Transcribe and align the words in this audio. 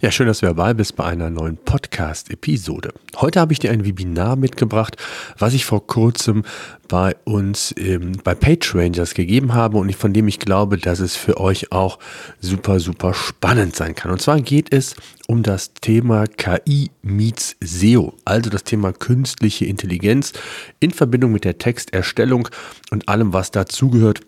Ja, 0.00 0.12
schön, 0.12 0.28
dass 0.28 0.38
du 0.38 0.46
dabei 0.46 0.74
bist 0.74 0.94
bei 0.94 1.06
einer 1.06 1.28
neuen 1.28 1.56
Podcast-Episode. 1.56 2.94
Heute 3.16 3.40
habe 3.40 3.52
ich 3.52 3.58
dir 3.58 3.72
ein 3.72 3.84
Webinar 3.84 4.36
mitgebracht, 4.36 4.96
was 5.36 5.54
ich 5.54 5.64
vor 5.64 5.88
kurzem 5.88 6.44
bei 6.86 7.16
uns 7.24 7.74
ähm, 7.76 8.12
bei 8.22 8.36
PageRangers 8.36 9.14
gegeben 9.14 9.54
habe 9.54 9.76
und 9.76 9.92
von 9.96 10.12
dem 10.12 10.28
ich 10.28 10.38
glaube, 10.38 10.78
dass 10.78 11.00
es 11.00 11.16
für 11.16 11.40
euch 11.40 11.72
auch 11.72 11.98
super, 12.38 12.78
super 12.78 13.12
spannend 13.12 13.74
sein 13.74 13.96
kann. 13.96 14.12
Und 14.12 14.22
zwar 14.22 14.40
geht 14.40 14.72
es 14.72 14.94
um 15.26 15.42
das 15.42 15.74
Thema 15.74 16.28
KI 16.28 16.92
meets 17.02 17.56
SEO, 17.60 18.14
also 18.24 18.50
das 18.50 18.62
Thema 18.62 18.92
künstliche 18.92 19.64
Intelligenz 19.64 20.32
in 20.78 20.92
Verbindung 20.92 21.32
mit 21.32 21.42
der 21.42 21.58
Texterstellung 21.58 22.48
und 22.92 23.08
allem, 23.08 23.32
was 23.32 23.50
dazugehört 23.50 24.20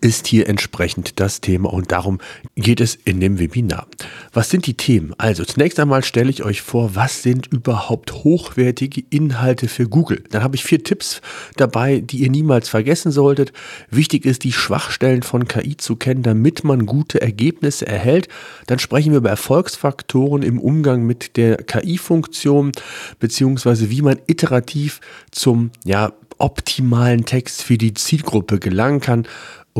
ist 0.00 0.26
hier 0.26 0.48
entsprechend 0.48 1.20
das 1.20 1.40
Thema 1.40 1.72
und 1.72 1.92
darum 1.92 2.18
geht 2.56 2.80
es 2.80 2.94
in 2.94 3.20
dem 3.20 3.38
Webinar. 3.38 3.86
Was 4.32 4.50
sind 4.50 4.66
die 4.66 4.74
Themen? 4.74 5.14
Also 5.18 5.44
zunächst 5.44 5.80
einmal 5.80 6.04
stelle 6.04 6.30
ich 6.30 6.44
euch 6.44 6.62
vor, 6.62 6.94
was 6.94 7.22
sind 7.22 7.46
überhaupt 7.46 8.12
hochwertige 8.24 9.02
Inhalte 9.10 9.68
für 9.68 9.88
Google? 9.88 10.22
Dann 10.30 10.42
habe 10.42 10.56
ich 10.56 10.64
vier 10.64 10.82
Tipps 10.82 11.20
dabei, 11.56 12.00
die 12.00 12.18
ihr 12.18 12.30
niemals 12.30 12.68
vergessen 12.68 13.12
solltet. 13.12 13.52
Wichtig 13.90 14.24
ist, 14.24 14.44
die 14.44 14.52
Schwachstellen 14.52 15.22
von 15.22 15.48
KI 15.48 15.76
zu 15.76 15.96
kennen, 15.96 16.22
damit 16.22 16.64
man 16.64 16.86
gute 16.86 17.20
Ergebnisse 17.20 17.86
erhält. 17.86 18.28
Dann 18.66 18.78
sprechen 18.78 19.12
wir 19.12 19.18
über 19.18 19.30
Erfolgsfaktoren 19.30 20.42
im 20.42 20.58
Umgang 20.58 21.04
mit 21.04 21.36
der 21.36 21.56
KI-Funktion, 21.56 22.72
beziehungsweise 23.18 23.90
wie 23.90 24.02
man 24.02 24.18
iterativ 24.26 25.00
zum 25.30 25.70
ja, 25.84 26.12
optimalen 26.40 27.24
Text 27.24 27.62
für 27.62 27.78
die 27.78 27.94
Zielgruppe 27.94 28.58
gelangen 28.58 29.00
kann. 29.00 29.26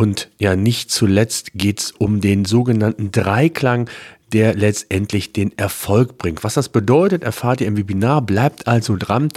Und 0.01 0.31
ja, 0.39 0.57
nicht 0.57 0.91
zuletzt 0.91 1.51
geht 1.53 1.79
es 1.79 1.91
um 1.91 2.23
den 2.23 2.47
sogenannten 2.47 3.11
Dreiklang, 3.13 3.91
der 4.33 4.55
letztendlich 4.55 5.35
den 5.35 5.53
Erfolg 5.59 6.17
bringt. 6.17 6.43
Was 6.43 6.55
das 6.55 6.71
bedeutet, 6.71 7.23
erfahrt 7.23 7.61
ihr 7.61 7.67
im 7.67 7.77
Webinar. 7.77 8.23
Bleibt 8.23 8.67
also 8.67 8.97
dran. 8.97 9.29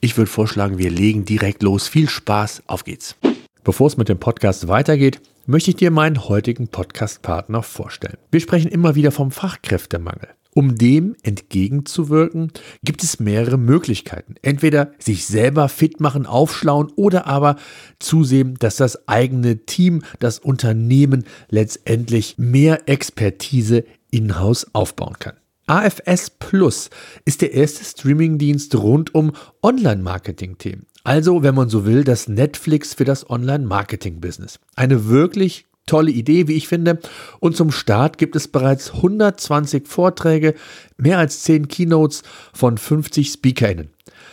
Ich 0.00 0.16
würde 0.16 0.30
vorschlagen, 0.30 0.78
wir 0.78 0.90
legen 0.90 1.24
direkt 1.24 1.64
los. 1.64 1.88
Viel 1.88 2.08
Spaß, 2.08 2.62
auf 2.68 2.84
geht's. 2.84 3.16
Bevor 3.64 3.88
es 3.88 3.96
mit 3.96 4.08
dem 4.08 4.20
Podcast 4.20 4.68
weitergeht, 4.68 5.20
möchte 5.46 5.70
ich 5.70 5.76
dir 5.76 5.90
meinen 5.90 6.28
heutigen 6.28 6.68
Podcast-Partner 6.68 7.64
vorstellen. 7.64 8.18
Wir 8.30 8.38
sprechen 8.38 8.70
immer 8.70 8.94
wieder 8.94 9.10
vom 9.10 9.32
Fachkräftemangel. 9.32 10.28
Um 10.54 10.76
dem 10.76 11.16
entgegenzuwirken, 11.22 12.52
gibt 12.84 13.02
es 13.02 13.18
mehrere 13.18 13.56
Möglichkeiten. 13.56 14.34
Entweder 14.42 14.92
sich 14.98 15.26
selber 15.26 15.68
fit 15.70 16.00
machen, 16.00 16.26
aufschlauen 16.26 16.92
oder 16.94 17.26
aber 17.26 17.56
zusehen, 17.98 18.56
dass 18.58 18.76
das 18.76 19.08
eigene 19.08 19.64
Team, 19.64 20.02
das 20.18 20.38
Unternehmen 20.38 21.24
letztendlich 21.48 22.36
mehr 22.36 22.86
Expertise 22.86 23.84
in-house 24.10 24.66
aufbauen 24.74 25.16
kann. 25.18 25.36
AFS 25.66 26.30
Plus 26.38 26.90
ist 27.24 27.40
der 27.40 27.54
erste 27.54 27.84
Streamingdienst 27.84 28.74
rund 28.74 29.14
um 29.14 29.32
Online-Marketing-Themen. 29.62 30.86
Also, 31.04 31.42
wenn 31.42 31.54
man 31.54 31.68
so 31.68 31.86
will, 31.86 32.04
das 32.04 32.28
Netflix 32.28 32.94
für 32.94 33.04
das 33.04 33.28
Online-Marketing-Business. 33.28 34.60
Eine 34.76 35.06
wirklich 35.06 35.66
tolle 35.86 36.10
Idee, 36.10 36.48
wie 36.48 36.56
ich 36.56 36.68
finde. 36.68 36.98
Und 37.40 37.56
zum 37.56 37.70
Start 37.70 38.18
gibt 38.18 38.36
es 38.36 38.48
bereits 38.48 38.94
120 38.94 39.86
Vorträge, 39.86 40.54
mehr 40.96 41.18
als 41.18 41.42
10 41.42 41.68
Keynotes 41.68 42.22
von 42.52 42.78
50 42.78 43.30
SpeakerInnen. 43.30 43.90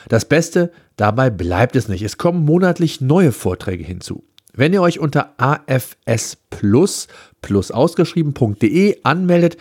Das 0.07 0.25
Beste, 0.25 0.71
dabei 0.95 1.29
bleibt 1.29 1.75
es 1.75 1.87
nicht. 1.87 2.03
Es 2.03 2.17
kommen 2.17 2.45
monatlich 2.45 3.01
neue 3.01 3.31
Vorträge 3.31 3.83
hinzu. 3.83 4.23
Wenn 4.53 4.73
ihr 4.73 4.81
euch 4.81 4.99
unter 4.99 5.35
AFS 5.37 6.37
Plus, 6.49 7.07
plus 7.41 7.71
ausgeschrieben.de 7.71 8.99
anmeldet, 9.03 9.57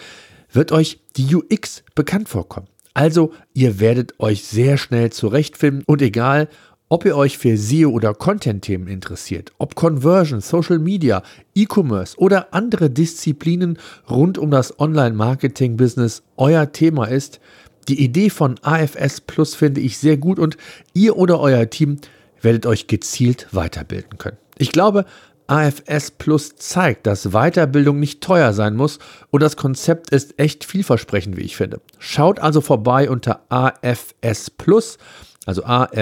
wird 0.52 0.72
euch 0.72 1.00
die 1.16 1.34
UX 1.34 1.82
bekannt 1.94 2.28
vorkommen. 2.28 2.68
Also, 2.94 3.32
ihr 3.54 3.78
werdet 3.78 4.18
euch 4.18 4.44
sehr 4.44 4.76
schnell 4.76 5.12
zurechtfinden 5.12 5.84
und 5.86 6.02
egal, 6.02 6.48
ob 6.88 7.04
ihr 7.04 7.16
euch 7.16 7.38
für 7.38 7.56
SEO 7.56 7.90
oder 7.90 8.14
Content-Themen 8.14 8.88
interessiert, 8.88 9.52
ob 9.58 9.74
Conversion, 9.74 10.40
Social 10.40 10.78
Media, 10.78 11.22
E-Commerce 11.54 12.16
oder 12.18 12.54
andere 12.54 12.90
Disziplinen 12.90 13.78
rund 14.08 14.38
um 14.38 14.50
das 14.50 14.78
Online-Marketing-Business 14.78 16.22
euer 16.36 16.72
Thema 16.72 17.06
ist, 17.06 17.40
die 17.88 18.02
Idee 18.02 18.30
von 18.30 18.56
AFS 18.62 19.22
Plus 19.22 19.54
finde 19.54 19.80
ich 19.80 19.98
sehr 19.98 20.18
gut 20.18 20.38
und 20.38 20.56
ihr 20.92 21.16
oder 21.16 21.40
euer 21.40 21.70
Team 21.70 21.96
werdet 22.42 22.66
euch 22.66 22.86
gezielt 22.86 23.48
weiterbilden 23.50 24.18
können. 24.18 24.36
Ich 24.58 24.72
glaube, 24.72 25.04
AFS 25.46 26.10
Plus 26.10 26.56
zeigt, 26.56 27.06
dass 27.06 27.30
Weiterbildung 27.30 27.98
nicht 27.98 28.20
teuer 28.20 28.52
sein 28.52 28.76
muss 28.76 28.98
und 29.30 29.42
das 29.42 29.56
Konzept 29.56 30.10
ist 30.10 30.38
echt 30.38 30.64
vielversprechend, 30.64 31.38
wie 31.38 31.42
ich 31.42 31.56
finde. 31.56 31.80
Schaut 31.98 32.38
also 32.38 32.60
vorbei 32.60 33.08
unter 33.08 33.40
AFS 33.48 34.50
Plus 34.50 34.98
also 35.46 35.64
afsplus.de 35.64 35.96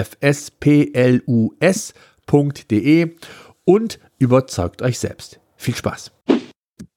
und 3.65 3.99
überzeugt 4.19 4.81
euch 4.81 4.99
selbst. 4.99 5.39
Viel 5.55 5.75
Spaß. 5.75 6.11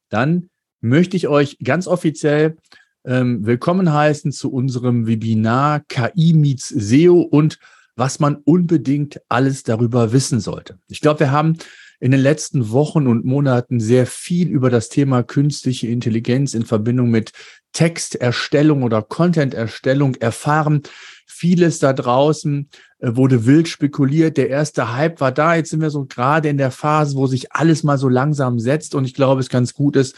Dann 0.09 0.49
möchte 0.81 1.17
ich 1.17 1.28
euch 1.28 1.59
ganz 1.62 1.87
offiziell 1.87 2.56
ähm, 3.05 3.47
willkommen 3.47 3.93
heißen 3.93 4.33
zu 4.33 4.53
unserem 4.53 5.06
Webinar 5.06 5.81
KI 5.89 6.34
meets 6.34 6.69
SEO 6.69 7.21
und 7.21 7.59
was 7.97 8.21
man 8.21 8.37
unbedingt 8.37 9.21
alles 9.28 9.62
darüber 9.62 10.12
wissen 10.12 10.41
sollte. 10.41 10.78
Ich 10.89 11.01
glaube, 11.01 11.21
wir 11.21 11.31
haben 11.31 11.57
in 12.01 12.12
den 12.12 12.21
letzten 12.21 12.71
Wochen 12.71 13.07
und 13.07 13.25
Monaten 13.25 13.78
sehr 13.78 14.07
viel 14.07 14.49
über 14.49 14.71
das 14.71 14.89
Thema 14.89 15.22
künstliche 15.22 15.87
Intelligenz 15.87 16.55
in 16.55 16.65
Verbindung 16.65 17.11
mit 17.11 17.33
Texterstellung 17.72 18.83
oder 18.83 19.03
Content-Erstellung 19.03 20.15
erfahren. 20.17 20.83
Vieles 21.30 21.78
da 21.78 21.92
draußen 21.92 22.68
äh, 22.98 23.16
wurde 23.16 23.46
wild 23.46 23.68
spekuliert. 23.68 24.36
Der 24.36 24.50
erste 24.50 24.92
Hype 24.94 25.20
war 25.20 25.32
da. 25.32 25.54
Jetzt 25.54 25.70
sind 25.70 25.80
wir 25.80 25.91
so 25.91 26.04
gerade 26.04 26.48
in 26.48 26.58
der 26.58 26.70
Phase, 26.70 27.16
wo 27.16 27.26
sich 27.26 27.52
alles 27.52 27.82
mal 27.82 27.98
so 27.98 28.08
langsam 28.08 28.58
setzt. 28.58 28.94
Und 28.94 29.04
ich 29.04 29.14
glaube, 29.14 29.41
es 29.41 29.48
ganz 29.48 29.74
gut 29.74 29.96
ist, 29.96 30.16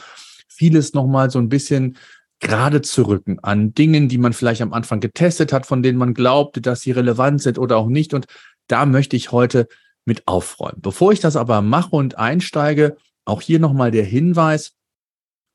vieles 0.49 0.95
nochmal 0.95 1.31
so 1.31 1.39
ein 1.39 1.49
bisschen 1.49 1.97
gerade 2.41 2.83
zu 2.83 3.03
rücken 3.03 3.39
an 3.41 3.73
Dingen, 3.73 4.09
die 4.09 4.19
man 4.19 4.33
vielleicht 4.33 4.63
am 4.63 4.73
Anfang 4.73 5.01
getestet 5.01 5.53
hat, 5.53 5.65
von 5.65 5.83
denen 5.83 5.99
man 5.99 6.13
glaubte, 6.13 6.61
dass 6.61 6.81
sie 6.81 6.91
relevant 6.91 7.41
sind 7.41 7.59
oder 7.59 7.77
auch 7.77 7.89
nicht. 7.89 8.15
Und 8.15 8.27
da 8.67 8.85
möchte 8.85 9.17
ich 9.17 9.33
heute 9.33 9.69
mit 10.05 10.27
aufräumen. 10.27 10.81
Bevor 10.81 11.13
ich 11.13 11.21
das 11.21 11.37
aber 11.37 11.63
mache 11.63 11.95
und 11.95 12.19
einsteige, 12.19 12.97
auch 13.25 13.41
hier 13.41 13.61
nochmal 13.61 13.93
der 13.93 14.05
Hinweis, 14.05 14.73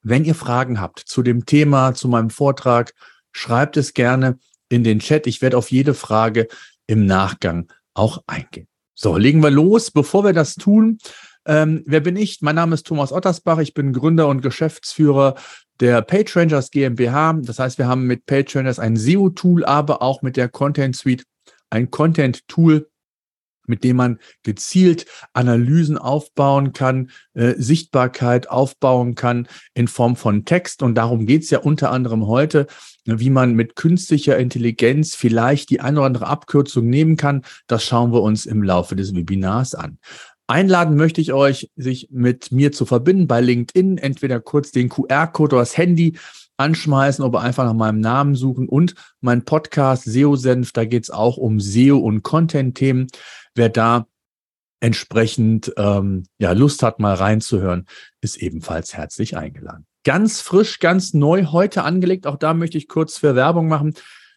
wenn 0.01 0.24
ihr 0.24 0.35
Fragen 0.35 0.79
habt 0.79 1.00
zu 1.00 1.22
dem 1.22 1.45
Thema, 1.45 1.94
zu 1.94 2.07
meinem 2.07 2.29
Vortrag, 2.29 2.94
schreibt 3.34 3.75
es 3.75 3.94
gerne 3.94 4.39
in 4.70 4.84
den 4.84 5.00
Chat. 5.00 5.28
Ich 5.28 5.42
werde 5.42 5.58
auf 5.58 5.72
jede 5.72 5.94
Frage 5.94 6.48
im 6.88 7.06
Nachgang 7.06 7.72
auch 7.94 8.24
eingehen. 8.28 8.68
So, 8.94 9.18
legen 9.18 9.42
wir 9.42 9.52
los. 9.52 9.92
Bevor 9.92 10.24
wir 10.24 10.34
das 10.34 10.56
tun, 10.56 10.98
ähm, 11.46 11.84
wer 11.86 12.02
bin 12.02 12.16
ich? 12.16 12.42
Mein 12.42 12.56
Name 12.56 12.74
ist 12.74 12.88
Thomas 12.88 13.12
Ottersbach. 13.12 13.60
Ich 13.60 13.74
bin 13.74 13.94
Gründer 13.94 14.28
und 14.28 14.42
Geschäftsführer 14.42 15.36
der 15.80 16.02
PageRangers 16.02 16.72
GmbH. 16.72 17.34
Das 17.42 17.60
heißt, 17.60 17.78
wir 17.78 17.88
haben 17.88 18.06
mit 18.08 18.26
PageRangers 18.26 18.80
ein 18.80 18.98
SEO-Tool, 18.98 19.64
aber 19.66 20.02
auch 20.02 20.22
mit 20.22 20.36
der 20.36 20.50
Content 20.50 20.96
Suite 20.96 21.24
ein 21.70 21.92
Content-Tool, 21.92 22.90
mit 23.68 23.84
dem 23.84 23.98
man 23.98 24.19
gezielt 24.44 25.06
Analysen 25.34 25.98
aufbauen 25.98 26.74
kann, 26.74 27.12
äh, 27.34 27.54
Sichtbarkeit 27.58 28.50
aufbauen 28.50 29.16
kann 29.16 29.48
in 29.74 29.88
Form 29.88 30.16
von 30.16 30.46
Text. 30.46 30.81
Und 30.81 30.96
darum 30.96 31.25
geht's 31.25 31.50
ja 31.50 31.60
unter 31.60 31.92
anderem 31.92 32.28
heute, 32.28 32.68
wie 33.06 33.30
man 33.30 33.54
mit 33.54 33.75
künstlicher 33.75 34.38
Intelligenz 34.38 35.16
vielleicht 35.16 35.69
die 35.69 35.81
eine 35.81 36.00
oder 36.00 36.08
andere 36.08 36.28
Abkürzung 36.28 36.90
nehmen 36.90 37.16
kann. 37.16 37.44
Das 37.68 37.84
schauen 37.84 38.12
wir 38.12 38.22
uns 38.22 38.46
im 38.46 38.64
Laufe 38.64 38.96
des 38.96 39.16
Webinars 39.16 39.75
an. 39.75 40.00
Einladen 40.50 40.96
möchte 40.96 41.20
ich 41.20 41.34
euch, 41.34 41.70
sich 41.75 42.08
mit 42.10 42.54
mir 42.54 42.72
zu 42.72 42.86
verbinden 42.86 43.28
bei 43.28 43.42
LinkedIn, 43.42 43.98
entweder 43.98 44.40
kurz 44.40 44.72
den 44.72 44.88
QR-Code 44.88 45.56
oder 45.56 45.62
das 45.62 45.78
Handy 45.78 46.18
anschmeißen 46.56 47.24
oder 47.24 47.42
einfach 47.42 47.66
nach 47.66 47.74
meinem 47.74 48.00
Namen 48.00 48.36
suchen 48.36 48.68
und 48.68 48.96
mein 49.22 49.46
Podcast 49.46 50.06
SEO-Senf, 50.06 50.72
da 50.72 50.86
geht 50.86 51.04
es 51.04 51.10
auch 51.10 51.38
um 51.38 51.60
SEO 51.60 51.98
und 51.98 52.24
Content-Themen. 52.24 53.08
Wer 53.57 53.69
da 53.69 54.07
entsprechend 54.80 55.74
ähm, 55.77 56.24
ja, 56.38 56.51
Lust 56.51 56.83
hat, 56.83 57.00
mal 57.00 57.15
reinzuhören, 57.15 57.88
ist 58.21 58.38
ebenfalls 58.38 58.95
herzlich 58.95 59.36
eingeladen. 59.36 59.86
Ganz 60.04 60.42
frisch, 60.42 60.80
ganz 60.80 61.13
neu 61.13 61.45
heute 61.45 61.83
angelegt. 61.83 62.27
Auch 62.27 62.38
da 62.38 62.54
möchte 62.54 62.77
ich 62.77 62.88
kurz 62.88 63.18
für 63.18 63.36
Werbung 63.36 63.68
machen. 63.68 63.95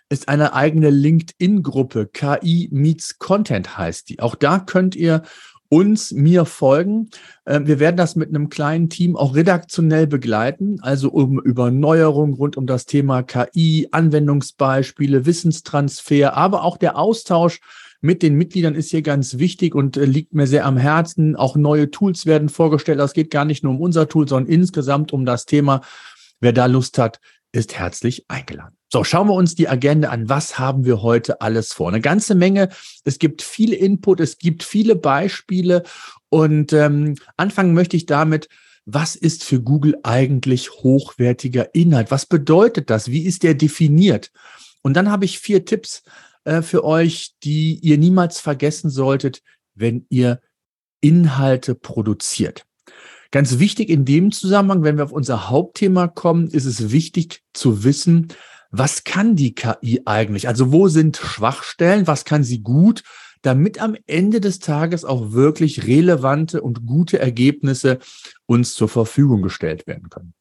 ist 0.09 0.29
eine 0.29 0.55
eigene 0.55 0.91
LinkedIn-Gruppe. 0.91 2.07
KI 2.07 2.69
Meets 2.73 3.19
Content 3.19 3.77
heißt 3.77 4.09
die. 4.09 4.21
Auch 4.21 4.35
da 4.35 4.59
könnt 4.59 4.97
ihr 4.97 5.23
uns, 5.69 6.11
mir 6.11 6.47
folgen. 6.47 7.11
Ähm, 7.47 7.67
wir 7.67 7.79
werden 7.79 7.97
das 7.97 8.17
mit 8.17 8.31
einem 8.31 8.49
kleinen 8.49 8.89
Team 8.89 9.17
auch 9.17 9.37
redaktionell 9.37 10.07
begleiten, 10.07 10.81
also 10.81 11.11
um 11.11 11.41
über 11.41 11.71
Neuerungen 11.71 12.35
rund 12.35 12.57
um 12.57 12.67
das 12.67 12.87
Thema 12.87 13.23
KI, 13.23 13.89
Anwendungsbeispiele, 13.93 15.27
Wissenstransfer, 15.27 16.37
aber 16.37 16.65
auch 16.65 16.77
der 16.77 16.99
Austausch 16.99 17.61
mit 18.01 18.23
den 18.23 18.37
Mitgliedern 18.37 18.75
ist 18.75 18.91
hier 18.91 19.03
ganz 19.03 19.39
wichtig 19.39 19.75
und 19.75 19.97
äh, 19.97 20.05
liegt 20.05 20.33
mir 20.35 20.47
sehr 20.47 20.65
am 20.65 20.77
Herzen. 20.77 21.37
Auch 21.37 21.57
neue 21.57 21.91
Tools 21.91 22.27
werden 22.27 22.49
vorgestellt. 22.49 22.99
Das 22.99 23.13
geht 23.13 23.31
gar 23.31 23.45
nicht 23.45 23.63
nur 23.63 23.73
um 23.73 23.81
unser 23.81 24.09
Tool, 24.09 24.29
sondern 24.29 24.53
insgesamt 24.53 25.13
um 25.13 25.27
das 25.27 25.45
Thema. 25.45 25.83
Wer 26.41 26.53
da 26.53 26.67
Lust 26.67 26.99
hat, 26.99 27.21
ist 27.53 27.79
herzlich 27.79 28.25
eingeladen. 28.29 28.77
So, 28.93 29.05
schauen 29.05 29.29
wir 29.29 29.35
uns 29.35 29.55
die 29.55 29.69
Agenda 29.69 30.09
an. 30.09 30.29
Was 30.29 30.59
haben 30.59 30.85
wir 30.85 31.03
heute 31.03 31.41
alles 31.41 31.73
vor? 31.73 31.89
Eine 31.89 32.01
ganze 32.01 32.35
Menge. 32.35 32.71
Es 33.05 33.19
gibt 33.19 33.43
viel 33.43 33.73
Input, 33.73 34.21
es 34.21 34.39
gibt 34.39 34.63
viele 34.63 34.97
Beispiele. 34.97 35.83
Und 36.29 36.73
ähm, 36.73 37.17
anfangen 37.37 37.75
möchte 37.75 37.97
ich 37.97 38.07
damit, 38.07 38.49
was 38.87 39.15
ist 39.15 39.45
für 39.45 39.61
Google 39.61 39.97
eigentlich 40.03 40.71
hochwertiger 40.71 41.75
Inhalt? 41.75 42.11
Was 42.11 42.27
bedeutet 42.27 42.91
das? 42.91 43.09
Wie 43.09 43.25
ist 43.25 43.43
der 43.43 43.55
definiert? 43.55 44.33
Und 44.83 44.95
dann 44.95 45.11
habe 45.11 45.25
ich 45.25 45.39
vier 45.39 45.65
Tipps 45.65 46.03
äh, 46.45 46.63
für 46.63 46.85
euch, 46.85 47.35
die 47.43 47.79
ihr 47.83 47.99
niemals 47.99 48.41
vergessen 48.41 48.91
solltet, 48.91 49.43
wenn 49.75 50.07
ihr 50.09 50.41
Inhalte 51.01 51.75
produziert. 51.75 52.67
Ganz 53.31 53.59
wichtig 53.59 53.91
in 53.91 54.05
dem 54.05 54.33
Zusammenhang, 54.33 54.83
wenn 54.83 54.97
wir 54.97 55.05
auf 55.05 55.13
unser 55.13 55.49
Hauptthema 55.49 56.09
kommen, 56.09 56.49
ist 56.49 56.65
es 56.65 56.91
wichtig 56.91 57.43
zu 57.53 57.85
wissen, 57.85 58.29
was 58.71 59.05
kann 59.05 59.37
die 59.37 59.55
KI 59.55 60.03
eigentlich? 60.05 60.49
Also 60.49 60.73
wo 60.73 60.89
sind 60.89 61.17
Schwachstellen? 61.17 62.07
Was 62.07 62.25
kann 62.25 62.45
sie 62.45 62.63
gut? 62.63 63.03
Damit 63.43 63.81
am 63.81 63.97
Ende 64.07 64.41
des 64.41 64.59
Tages 64.59 65.05
auch 65.05 65.33
wirklich 65.33 65.87
relevante 65.87 66.61
und 66.63 66.87
gute 66.87 67.19
Ergebnisse 67.19 67.99
uns 68.47 68.75
zur 68.75 68.89
Verfügung 68.89 69.43
gestellt 69.43 69.87
werden 69.87 70.11
können. 70.11 70.35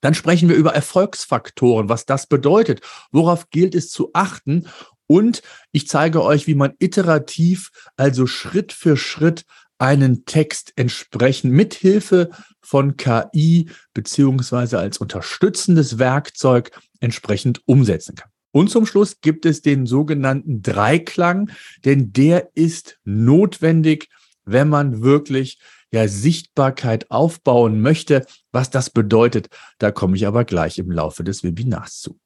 Dann 0.00 0.14
sprechen 0.14 0.48
wir 0.48 0.56
über 0.56 0.74
Erfolgsfaktoren, 0.74 1.88
was 1.88 2.06
das 2.06 2.26
bedeutet, 2.26 2.80
worauf 3.10 3.50
gilt 3.50 3.74
es 3.74 3.90
zu 3.90 4.10
achten 4.12 4.68
und 5.08 5.42
ich 5.72 5.88
zeige 5.88 6.22
euch, 6.22 6.46
wie 6.46 6.54
man 6.54 6.74
iterativ, 6.78 7.70
also 7.96 8.28
Schritt 8.28 8.72
für 8.72 8.96
Schritt 8.96 9.44
einen 9.78 10.24
Text 10.24 10.72
entsprechend 10.76 11.52
mit 11.52 11.74
Hilfe 11.74 12.30
von 12.60 12.96
KI 12.96 13.70
beziehungsweise 13.94 14.78
als 14.78 14.98
unterstützendes 14.98 15.98
Werkzeug 15.98 16.70
entsprechend 17.00 17.62
umsetzen 17.66 18.14
kann. 18.14 18.30
Und 18.50 18.70
zum 18.70 18.86
Schluss 18.86 19.20
gibt 19.20 19.46
es 19.46 19.62
den 19.62 19.86
sogenannten 19.86 20.62
Dreiklang, 20.62 21.50
denn 21.84 22.12
der 22.12 22.50
ist 22.54 22.98
notwendig, 23.04 24.08
wenn 24.44 24.68
man 24.68 25.02
wirklich 25.02 25.58
ja 25.92 26.08
Sichtbarkeit 26.08 27.10
aufbauen 27.10 27.80
möchte. 27.80 28.26
Was 28.52 28.70
das 28.70 28.90
bedeutet, 28.90 29.48
da 29.78 29.90
komme 29.90 30.16
ich 30.16 30.26
aber 30.26 30.44
gleich 30.44 30.78
im 30.78 30.90
Laufe 30.90 31.24
des 31.24 31.42
Webinars 31.44 32.00
zu. 32.00 32.18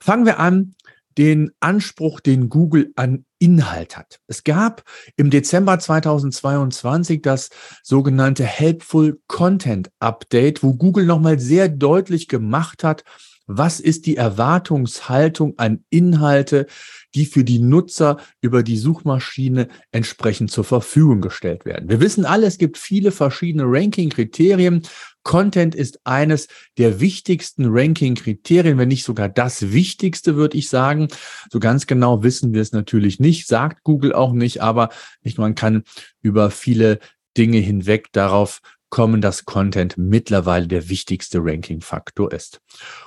Fangen 0.00 0.26
wir 0.26 0.38
an 0.38 0.74
den 1.18 1.50
Anspruch, 1.60 2.20
den 2.20 2.48
Google 2.48 2.92
an 2.96 3.24
Inhalt 3.38 3.96
hat. 3.96 4.20
Es 4.26 4.44
gab 4.44 4.84
im 5.16 5.30
Dezember 5.30 5.78
2022 5.78 7.22
das 7.22 7.50
sogenannte 7.82 8.44
Helpful 8.44 9.20
Content 9.26 9.90
Update, 9.98 10.62
wo 10.62 10.74
Google 10.74 11.06
nochmal 11.06 11.38
sehr 11.38 11.68
deutlich 11.68 12.28
gemacht 12.28 12.84
hat, 12.84 13.04
was 13.52 13.80
ist 13.80 14.06
die 14.06 14.16
Erwartungshaltung 14.16 15.58
an 15.58 15.84
Inhalte, 15.90 16.66
die 17.16 17.26
für 17.26 17.42
die 17.42 17.58
Nutzer 17.58 18.18
über 18.40 18.62
die 18.62 18.76
Suchmaschine 18.76 19.66
entsprechend 19.90 20.52
zur 20.52 20.62
Verfügung 20.62 21.20
gestellt 21.20 21.64
werden? 21.64 21.88
Wir 21.88 22.00
wissen 22.00 22.24
alle, 22.24 22.46
es 22.46 22.58
gibt 22.58 22.78
viele 22.78 23.10
verschiedene 23.10 23.64
Ranking-Kriterien. 23.66 24.82
Content 25.22 25.74
ist 25.74 26.00
eines 26.04 26.48
der 26.78 27.00
wichtigsten 27.00 27.66
Ranking-Kriterien, 27.66 28.78
wenn 28.78 28.88
nicht 28.88 29.04
sogar 29.04 29.28
das 29.28 29.72
wichtigste, 29.72 30.36
würde 30.36 30.56
ich 30.56 30.68
sagen. 30.68 31.08
So 31.50 31.60
ganz 31.60 31.86
genau 31.86 32.22
wissen 32.22 32.52
wir 32.52 32.62
es 32.62 32.72
natürlich 32.72 33.20
nicht, 33.20 33.46
sagt 33.46 33.82
Google 33.84 34.12
auch 34.12 34.32
nicht, 34.32 34.62
aber 34.62 34.88
nicht, 35.22 35.38
man 35.38 35.54
kann 35.54 35.84
über 36.22 36.50
viele 36.50 36.98
Dinge 37.36 37.58
hinweg 37.58 38.08
darauf 38.12 38.60
kommen, 38.88 39.20
dass 39.20 39.44
Content 39.44 39.96
mittlerweile 39.96 40.66
der 40.66 40.88
wichtigste 40.88 41.38
Ranking-Faktor 41.40 42.32
ist. 42.32 42.60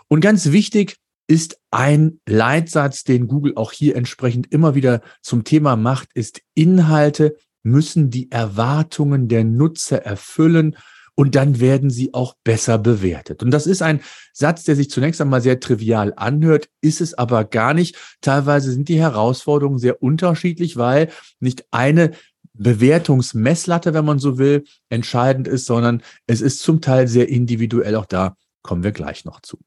Und 0.07 0.21
ganz 0.21 0.51
wichtig 0.51 0.97
ist 1.27 1.59
ein 1.71 2.19
Leitsatz, 2.27 3.03
den 3.03 3.27
Google 3.27 3.53
auch 3.55 3.71
hier 3.71 3.95
entsprechend 3.95 4.51
immer 4.51 4.75
wieder 4.75 5.01
zum 5.21 5.43
Thema 5.43 5.75
macht, 5.75 6.09
ist 6.13 6.41
Inhalte 6.53 7.37
müssen 7.63 8.09
die 8.09 8.29
Erwartungen 8.29 9.29
der 9.29 9.45
Nutzer 9.45 10.03
erfüllen 10.03 10.75
und 11.15 11.35
dann 11.35 11.59
werden 11.59 11.89
sie 11.89 12.13
auch 12.13 12.35
besser 12.43 12.77
bewertet. 12.77 13.43
Und 13.43 13.51
das 13.51 13.67
ist 13.67 13.81
ein 13.81 14.01
Satz, 14.33 14.63
der 14.63 14.75
sich 14.75 14.89
zunächst 14.89 15.21
einmal 15.21 15.41
sehr 15.41 15.59
trivial 15.59 16.13
anhört, 16.15 16.69
ist 16.81 17.01
es 17.01 17.13
aber 17.13 17.43
gar 17.43 17.73
nicht. 17.73 17.95
Teilweise 18.21 18.71
sind 18.71 18.89
die 18.89 18.99
Herausforderungen 18.99 19.79
sehr 19.79 20.01
unterschiedlich, 20.01 20.77
weil 20.77 21.09
nicht 21.39 21.65
eine 21.71 22.11
Bewertungsmesslatte, 22.53 23.93
wenn 23.93 24.05
man 24.05 24.19
so 24.19 24.37
will, 24.37 24.63
entscheidend 24.89 25.47
ist, 25.47 25.65
sondern 25.65 26.01
es 26.27 26.41
ist 26.41 26.59
zum 26.59 26.81
Teil 26.81 27.07
sehr 27.07 27.29
individuell. 27.29 27.95
Auch 27.95 28.05
da 28.05 28.35
kommen 28.61 28.83
wir 28.83 28.91
gleich 28.91 29.25
noch 29.25 29.41
zu. 29.41 29.59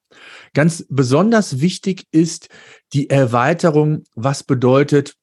Ganz 0.54 0.84
besonders 0.88 1.60
wichtig 1.60 2.04
ist 2.10 2.48
die 2.92 3.10
Erweiterung, 3.10 4.04
was 4.14 4.42
bedeutet 4.42 5.16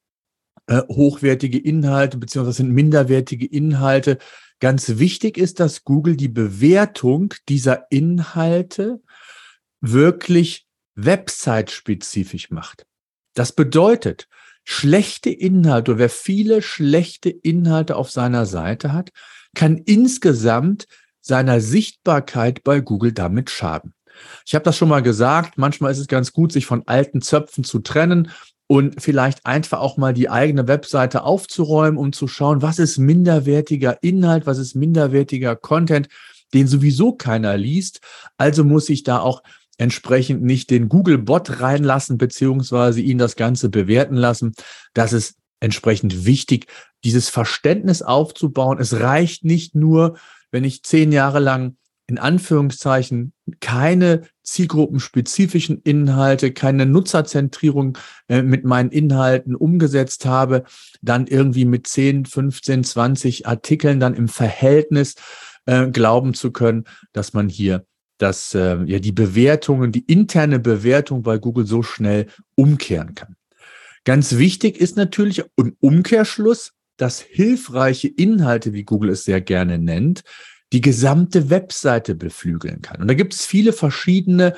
äh, 0.66 0.82
hochwertige 0.88 1.58
Inhalte 1.58 2.16
beziehungsweise 2.16 2.58
sind 2.58 2.70
minderwertige 2.70 3.46
Inhalte. 3.46 4.18
Ganz 4.64 4.96
wichtig 4.96 5.36
ist, 5.36 5.60
dass 5.60 5.84
Google 5.84 6.16
die 6.16 6.30
Bewertung 6.30 7.34
dieser 7.50 7.84
Inhalte 7.90 9.02
wirklich 9.82 10.66
website-spezifisch 10.94 12.50
macht. 12.50 12.86
Das 13.34 13.52
bedeutet, 13.52 14.26
schlechte 14.64 15.28
Inhalte, 15.28 15.98
wer 15.98 16.08
viele 16.08 16.62
schlechte 16.62 17.28
Inhalte 17.28 17.94
auf 17.96 18.10
seiner 18.10 18.46
Seite 18.46 18.94
hat, 18.94 19.10
kann 19.54 19.76
insgesamt 19.76 20.86
seiner 21.20 21.60
Sichtbarkeit 21.60 22.64
bei 22.64 22.80
Google 22.80 23.12
damit 23.12 23.50
schaden. 23.50 23.92
Ich 24.46 24.54
habe 24.54 24.64
das 24.64 24.78
schon 24.78 24.88
mal 24.88 25.02
gesagt, 25.02 25.58
manchmal 25.58 25.92
ist 25.92 25.98
es 25.98 26.08
ganz 26.08 26.32
gut, 26.32 26.52
sich 26.52 26.64
von 26.64 26.84
alten 26.86 27.20
Zöpfen 27.20 27.64
zu 27.64 27.80
trennen 27.80 28.30
und 28.66 29.02
vielleicht 29.02 29.44
einfach 29.44 29.80
auch 29.80 29.96
mal 29.96 30.14
die 30.14 30.30
eigene 30.30 30.66
Webseite 30.68 31.24
aufzuräumen, 31.24 31.98
um 31.98 32.12
zu 32.12 32.28
schauen, 32.28 32.62
was 32.62 32.78
ist 32.78 32.98
minderwertiger 32.98 34.02
Inhalt, 34.02 34.46
was 34.46 34.58
ist 34.58 34.74
minderwertiger 34.74 35.54
Content, 35.56 36.08
den 36.54 36.66
sowieso 36.66 37.12
keiner 37.12 37.56
liest. 37.56 38.00
Also 38.38 38.64
muss 38.64 38.88
ich 38.88 39.02
da 39.02 39.20
auch 39.20 39.42
entsprechend 39.76 40.42
nicht 40.42 40.70
den 40.70 40.88
Google-Bot 40.88 41.60
reinlassen, 41.60 42.16
beziehungsweise 42.16 43.00
ihn 43.00 43.18
das 43.18 43.36
Ganze 43.36 43.68
bewerten 43.68 44.16
lassen. 44.16 44.54
Das 44.94 45.12
ist 45.12 45.36
entsprechend 45.60 46.24
wichtig, 46.26 46.66
dieses 47.02 47.28
Verständnis 47.28 48.02
aufzubauen. 48.02 48.78
Es 48.78 49.00
reicht 49.00 49.44
nicht 49.44 49.74
nur, 49.74 50.16
wenn 50.50 50.64
ich 50.64 50.84
zehn 50.84 51.12
Jahre 51.12 51.40
lang 51.40 51.76
in 52.06 52.18
Anführungszeichen 52.18 53.32
keine 53.60 54.22
zielgruppenspezifischen 54.42 55.80
Inhalte, 55.82 56.52
keine 56.52 56.86
Nutzerzentrierung 56.86 57.96
äh, 58.28 58.42
mit 58.42 58.64
meinen 58.64 58.90
Inhalten 58.90 59.54
umgesetzt 59.54 60.26
habe, 60.26 60.64
dann 61.00 61.26
irgendwie 61.26 61.64
mit 61.64 61.86
10, 61.86 62.26
15, 62.26 62.84
20 62.84 63.46
Artikeln 63.46 64.00
dann 64.00 64.14
im 64.14 64.28
Verhältnis 64.28 65.14
äh, 65.66 65.88
glauben 65.88 66.34
zu 66.34 66.50
können, 66.52 66.84
dass 67.12 67.32
man 67.32 67.48
hier 67.48 67.86
dass 68.18 68.54
äh, 68.54 68.78
ja 68.84 69.00
die 69.00 69.12
Bewertungen, 69.12 69.90
die 69.90 70.04
interne 70.04 70.60
Bewertung 70.60 71.22
bei 71.22 71.38
Google 71.38 71.66
so 71.66 71.82
schnell 71.82 72.26
umkehren 72.54 73.14
kann. 73.14 73.36
Ganz 74.04 74.36
wichtig 74.36 74.78
ist 74.78 74.96
natürlich 74.96 75.42
im 75.56 75.76
Umkehrschluss, 75.80 76.72
dass 76.96 77.20
hilfreiche 77.20 78.08
Inhalte, 78.08 78.72
wie 78.72 78.84
Google 78.84 79.10
es 79.10 79.24
sehr 79.24 79.40
gerne 79.40 79.78
nennt, 79.78 80.22
die 80.72 80.80
gesamte 80.80 81.50
Webseite 81.50 82.14
beflügeln 82.14 82.82
kann. 82.82 83.00
Und 83.00 83.08
da 83.08 83.14
gibt 83.14 83.34
es 83.34 83.44
viele 83.44 83.72
verschiedene 83.72 84.54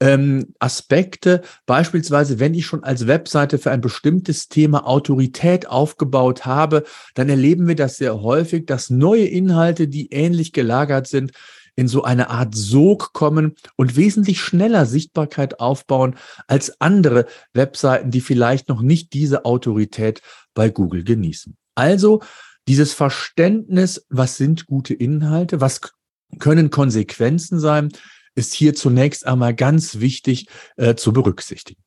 ähm, 0.00 0.54
Aspekte. 0.58 1.42
Beispielsweise, 1.66 2.38
wenn 2.38 2.54
ich 2.54 2.66
schon 2.66 2.84
als 2.84 3.06
Webseite 3.06 3.58
für 3.58 3.70
ein 3.70 3.80
bestimmtes 3.80 4.48
Thema 4.48 4.86
Autorität 4.86 5.68
aufgebaut 5.68 6.46
habe, 6.46 6.84
dann 7.14 7.28
erleben 7.28 7.66
wir 7.66 7.76
das 7.76 7.96
sehr 7.96 8.20
häufig, 8.20 8.66
dass 8.66 8.90
neue 8.90 9.24
Inhalte, 9.24 9.88
die 9.88 10.12
ähnlich 10.12 10.52
gelagert 10.52 11.06
sind, 11.06 11.32
in 11.76 11.86
so 11.86 12.02
eine 12.02 12.28
Art 12.30 12.56
Sog 12.56 13.12
kommen 13.12 13.54
und 13.76 13.94
wesentlich 13.96 14.40
schneller 14.40 14.84
Sichtbarkeit 14.84 15.60
aufbauen 15.60 16.16
als 16.48 16.80
andere 16.80 17.26
Webseiten, 17.52 18.10
die 18.10 18.20
vielleicht 18.20 18.68
noch 18.68 18.82
nicht 18.82 19.12
diese 19.12 19.44
Autorität 19.44 20.20
bei 20.54 20.70
Google 20.70 21.04
genießen. 21.04 21.56
Also 21.76 22.20
dieses 22.68 22.92
Verständnis, 22.92 24.06
was 24.10 24.36
sind 24.36 24.66
gute 24.66 24.94
Inhalte, 24.94 25.60
was 25.60 25.80
können 26.38 26.70
Konsequenzen 26.70 27.58
sein, 27.58 27.88
ist 28.34 28.52
hier 28.52 28.74
zunächst 28.74 29.26
einmal 29.26 29.54
ganz 29.54 29.98
wichtig 30.00 30.46
äh, 30.76 30.94
zu 30.94 31.12
berücksichtigen. 31.12 31.82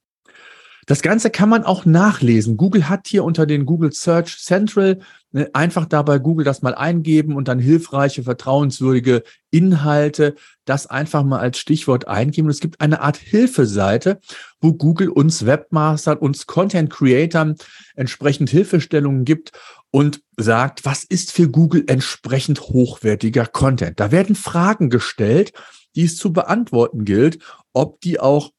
Das 0.88 1.04
Ganze 1.04 1.30
kann 1.30 1.48
man 1.48 1.64
auch 1.64 1.86
nachlesen. 1.86 2.58
Google 2.58 2.90
hat 2.90 3.08
hier 3.08 3.24
unter 3.24 3.46
den 3.46 3.66
Google 3.66 3.94
Search 3.94 4.40
Central 4.40 5.00
ne, 5.32 5.50
einfach 5.54 5.86
dabei 5.86 6.18
Google 6.18 6.44
das 6.44 6.64
mal 6.64 6.74
eingeben 6.74 7.36
und 7.36 7.48
dann 7.48 7.60
hilfreiche, 7.60 8.24
vertrauenswürdige 8.24 9.22
Inhalte 9.52 10.36
das 10.66 10.88
einfach 10.88 11.24
mal 11.24 11.40
als 11.40 11.60
Stichwort 11.60 12.08
eingeben. 12.08 12.50
es 12.50 12.60
gibt 12.60 12.82
eine 12.82 13.02
Art 13.02 13.18
Hilfeseite, 13.18 14.20
wo 14.60 14.74
Google 14.74 15.10
uns 15.10 15.46
Webmastern, 15.46 16.18
uns 16.18 16.48
Content 16.48 16.90
Creatern 16.90 17.56
entsprechend 17.96 18.50
Hilfestellungen 18.50 19.24
gibt 19.24 19.52
und 19.92 20.22
sagt, 20.38 20.86
was 20.86 21.04
ist 21.04 21.32
für 21.32 21.50
Google 21.50 21.84
entsprechend 21.88 22.62
hochwertiger 22.62 23.46
Content. 23.46 24.00
Da 24.00 24.12
werden 24.12 24.36
Fragen 24.36 24.90
gestellt, 24.90 25.52
die 25.96 26.06
es 26.06 26.18
zu 26.18 26.32
beantworten 26.32 27.06
gilt, 27.06 27.40
ob 27.74 28.00
die 28.02 28.20
auch 28.20 28.52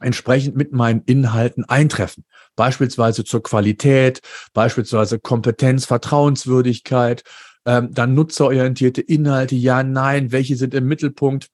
entsprechend 0.00 0.56
mit 0.56 0.72
meinen 0.72 1.02
Inhalten 1.06 1.64
eintreffen. 1.64 2.24
Beispielsweise 2.54 3.24
zur 3.24 3.42
Qualität, 3.42 4.20
beispielsweise 4.52 5.18
Kompetenz, 5.18 5.86
Vertrauenswürdigkeit, 5.86 7.22
ähm, 7.64 7.92
dann 7.92 8.14
nutzerorientierte 8.14 9.00
Inhalte, 9.00 9.54
ja, 9.54 9.82
nein, 9.82 10.32
welche 10.32 10.56
sind 10.56 10.74
im 10.74 10.86
Mittelpunkt. 10.86 11.48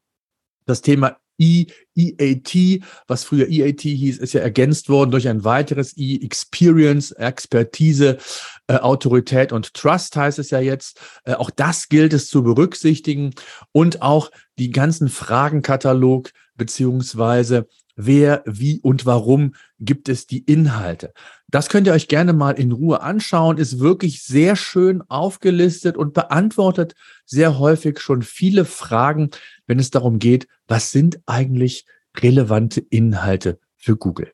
Das 0.65 0.81
Thema 0.81 1.17
EAT, 1.39 2.83
was 3.07 3.25
früher 3.25 3.49
EAT 3.49 3.81
hieß, 3.81 4.19
ist 4.19 4.33
ja 4.33 4.41
ergänzt 4.41 4.89
worden 4.89 5.11
durch 5.11 5.29
ein 5.29 5.45
weiteres 5.45 5.97
E, 5.97 6.17
Experience, 6.23 7.13
Expertise, 7.13 8.19
äh, 8.67 8.77
Autorität 8.77 9.53
und 9.53 9.75
Trust 9.75 10.17
heißt 10.17 10.39
es 10.39 10.51
ja 10.51 10.61
jetzt. 10.61 11.01
Äh, 11.25 11.35
auch 11.35 11.51
das 11.51 11.89
gilt 11.89 12.13
es 12.13 12.29
zu 12.29 12.43
berücksichtigen 12.43 13.35
und 13.73 14.03
auch 14.03 14.31
die 14.59 14.71
ganzen 14.71 15.09
Fragenkatalog 15.09 16.31
beziehungsweise 16.57 17.67
wer, 17.97 18.43
wie 18.47 18.81
und 18.81 19.07
warum 19.07 19.55
gibt 19.79 20.09
es 20.09 20.27
die 20.27 20.41
Inhalte. 20.41 21.13
Das 21.49 21.69
könnt 21.69 21.87
ihr 21.87 21.93
euch 21.93 22.09
gerne 22.09 22.33
mal 22.33 22.53
in 22.53 22.73
Ruhe 22.73 23.03
anschauen, 23.03 23.59
ist 23.59 23.79
wirklich 23.79 24.23
sehr 24.23 24.57
schön 24.57 25.03
aufgelistet 25.09 25.97
und 25.97 26.15
beantwortet 26.15 26.95
sehr 27.27 27.59
häufig 27.59 28.01
schon 28.01 28.23
viele 28.23 28.65
Fragen, 28.65 29.31
wenn 29.73 29.79
es 29.79 29.91
darum 29.91 30.19
geht, 30.19 30.49
was 30.69 30.91
sind 30.91 31.21
eigentlich 31.25 31.87
relevante 32.19 32.81
Inhalte 32.91 33.59
für 33.79 33.97
Google. 33.97 34.31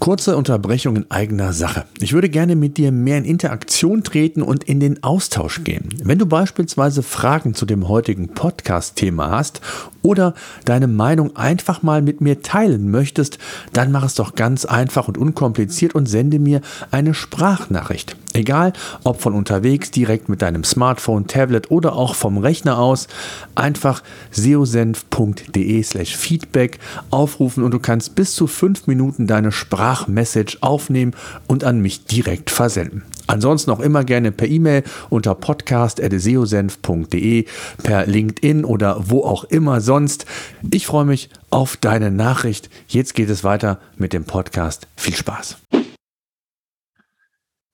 Kurze 0.00 0.36
Unterbrechung 0.36 0.96
in 0.96 1.10
eigener 1.12 1.52
Sache. 1.52 1.84
Ich 2.00 2.12
würde 2.12 2.28
gerne 2.28 2.56
mit 2.56 2.76
dir 2.76 2.90
mehr 2.90 3.18
in 3.18 3.24
Interaktion 3.24 4.02
treten 4.02 4.42
und 4.42 4.64
in 4.64 4.80
den 4.80 5.04
Austausch 5.04 5.62
gehen. 5.62 5.90
Wenn 6.02 6.18
du 6.18 6.26
beispielsweise 6.26 7.04
Fragen 7.04 7.54
zu 7.54 7.66
dem 7.66 7.86
heutigen 7.86 8.30
Podcast-Thema 8.34 9.30
hast 9.30 9.60
oder 10.02 10.34
deine 10.64 10.88
Meinung 10.88 11.36
einfach 11.36 11.84
mal 11.84 12.02
mit 12.02 12.20
mir 12.20 12.42
teilen 12.42 12.90
möchtest, 12.90 13.38
dann 13.72 13.92
mach 13.92 14.04
es 14.04 14.16
doch 14.16 14.34
ganz 14.34 14.64
einfach 14.64 15.06
und 15.06 15.18
unkompliziert 15.18 15.94
und 15.94 16.06
sende 16.06 16.40
mir 16.40 16.62
eine 16.90 17.14
Sprachnachricht. 17.14 18.16
Egal, 18.34 18.74
ob 19.04 19.22
von 19.22 19.32
unterwegs, 19.32 19.90
direkt 19.92 20.28
mit 20.28 20.42
deinem 20.42 20.64
Smartphone, 20.64 21.28
Tablet 21.28 21.70
oder 21.70 21.94
auch 21.94 22.16
vom 22.16 22.36
Rechner 22.36 22.78
aus, 22.78 23.06
einfach 23.54 24.02
seosenf.de 24.32 25.80
slash 25.84 26.16
Feedback 26.16 26.80
aufrufen 27.10 27.62
und 27.62 27.70
du 27.70 27.78
kannst 27.78 28.16
bis 28.16 28.34
zu 28.34 28.48
fünf 28.48 28.88
Minuten 28.88 29.28
deine 29.28 29.52
Sprachmessage 29.52 30.58
aufnehmen 30.62 31.12
und 31.46 31.62
an 31.62 31.80
mich 31.80 32.06
direkt 32.06 32.50
versenden. 32.50 33.04
Ansonsten 33.28 33.70
auch 33.70 33.80
immer 33.80 34.02
gerne 34.02 34.32
per 34.32 34.48
E-Mail 34.48 34.82
unter 35.10 35.36
podcast.seosenf.de, 35.36 37.44
per 37.84 38.06
LinkedIn 38.06 38.64
oder 38.64 39.08
wo 39.08 39.22
auch 39.22 39.44
immer 39.44 39.80
sonst. 39.80 40.26
Ich 40.72 40.86
freue 40.86 41.04
mich 41.04 41.30
auf 41.50 41.76
deine 41.76 42.10
Nachricht. 42.10 42.68
Jetzt 42.88 43.14
geht 43.14 43.30
es 43.30 43.44
weiter 43.44 43.78
mit 43.96 44.12
dem 44.12 44.24
Podcast. 44.24 44.88
Viel 44.96 45.14
Spaß. 45.14 45.58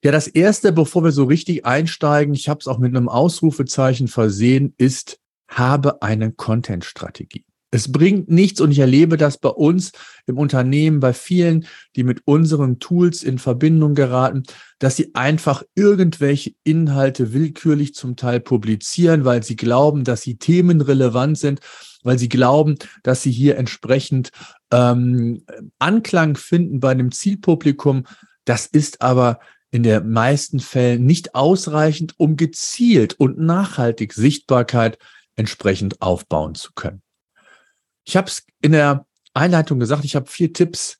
Ja, 0.02 0.12
das 0.12 0.28
Erste, 0.28 0.72
bevor 0.72 1.04
wir 1.04 1.12
so 1.12 1.24
richtig 1.24 1.66
einsteigen, 1.66 2.32
ich 2.34 2.48
habe 2.48 2.60
es 2.60 2.68
auch 2.68 2.78
mit 2.78 2.96
einem 2.96 3.08
Ausrufezeichen 3.08 4.08
versehen, 4.08 4.74
ist, 4.78 5.18
habe 5.46 6.00
eine 6.00 6.32
Content-Strategie. 6.32 7.44
Es 7.72 7.92
bringt 7.92 8.28
nichts 8.28 8.60
und 8.60 8.72
ich 8.72 8.80
erlebe 8.80 9.16
das 9.16 9.38
bei 9.38 9.50
uns 9.50 9.92
im 10.26 10.38
Unternehmen, 10.38 10.98
bei 10.98 11.12
vielen, 11.12 11.66
die 11.94 12.02
mit 12.02 12.22
unseren 12.24 12.80
Tools 12.80 13.22
in 13.22 13.38
Verbindung 13.38 13.94
geraten, 13.94 14.42
dass 14.80 14.96
sie 14.96 15.14
einfach 15.14 15.62
irgendwelche 15.76 16.52
Inhalte 16.64 17.32
willkürlich 17.32 17.94
zum 17.94 18.16
Teil 18.16 18.40
publizieren, 18.40 19.24
weil 19.24 19.44
sie 19.44 19.54
glauben, 19.54 20.02
dass 20.02 20.22
sie 20.22 20.36
themenrelevant 20.36 21.38
sind, 21.38 21.60
weil 22.02 22.18
sie 22.18 22.28
glauben, 22.28 22.76
dass 23.04 23.22
sie 23.22 23.30
hier 23.30 23.56
entsprechend 23.56 24.30
ähm, 24.72 25.44
Anklang 25.78 26.36
finden 26.36 26.80
bei 26.80 26.90
einem 26.90 27.12
Zielpublikum. 27.12 28.04
Das 28.46 28.66
ist 28.66 29.00
aber 29.00 29.38
in 29.70 29.82
den 29.82 30.10
meisten 30.10 30.60
Fällen 30.60 31.06
nicht 31.06 31.34
ausreichend, 31.34 32.14
um 32.18 32.36
gezielt 32.36 33.14
und 33.14 33.38
nachhaltig 33.38 34.12
Sichtbarkeit 34.12 34.98
entsprechend 35.36 36.02
aufbauen 36.02 36.54
zu 36.54 36.72
können. 36.74 37.02
Ich 38.04 38.16
habe 38.16 38.28
es 38.28 38.44
in 38.60 38.72
der 38.72 39.06
Einleitung 39.32 39.78
gesagt, 39.78 40.04
ich 40.04 40.16
habe 40.16 40.26
vier 40.26 40.52
Tipps, 40.52 40.98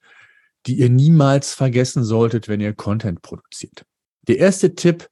die 0.66 0.78
ihr 0.78 0.90
niemals 0.90 1.54
vergessen 1.54 2.04
solltet, 2.04 2.48
wenn 2.48 2.60
ihr 2.60 2.74
Content 2.74 3.22
produziert. 3.22 3.84
Der 4.28 4.38
erste 4.38 4.74
Tipp, 4.74 5.08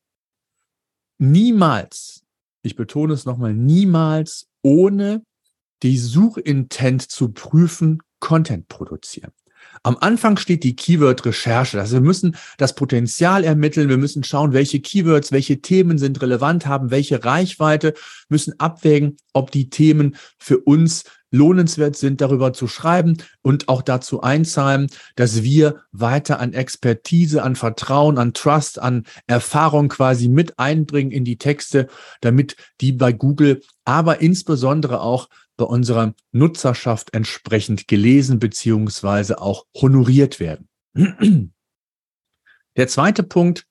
niemals, 1.19 2.23
ich 2.63 2.77
betone 2.77 3.15
es 3.15 3.25
nochmal, 3.25 3.55
niemals 3.55 4.47
ohne 4.63 5.25
die 5.83 5.99
Suchintent 5.99 7.03
zu 7.03 7.33
prüfen, 7.33 8.01
Content 8.21 8.69
produzieren. 8.69 9.33
Am 9.83 9.97
Anfang 10.01 10.37
steht 10.37 10.65
die 10.65 10.77
Keyword-Recherche. 10.77 11.81
Also 11.81 11.97
wir 11.97 12.01
müssen 12.01 12.37
das 12.57 12.75
Potenzial 12.75 13.45
ermitteln. 13.45 13.89
Wir 13.89 13.99
müssen 13.99 14.25
schauen, 14.25 14.53
welche 14.53 14.81
Keywords, 14.81 15.33
welche 15.33 15.61
Themen 15.61 15.99
sind 15.99 16.21
relevant, 16.23 16.67
haben 16.67 16.91
welche 16.91 17.25
Reichweite, 17.25 17.95
müssen 18.29 18.59
abwägen, 18.59 19.17
ob 19.33 19.51
die 19.51 19.71
Themen 19.71 20.17
für 20.39 20.59
uns 20.59 21.05
lohnenswert 21.31 21.97
sind, 21.97 22.21
darüber 22.21 22.53
zu 22.53 22.69
schreiben 22.69 23.19
und 23.43 23.69
auch 23.69 23.83
dazu 23.83 24.23
einzahlen, 24.23 24.89
dass 25.17 25.43
wir 25.43 25.83
weiter 25.93 26.41
an 26.41 26.55
Expertise, 26.55 27.43
an 27.43 27.57
Vertrauen, 27.57 28.19
an 28.19 28.33
Trust, 28.33 28.79
an 28.79 29.05
Erfahrung 29.27 29.89
quasi 29.89 30.29
mit 30.29 30.59
einbringen 30.59 31.11
in 31.11 31.25
die 31.25 31.37
Texte, 31.37 31.89
damit 32.21 32.57
die 32.81 32.93
bei 32.93 33.13
Google, 33.13 33.63
aber 33.85 34.21
insbesondere 34.21 35.01
auch 35.01 35.29
bei 35.59 35.67
unserer 35.67 36.15
Nutzerschaft 36.33 37.13
entsprechend 37.13 37.87
gelesen 37.87 38.39
beziehungsweise 38.39 39.43
auch 39.43 39.67
honoriert 39.75 40.41
werden. 40.41 40.69
Der 42.77 42.89
zweite 42.89 43.23
Punkt, 43.25 43.67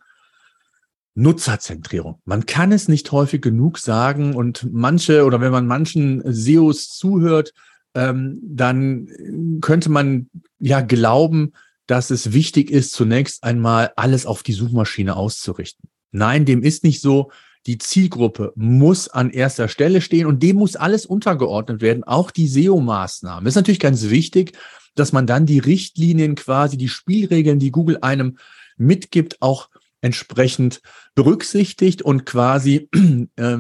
Nutzerzentrierung. 1.16 2.22
Man 2.26 2.46
kann 2.46 2.72
es 2.72 2.88
nicht 2.88 3.12
häufig 3.12 3.42
genug 3.42 3.80
sagen 3.80 4.36
und 4.36 4.68
manche 4.72 5.26
oder 5.26 5.42
wenn 5.42 5.52
man 5.52 5.66
manchen 5.66 6.22
SEOs 6.32 6.90
zuhört, 6.90 7.54
ähm, 7.96 8.40
dann 8.44 9.60
könnte 9.62 9.90
man 9.90 10.30
ja 10.60 10.82
glauben, 10.82 11.54
dass 11.88 12.12
es 12.12 12.34
wichtig 12.34 12.70
ist, 12.70 12.92
zunächst 12.92 13.44
einmal 13.44 13.94
alles 13.96 14.28
auf 14.28 14.44
die 14.44 14.54
Suchmaschine 14.54 15.16
auszurichten. 15.16 15.90
Nein, 16.12 16.46
dem 16.46 16.62
ist 16.62 16.84
nicht 16.84 17.02
so. 17.02 17.32
Die 17.68 17.78
Zielgruppe 17.78 18.54
muss 18.56 19.10
an 19.10 19.30
erster 19.30 19.68
Stelle 19.68 20.00
stehen 20.00 20.26
und 20.26 20.42
dem 20.42 20.56
muss 20.56 20.78
alles 20.78 21.06
untergeordnet 21.06 21.82
werden, 21.82 22.06
auch 22.06 22.32
die 22.32 22.48
SEO-Maßnahmen. 22.48 23.46
Es 23.46 23.52
ist 23.52 23.58
natürlich 23.58 23.82
ganz 23.82 24.10
wichtig, 24.10 24.54
dass 24.96 25.12
man 25.12 25.28
dann 25.28 25.46
die 25.46 25.60
Richtlinien 25.60 26.36
quasi, 26.36 26.78
die 26.78 26.88
Spielregeln, 26.88 27.60
die 27.60 27.72
Google 27.72 27.98
einem 28.02 28.38
mitgibt, 28.78 29.42
auch 29.42 29.70
entsprechend 30.00 30.82
berücksichtigt 31.14 32.02
und 32.02 32.26
quasi 32.26 32.90
äh, 33.36 33.58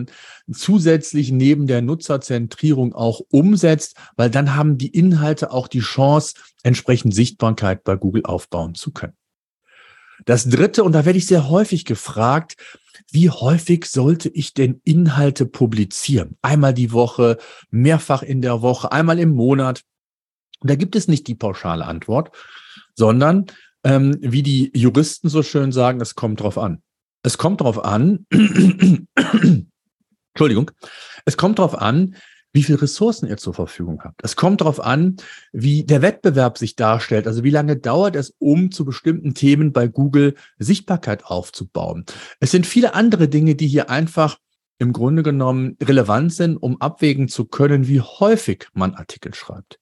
zusätzlich 0.54 1.32
neben 1.32 1.68
der 1.68 1.82
Nutzerzentrierung 1.82 2.94
auch 2.94 3.22
umsetzt, 3.30 3.98
weil 4.16 4.30
dann 4.30 4.56
haben 4.56 4.78
die 4.78 4.88
Inhalte 4.88 5.52
auch 5.52 5.68
die 5.68 5.82
Chance, 5.82 6.36
entsprechend 6.64 7.14
Sichtbarkeit 7.14 7.84
bei 7.84 7.98
Google 7.98 8.24
aufbauen 8.24 8.74
zu 8.74 8.92
können. 8.92 9.18
Das 10.26 10.50
dritte, 10.50 10.84
und 10.84 10.94
da 10.94 11.06
werde 11.06 11.18
ich 11.20 11.28
sehr 11.28 11.50
häufig 11.50 11.86
gefragt, 11.86 12.56
wie 13.12 13.30
häufig 13.30 13.86
sollte 13.86 14.30
ich 14.30 14.54
denn 14.54 14.82
Inhalte 14.84 15.46
publizieren? 15.46 16.38
Einmal 16.42 16.74
die 16.74 16.92
Woche, 16.92 17.38
mehrfach 17.70 18.24
in 18.24 18.42
der 18.42 18.62
Woche, 18.62 18.92
einmal 18.92 19.20
im 19.20 19.32
Monat. 19.32 19.84
Und 20.60 20.70
da 20.70 20.75
gibt 20.75 20.96
es 20.96 21.08
nicht 21.08 21.27
die 21.27 21.36
pauschale 21.36 21.86
Antwort, 21.86 22.36
sondern 22.96 23.46
ähm, 23.84 24.18
wie 24.22 24.44
die 24.44 24.72
Juristen 24.75 25.30
so 25.30 25.44
schön 25.44 25.72
sagen, 25.72 26.01
es 26.01 26.16
kommt 26.16 26.42
drauf 26.42 26.58
an. 26.58 26.82
Es 27.24 27.38
kommt 27.38 27.62
drauf 27.62 27.84
an, 27.84 28.25
Entschuldigung, 30.34 30.72
es 31.25 31.38
kommt 31.38 31.60
drauf 31.60 31.77
an, 31.80 32.16
wie 32.54 32.63
viele 32.63 32.82
Ressourcen 32.82 33.27
ihr 33.27 33.38
zur 33.38 33.54
Verfügung 33.54 34.01
habt. 34.04 34.22
Es 34.24 34.36
kommt 34.36 34.62
darauf 34.62 34.80
an, 34.80 35.18
wie 35.51 35.84
der 35.84 36.01
Wettbewerb 36.01 36.58
sich 36.58 36.75
darstellt. 36.75 37.27
Also 37.27 37.44
wie 37.44 37.50
lange 37.50 37.77
dauert 37.77 38.16
es, 38.16 38.34
um 38.39 38.72
zu 38.72 38.86
bestimmten 38.86 39.34
Themen 39.34 39.74
bei 39.74 39.88
Google 39.88 40.36
Sichtbarkeit 40.58 41.25
aufzubauen. 41.25 42.06
Es 42.39 42.51
sind 42.51 42.66
viele 42.66 42.96
andere 42.96 43.27
Dinge, 43.27 43.56
die 43.56 43.68
hier 43.68 43.89
einfach 43.89 44.38
im 44.80 44.94
Grunde 44.94 45.24
genommen 45.24 45.77
relevant 45.82 46.34
sind, 46.34 46.58
um 46.58 46.80
abwägen 46.82 47.27
zu 47.27 47.46
können, 47.46 47.88
wie 47.88 48.01
häufig 48.01 48.68
man 48.74 48.94
Artikel 48.94 49.34
schreibt. 49.34 49.80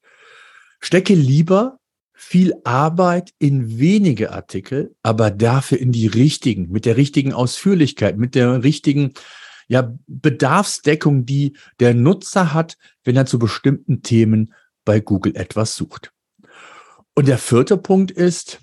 Stecke 0.80 1.14
lieber 1.14 1.80
viel 2.14 2.54
Arbeit 2.64 3.32
in 3.40 3.78
wenige 3.78 4.32
Artikel, 4.32 4.96
aber 5.04 5.32
dafür 5.32 5.80
in 5.80 5.92
die 5.92 6.08
richtigen, 6.08 6.72
mit 6.72 6.86
der 6.86 6.96
richtigen 6.96 7.34
Ausführlichkeit, 7.34 8.18
mit 8.18 8.36
der 8.36 8.64
richtigen 8.64 9.14
ja, 9.68 9.94
Bedarfsdeckung, 10.08 11.26
die 11.26 11.58
der 11.80 11.94
Nutzer 11.94 12.54
hat, 12.54 12.78
wenn 13.04 13.16
er 13.16 13.26
zu 13.26 13.40
bestimmten 13.40 14.02
Themen 14.02 14.54
bei 14.84 15.00
Google 15.00 15.36
etwas 15.36 15.76
sucht. 15.76 16.12
Und 17.16 17.28
der 17.28 17.38
vierte 17.38 17.78
Punkt 17.78 18.12
ist, 18.12 18.60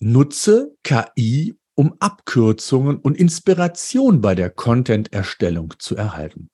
nutze 0.00 0.76
KI, 0.82 1.54
um 1.74 1.94
Abkürzungen 2.00 2.98
und 2.98 3.16
Inspiration 3.16 4.20
bei 4.20 4.34
der 4.34 4.50
Content-Erstellung 4.50 5.74
zu 5.78 5.96
erhalten. 5.96 6.50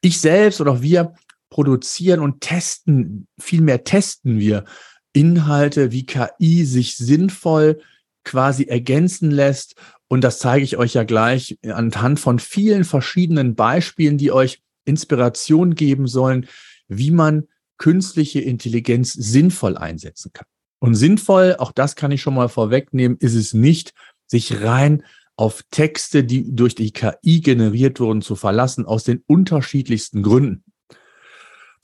Ich 0.00 0.20
selbst 0.20 0.60
oder 0.60 0.72
auch 0.72 0.82
wir 0.82 1.12
produzieren 1.50 2.20
und 2.20 2.40
testen, 2.40 3.28
vielmehr 3.38 3.84
testen 3.84 4.38
wir 4.38 4.64
Inhalte, 5.12 5.92
wie 5.92 6.06
KI 6.06 6.64
sich 6.64 6.96
sinnvoll 6.96 7.80
quasi 8.24 8.64
ergänzen 8.64 9.30
lässt. 9.30 9.76
Und 10.08 10.22
das 10.22 10.38
zeige 10.38 10.64
ich 10.64 10.76
euch 10.76 10.94
ja 10.94 11.04
gleich 11.04 11.58
anhand 11.62 12.20
von 12.20 12.38
vielen 12.38 12.84
verschiedenen 12.84 13.54
Beispielen, 13.54 14.18
die 14.18 14.32
euch 14.32 14.62
Inspiration 14.84 15.74
geben 15.74 16.06
sollen, 16.06 16.46
wie 16.88 17.10
man 17.10 17.44
künstliche 17.78 18.40
Intelligenz 18.40 19.12
sinnvoll 19.12 19.76
einsetzen 19.76 20.32
kann. 20.32 20.46
Und 20.78 20.94
sinnvoll, 20.94 21.56
auch 21.58 21.72
das 21.72 21.96
kann 21.96 22.12
ich 22.12 22.20
schon 22.20 22.34
mal 22.34 22.48
vorwegnehmen, 22.48 23.16
ist 23.18 23.34
es 23.34 23.54
nicht, 23.54 23.94
sich 24.26 24.62
rein 24.62 25.02
auf 25.36 25.62
Texte, 25.70 26.24
die 26.24 26.54
durch 26.54 26.74
die 26.74 26.92
KI 26.92 27.40
generiert 27.40 27.98
wurden, 28.00 28.22
zu 28.22 28.36
verlassen, 28.36 28.84
aus 28.84 29.04
den 29.04 29.22
unterschiedlichsten 29.26 30.22
Gründen. 30.22 30.62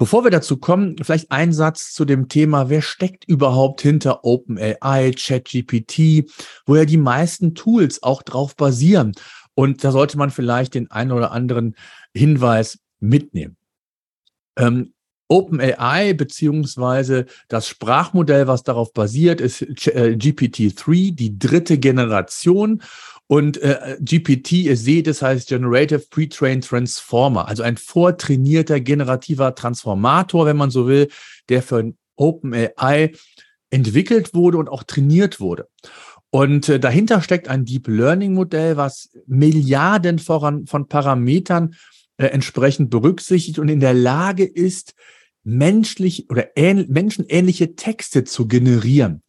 Bevor 0.00 0.24
wir 0.24 0.30
dazu 0.30 0.56
kommen, 0.56 0.96
vielleicht 0.96 1.30
ein 1.30 1.52
Satz 1.52 1.92
zu 1.92 2.06
dem 2.06 2.28
Thema, 2.28 2.70
wer 2.70 2.80
steckt 2.80 3.26
überhaupt 3.26 3.82
hinter 3.82 4.24
OpenAI, 4.24 5.12
ChatGPT, 5.14 6.24
wo 6.64 6.76
ja 6.76 6.86
die 6.86 6.96
meisten 6.96 7.54
Tools 7.54 8.02
auch 8.02 8.22
drauf 8.22 8.56
basieren. 8.56 9.12
Und 9.54 9.84
da 9.84 9.92
sollte 9.92 10.16
man 10.16 10.30
vielleicht 10.30 10.72
den 10.72 10.90
einen 10.90 11.12
oder 11.12 11.32
anderen 11.32 11.76
Hinweis 12.14 12.78
mitnehmen. 12.98 13.58
Ähm, 14.56 14.94
OpenAI 15.28 16.14
beziehungsweise 16.14 17.26
das 17.48 17.68
Sprachmodell, 17.68 18.46
was 18.46 18.62
darauf 18.62 18.94
basiert, 18.94 19.42
ist 19.42 19.60
äh, 19.60 20.16
GPT-3, 20.18 21.14
die 21.14 21.38
dritte 21.38 21.76
Generation. 21.76 22.80
Und 23.30 23.58
äh, 23.58 23.96
GPT, 24.00 24.52
ihr 24.54 24.76
seht, 24.76 25.06
das 25.06 25.22
heißt 25.22 25.50
Generative 25.50 26.02
Pre-Trained 26.10 26.66
Transformer, 26.66 27.46
also 27.46 27.62
ein 27.62 27.76
vortrainierter 27.76 28.80
generativer 28.80 29.54
Transformator, 29.54 30.46
wenn 30.46 30.56
man 30.56 30.72
so 30.72 30.88
will, 30.88 31.06
der 31.48 31.62
für 31.62 31.92
OpenAI 32.16 33.12
entwickelt 33.70 34.34
wurde 34.34 34.58
und 34.58 34.68
auch 34.68 34.82
trainiert 34.82 35.38
wurde. 35.38 35.68
Und 36.30 36.68
äh, 36.68 36.80
dahinter 36.80 37.22
steckt 37.22 37.46
ein 37.46 37.64
Deep 37.64 37.86
Learning 37.86 38.34
Modell, 38.34 38.76
was 38.76 39.10
Milliarden 39.28 40.18
voran, 40.18 40.66
von 40.66 40.88
Parametern 40.88 41.76
äh, 42.16 42.26
entsprechend 42.26 42.90
berücksichtigt 42.90 43.60
und 43.60 43.68
in 43.68 43.78
der 43.78 43.94
Lage 43.94 44.42
ist, 44.44 44.94
menschlich 45.44 46.28
oder 46.30 46.56
ähn, 46.56 46.86
menschenähnliche 46.88 47.76
Texte 47.76 48.24
zu 48.24 48.48
generieren. 48.48 49.22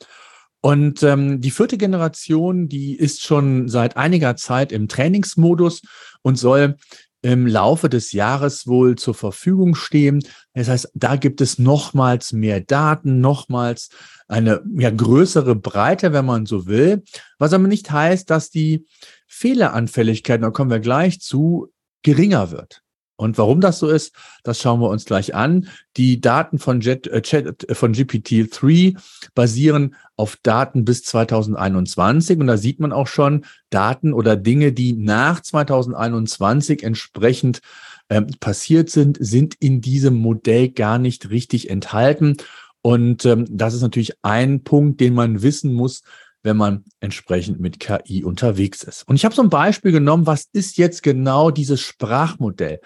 Und 0.62 1.02
ähm, 1.02 1.42
die 1.42 1.52
vierte 1.52 1.78
Generation, 1.78 2.68
die 2.68 2.96
ist 2.96 3.24
schon 3.24 3.68
seit 3.68 3.98
einiger 3.98 4.36
Zeit 4.36 4.72
im 4.72 4.88
Trainingsmodus 4.88 5.82
und 6.22 6.38
soll 6.38 6.78
im 7.24 7.46
Laufe 7.46 7.90
des 7.90 8.14
Jahres 8.14 8.66
wohl 8.68 8.96
zur 8.96 9.14
Verfügung 9.14 9.76
stehen. 9.76 10.24
Das 10.54 10.70
heißt, 10.70 10.92
da 10.96 11.16
gibt 11.16 11.42
es 11.42 11.60
nochmals 11.60 12.34
mehr 12.34 12.62
Daten, 12.62 13.22
nochmals 13.22 13.90
eine 14.28 14.62
ja, 14.78 14.90
größere 14.90 15.56
Breite, 15.56 16.14
wenn 16.14 16.26
man 16.26 16.46
so 16.46 16.66
will. 16.66 17.04
Was 17.38 17.54
aber 17.54 17.68
nicht 17.68 17.92
heißt, 17.92 18.30
dass 18.30 18.50
die 18.50 18.86
Fehleranfälligkeit, 19.28 20.42
da 20.42 20.50
kommen 20.50 20.72
wir 20.72 20.80
gleich 20.80 21.20
zu, 21.22 21.72
geringer 22.04 22.52
wird. 22.52 22.82
Und 23.22 23.38
warum 23.38 23.62
das 23.62 23.78
so 23.78 23.88
ist, 23.88 24.16
das 24.44 24.60
schauen 24.60 24.82
wir 24.82 24.90
uns 24.90 25.06
gleich 25.06 25.36
an. 25.36 25.68
Die 25.96 26.20
Daten 26.20 26.58
von, 26.58 26.82
Jet, 26.82 27.06
äh, 27.06 27.22
Chat, 27.22 27.70
äh, 27.70 27.76
von 27.76 27.94
GPT-3 27.94 28.98
basieren 29.36 29.96
auf 30.16 30.38
Daten 30.42 30.86
bis 30.86 31.04
2021. 31.04 32.40
Und 32.40 32.48
da 32.48 32.58
sieht 32.58 32.80
man 32.80 32.92
auch 32.92 33.06
schon 33.06 33.46
Daten 33.70 34.14
oder 34.14 34.36
Dinge, 34.36 34.74
die 34.74 34.94
nach 34.94 35.40
2021 35.40 36.82
entsprechend 36.82 37.62
ähm, 38.10 38.26
passiert 38.40 38.90
sind, 38.90 39.18
sind 39.22 39.54
in 39.60 39.82
diesem 39.82 40.16
Modell 40.16 40.70
gar 40.70 40.98
nicht 40.98 41.30
richtig 41.30 41.70
enthalten. 41.70 42.38
Und 42.82 43.24
ähm, 43.26 43.46
das 43.52 43.76
ist 43.76 43.84
natürlich 43.84 44.14
ein 44.24 44.64
Punkt, 44.64 45.00
den 45.00 45.14
man 45.14 45.44
wissen 45.44 45.72
muss, 45.76 46.02
wenn 46.42 46.58
man 46.58 46.86
entsprechend 47.00 47.60
mit 47.60 47.80
KI 47.80 48.24
unterwegs 48.24 48.82
ist. 48.82 49.08
Und 49.08 49.16
ich 49.16 49.26
habe 49.26 49.36
so 49.36 49.44
ein 49.44 49.52
Beispiel 49.52 49.92
genommen, 49.92 50.26
was 50.26 50.48
ist 50.54 50.78
jetzt 50.78 51.04
genau 51.04 51.52
dieses 51.52 51.82
Sprachmodell? 51.82 52.80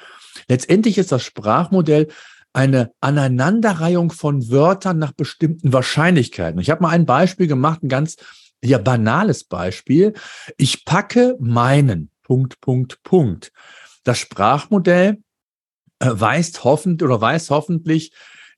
Letztendlich 0.48 0.98
ist 0.98 1.12
das 1.12 1.24
Sprachmodell 1.24 2.08
eine 2.54 2.91
Aneinanderreihung 3.02 4.12
von 4.12 4.50
Wörtern 4.50 4.98
nach 4.98 5.12
bestimmten 5.12 5.74
Wahrscheinlichkeiten. 5.74 6.60
Ich 6.62 6.69
habe 6.69 6.84
mal 6.84 6.89
ein 6.89 7.06
Beispiel 7.06 7.48
gemacht, 7.48 7.84
ein 7.84 7.89
ganz 7.89 8.15
ja, 8.63 8.78
banales 8.78 9.43
Beispiel. 9.43 10.13
Ich 10.58 10.86
packe 10.86 11.36
meinen 11.39 12.10
Punkt, 12.24 12.62
Punkt, 12.62 13.04
Punkt. 13.04 13.52
Das 14.04 14.17
Sprachmodell 14.17 15.17
äh, 16.00 16.10
weist 16.12 16.63
hoffentlich 16.63 17.06
oder 17.06 17.19
weiß 17.19 17.50
hoffentlich 17.50 18.13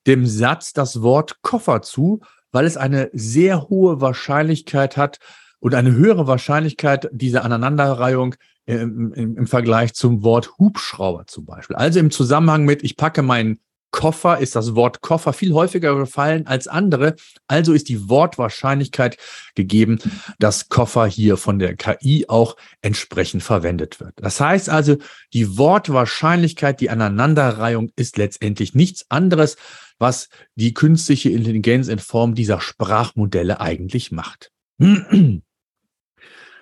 dem 0.06 0.26
Satz 0.26 0.74
das 0.74 1.02
Wort 1.02 1.42
Koffer 1.42 1.82
zu, 1.82 2.22
weil 2.52 2.66
es 2.66 2.78
eine 2.78 3.10
sehr 3.14 3.68
hohe 3.68 4.00
Wahrscheinlichkeit 4.00 4.96
hat 4.96 5.20
und 5.60 5.76
eine 5.76 5.92
höhere 5.92 6.28
Wahrscheinlichkeit 6.28 7.10
dieser 7.12 7.44
Aneinanderreihung 7.44 8.36
im, 8.68 9.14
im, 9.14 9.48
Vergleich 9.48 9.94
zum 9.94 10.24
Wort 10.24 10.58
Hubschrauber 10.58 11.26
zum 11.28 11.46
Beispiel. 11.46 11.76
Also 11.76 12.00
im 12.00 12.12
Zusammenhang 12.12 12.66
mit, 12.66 12.84
ich 12.84 12.98
packe 12.98 13.22
meinen 13.22 13.60
Koffer, 13.92 14.40
ist 14.40 14.56
das 14.56 14.76
Wort 14.76 15.02
Koffer 15.02 15.34
viel 15.34 15.54
häufiger 15.54 15.96
gefallen 15.96 16.46
als 16.46 16.68
andere. 16.68 17.16
Also 17.48 17.74
ist 17.74 17.88
die 17.88 18.10
Wortwahrscheinlichkeit 18.10 19.18
gegeben, 19.56 20.00
dass 20.38 20.70
Koffer 20.70 21.08
hier 21.08 21.38
von 21.38 21.58
der 21.58 21.76
KI 21.76 22.26
auch 22.28 22.58
entsprechend 22.82 23.42
verwendet 23.42 24.00
wird. 24.00 24.14
Das 24.18 24.40
heißt 24.40 24.70
also, 24.70 24.98
die 25.34 25.58
Wortwahrscheinlichkeit, 25.58 26.82
die 26.82 26.90
Aneinanderreihung 26.90 27.92
ist 27.96 28.18
letztendlich 28.18 28.76
nichts 28.76 29.06
anderes 29.10 29.56
was 30.00 30.30
die 30.56 30.74
künstliche 30.74 31.30
Intelligenz 31.30 31.88
in 31.88 32.00
Form 32.00 32.36
dieser 32.36 32.62
Sprachmodelle 32.62 33.60
eigentlich 33.60 34.12
macht. 34.12 34.52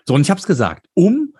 So, 0.07 0.13
und 0.13 0.21
ich 0.21 0.29
habe 0.29 0.39
es 0.39 0.45
gesagt, 0.45 0.85
um 0.93 1.33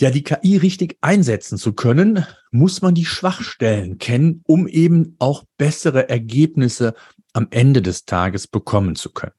ja 0.00 0.10
die 0.10 0.22
KI 0.22 0.56
richtig 0.56 0.96
einsetzen 1.00 1.58
zu 1.58 1.72
können, 1.72 2.24
muss 2.50 2.82
man 2.82 2.94
die 2.94 3.04
Schwachstellen 3.04 3.98
kennen, 3.98 4.42
um 4.46 4.68
eben 4.68 5.16
auch 5.18 5.44
bessere 5.56 6.08
Ergebnisse 6.08 6.94
am 7.32 7.48
Ende 7.50 7.82
des 7.82 8.04
Tages 8.04 8.46
bekommen 8.46 8.96
zu 8.96 9.10
können. 9.10 9.32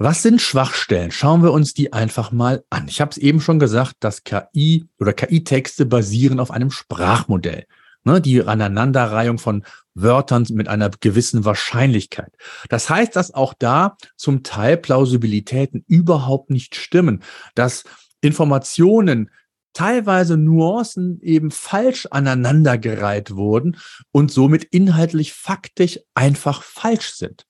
Was 0.00 0.22
sind 0.22 0.40
Schwachstellen? 0.40 1.10
Schauen 1.10 1.42
wir 1.42 1.52
uns 1.52 1.74
die 1.74 1.92
einfach 1.92 2.30
mal 2.30 2.62
an. 2.70 2.86
Ich 2.86 3.00
habe 3.00 3.10
es 3.10 3.18
eben 3.18 3.40
schon 3.40 3.58
gesagt, 3.58 3.96
dass 3.98 4.22
KI 4.22 4.86
oder 5.00 5.12
KI-Texte 5.12 5.86
basieren 5.86 6.38
auf 6.38 6.52
einem 6.52 6.70
Sprachmodell. 6.70 7.66
Ne, 8.04 8.20
die 8.20 8.44
Aneinanderreihung 8.44 9.38
von 9.38 9.64
Wörtern 9.94 10.46
mit 10.50 10.68
einer 10.68 10.88
gewissen 10.88 11.44
Wahrscheinlichkeit. 11.44 12.32
Das 12.68 12.88
heißt, 12.88 13.16
dass 13.16 13.34
auch 13.34 13.54
da 13.58 13.96
zum 14.16 14.44
Teil 14.44 14.76
Plausibilitäten 14.76 15.84
überhaupt 15.88 16.48
nicht 16.50 16.76
stimmen, 16.76 17.24
dass 17.56 17.82
Informationen 18.20 19.30
teilweise 19.72 20.36
Nuancen 20.36 21.20
eben 21.22 21.50
falsch 21.50 22.06
aneinandergereiht 22.10 23.36
wurden 23.36 23.76
und 24.10 24.30
somit 24.30 24.64
inhaltlich 24.64 25.32
faktisch 25.32 26.00
einfach 26.14 26.62
falsch 26.62 27.14
sind. 27.14 27.44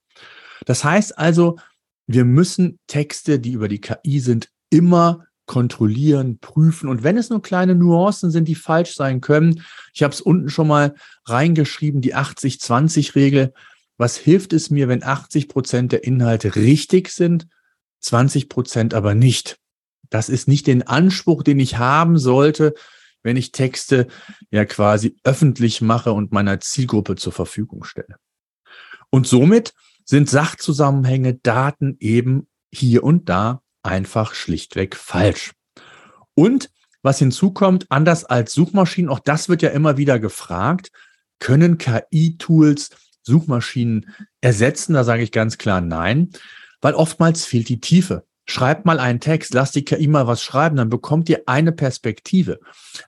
Das 0.67 0.85
heißt 0.85 1.19
also, 1.19 1.57
wir 2.07 2.25
müssen 2.25 2.79
Texte, 2.87 3.39
die 3.39 3.53
über 3.53 3.69
die 3.69 3.81
KI 3.81 4.21
sind, 4.21 4.49
immer 4.71 5.27
kontrollieren, 5.47 6.39
prüfen. 6.39 6.89
Und 6.89 7.03
wenn 7.03 7.17
es 7.17 7.31
nur 7.31 7.43
kleine 7.43 7.75
Nuancen 7.75 8.31
sind, 8.31 8.47
die 8.47 8.55
falsch 8.55 8.95
sein 8.95 9.21
können, 9.21 9.63
ich 9.93 10.03
habe 10.03 10.15
es 10.15 10.21
unten 10.21 10.49
schon 10.49 10.69
mal 10.69 10.95
reingeschrieben, 11.25 12.01
die 12.01 12.15
80-20-Regel. 12.15 13.53
Was 13.97 14.17
hilft 14.17 14.53
es 14.53 14.71
mir, 14.71 14.87
wenn 14.89 15.03
80 15.03 15.49
Prozent 15.49 15.93
der 15.93 16.05
Inhalte 16.05 16.55
richtig 16.55 17.09
sind, 17.09 17.49
20 18.01 18.49
Prozent 18.49 18.95
aber 18.95 19.15
nicht? 19.15 19.59
Das 20.11 20.29
ist 20.29 20.49
nicht 20.49 20.67
den 20.67 20.87
Anspruch, 20.87 21.43
den 21.43 21.59
ich 21.59 21.79
haben 21.79 22.19
sollte, 22.19 22.75
wenn 23.23 23.37
ich 23.37 23.53
Texte 23.53 24.07
ja 24.51 24.65
quasi 24.65 25.17
öffentlich 25.25 25.81
mache 25.81 26.13
und 26.13 26.33
meiner 26.33 26.61
Zielgruppe 26.61 27.17
zur 27.17 27.33
Verfügung 27.33 27.85
stelle. 27.85 28.17
Und 29.11 29.27
somit 29.27 29.75
sind 30.05 30.31
Sachzusammenhänge, 30.31 31.35
Daten 31.35 31.97
eben 32.01 32.49
hier 32.73 33.05
und 33.05 33.29
da 33.29 33.63
einfach 33.83 34.35
schlichtweg 34.35 34.97
falsch. 34.97 35.53
Und 36.35 36.71
was 37.03 37.19
hinzukommt, 37.19 37.87
anders 37.91 38.25
als 38.25 38.53
Suchmaschinen, 38.53 39.11
auch 39.11 39.21
das 39.21 39.49
wird 39.49 39.63
ja 39.63 39.71
immer 39.71 39.97
wieder 39.97 40.19
gefragt, 40.19 40.91
können 41.39 41.79
KI-Tools 41.79 42.91
Suchmaschinen 43.23 44.15
ersetzen? 44.41 44.95
Da 44.95 45.05
sage 45.05 45.23
ich 45.23 45.33
ganz 45.33 45.59
klar 45.59 45.81
nein, 45.81 46.31
weil 46.81 46.95
oftmals 46.95 47.45
fehlt 47.45 47.69
die 47.69 47.81
Tiefe. 47.81 48.28
Schreibt 48.51 48.87
mal 48.87 48.99
einen 48.99 49.21
Text, 49.21 49.53
lasst 49.53 49.75
die 49.75 49.85
KI 49.85 50.09
mal 50.09 50.27
was 50.27 50.43
schreiben, 50.43 50.77
dann 50.77 50.89
bekommt 50.89 51.29
ihr 51.29 51.43
eine 51.45 51.71
Perspektive. 51.71 52.61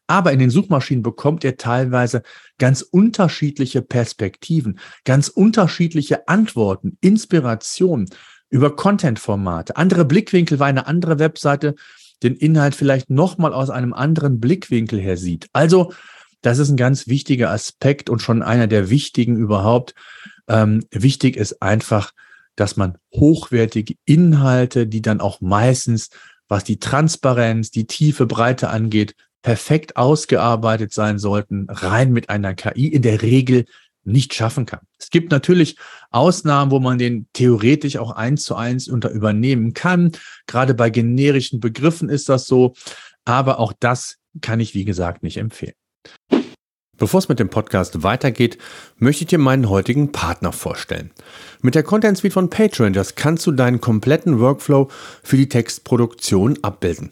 Aber 0.06 0.32
in 0.32 0.38
den 0.38 0.50
Suchmaschinen 0.50 1.02
bekommt 1.02 1.44
ihr 1.44 1.56
teilweise 1.56 2.22
ganz 2.58 2.82
unterschiedliche 2.82 3.80
Perspektiven, 3.80 4.78
ganz 5.04 5.28
unterschiedliche 5.28 6.28
Antworten, 6.28 6.98
Inspirationen 7.00 8.10
über 8.50 8.76
Content-Formate, 8.76 9.78
andere 9.78 10.04
Blickwinkel, 10.04 10.58
weil 10.58 10.68
eine 10.68 10.86
andere 10.86 11.18
Webseite 11.18 11.74
den 12.22 12.36
Inhalt 12.36 12.74
vielleicht 12.74 13.08
nochmal 13.08 13.54
aus 13.54 13.70
einem 13.70 13.94
anderen 13.94 14.40
Blickwinkel 14.40 15.00
her 15.00 15.16
sieht. 15.16 15.48
Also, 15.54 15.94
das 16.42 16.58
ist 16.58 16.68
ein 16.68 16.76
ganz 16.76 17.06
wichtiger 17.06 17.50
Aspekt 17.50 18.10
und 18.10 18.20
schon 18.20 18.42
einer 18.42 18.66
der 18.66 18.90
wichtigen 18.90 19.36
überhaupt. 19.36 19.94
Ähm, 20.48 20.84
wichtig 20.90 21.38
ist 21.38 21.62
einfach, 21.62 22.12
dass 22.60 22.76
man 22.76 22.98
hochwertige 23.14 23.94
Inhalte, 24.04 24.86
die 24.86 25.00
dann 25.00 25.20
auch 25.20 25.40
meistens, 25.40 26.10
was 26.46 26.62
die 26.62 26.78
Transparenz, 26.78 27.70
die 27.70 27.86
Tiefe, 27.86 28.26
Breite 28.26 28.68
angeht, 28.68 29.14
perfekt 29.40 29.96
ausgearbeitet 29.96 30.92
sein 30.92 31.18
sollten, 31.18 31.66
rein 31.70 32.12
mit 32.12 32.28
einer 32.28 32.54
KI 32.54 32.88
in 32.88 33.00
der 33.00 33.22
Regel 33.22 33.64
nicht 34.04 34.34
schaffen 34.34 34.66
kann. 34.66 34.80
Es 34.98 35.08
gibt 35.08 35.30
natürlich 35.30 35.78
Ausnahmen, 36.10 36.70
wo 36.70 36.80
man 36.80 36.98
den 36.98 37.28
theoretisch 37.32 37.96
auch 37.96 38.10
eins 38.10 38.44
zu 38.44 38.56
eins 38.56 38.88
unter 38.88 39.10
übernehmen 39.10 39.72
kann. 39.72 40.12
Gerade 40.46 40.74
bei 40.74 40.90
generischen 40.90 41.60
Begriffen 41.60 42.10
ist 42.10 42.28
das 42.28 42.46
so. 42.46 42.74
Aber 43.24 43.58
auch 43.58 43.72
das 43.78 44.16
kann 44.42 44.60
ich, 44.60 44.74
wie 44.74 44.84
gesagt, 44.84 45.22
nicht 45.22 45.38
empfehlen. 45.38 45.74
Bevor 47.00 47.18
es 47.18 47.30
mit 47.30 47.40
dem 47.40 47.48
Podcast 47.48 48.02
weitergeht, 48.02 48.58
möchte 48.98 49.24
ich 49.24 49.28
dir 49.28 49.38
meinen 49.38 49.70
heutigen 49.70 50.12
Partner 50.12 50.52
vorstellen. 50.52 51.10
Mit 51.62 51.74
der 51.74 51.82
Content 51.82 52.18
Suite 52.18 52.34
von 52.34 52.50
PageRangers 52.50 53.14
kannst 53.14 53.46
du 53.46 53.52
deinen 53.52 53.80
kompletten 53.80 54.38
Workflow 54.38 54.88
für 55.22 55.38
die 55.38 55.48
Textproduktion 55.48 56.58
abbilden. 56.60 57.08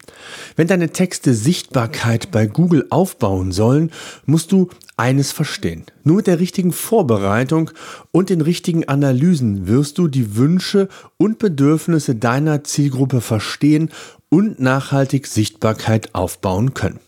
Wenn 0.56 0.66
deine 0.66 0.90
Texte 0.90 1.32
Sichtbarkeit 1.32 2.30
bei 2.30 2.46
Google 2.46 2.86
aufbauen 2.90 3.50
sollen, 3.50 3.90
musst 4.26 4.52
du 4.52 4.68
eines 4.98 5.32
verstehen. 5.32 5.84
Nur 6.04 6.16
mit 6.16 6.26
der 6.26 6.38
richtigen 6.38 6.72
Vorbereitung 6.72 7.70
und 8.10 8.28
den 8.28 8.42
richtigen 8.42 8.88
Analysen 8.88 9.68
wirst 9.68 9.96
du 9.96 10.06
die 10.06 10.36
Wünsche 10.36 10.88
und 11.16 11.38
Bedürfnisse 11.38 12.14
deiner 12.14 12.62
Zielgruppe 12.62 13.22
verstehen 13.22 13.90
und 14.30 14.60
nachhaltig 14.60 15.26
Sichtbarkeit 15.26 16.14
aufbauen 16.14 16.74
können. 16.74 17.00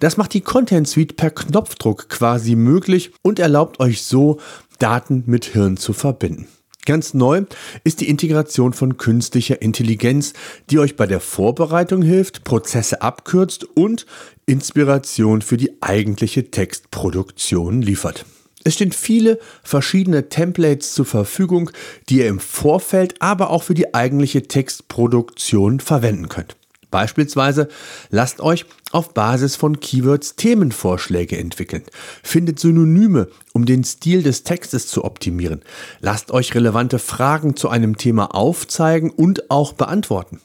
Das 0.00 0.16
macht 0.16 0.34
die 0.34 0.40
Content 0.40 0.88
Suite 0.88 1.16
per 1.16 1.30
Knopfdruck 1.30 2.08
quasi 2.08 2.54
möglich 2.54 3.12
und 3.22 3.38
erlaubt 3.38 3.80
euch 3.80 4.02
so, 4.02 4.38
Daten 4.78 5.24
mit 5.26 5.44
Hirn 5.44 5.76
zu 5.76 5.92
verbinden. 5.92 6.48
Ganz 6.84 7.14
neu 7.14 7.44
ist 7.84 8.00
die 8.00 8.08
Integration 8.08 8.72
von 8.72 8.96
künstlicher 8.96 9.62
Intelligenz, 9.62 10.32
die 10.68 10.80
euch 10.80 10.96
bei 10.96 11.06
der 11.06 11.20
Vorbereitung 11.20 12.02
hilft, 12.02 12.42
Prozesse 12.42 13.02
abkürzt 13.02 13.62
und 13.62 14.04
Inspiration 14.46 15.42
für 15.42 15.56
die 15.56 15.80
eigentliche 15.80 16.50
Textproduktion 16.50 17.82
liefert. 17.82 18.24
Es 18.64 18.74
stehen 18.74 18.92
viele 18.92 19.38
verschiedene 19.62 20.28
Templates 20.28 20.94
zur 20.94 21.06
Verfügung, 21.06 21.70
die 22.08 22.18
ihr 22.18 22.28
im 22.28 22.40
Vorfeld, 22.40 23.14
aber 23.20 23.50
auch 23.50 23.62
für 23.62 23.74
die 23.74 23.94
eigentliche 23.94 24.42
Textproduktion 24.42 25.78
verwenden 25.78 26.28
könnt. 26.28 26.56
Beispielsweise 26.92 27.66
lasst 28.10 28.40
euch 28.40 28.66
auf 28.92 29.14
Basis 29.14 29.56
von 29.56 29.80
Keywords 29.80 30.36
Themenvorschläge 30.36 31.36
entwickeln. 31.36 31.82
Findet 32.22 32.60
Synonyme, 32.60 33.26
um 33.52 33.66
den 33.66 33.82
Stil 33.82 34.22
des 34.22 34.44
Textes 34.44 34.86
zu 34.86 35.04
optimieren. 35.04 35.62
Lasst 36.00 36.30
euch 36.30 36.54
relevante 36.54 37.00
Fragen 37.00 37.56
zu 37.56 37.68
einem 37.68 37.96
Thema 37.96 38.34
aufzeigen 38.34 39.10
und 39.10 39.50
auch 39.50 39.72
beantworten. 39.72 40.40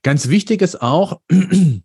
Ganz 0.03 0.29
wichtig 0.29 0.63
ist 0.63 0.83
auch, 0.83 1.21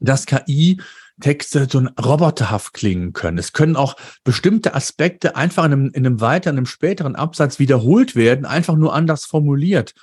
dass 0.00 0.26
KI 0.26 0.80
Texte 1.20 1.66
so 1.70 1.80
roboterhaft 2.00 2.74
klingen 2.74 3.12
können. 3.12 3.38
Es 3.38 3.52
können 3.52 3.76
auch 3.76 3.96
bestimmte 4.22 4.74
Aspekte 4.74 5.36
einfach 5.36 5.64
in 5.64 5.72
einem, 5.72 5.90
in 5.90 6.06
einem 6.06 6.20
weiteren, 6.20 6.56
einem 6.56 6.66
späteren 6.66 7.16
Absatz 7.16 7.58
wiederholt 7.58 8.14
werden, 8.14 8.46
einfach 8.46 8.76
nur 8.76 8.94
anders 8.94 9.24
formuliert 9.24 9.94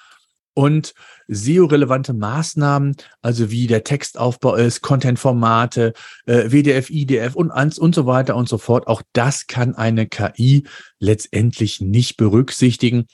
und 0.56 0.96
SEO-relevante 1.28 2.14
Maßnahmen, 2.14 2.96
also 3.22 3.52
wie 3.52 3.68
der 3.68 3.84
Textaufbau 3.84 4.56
ist, 4.56 4.82
Content-Formate, 4.82 5.94
äh, 6.26 6.50
WDF, 6.50 6.90
IDF 6.90 7.36
und, 7.36 7.52
und 7.52 7.94
so 7.94 8.06
weiter 8.06 8.36
und 8.36 8.50
so 8.50 8.58
fort. 8.58 8.88
Auch 8.88 9.04
das 9.14 9.48
kann 9.48 9.76
eine 9.76 10.08
KI 10.08 10.64
letztendlich 11.00 11.82
nicht 11.82 12.18
berücksichtigen. 12.18 13.08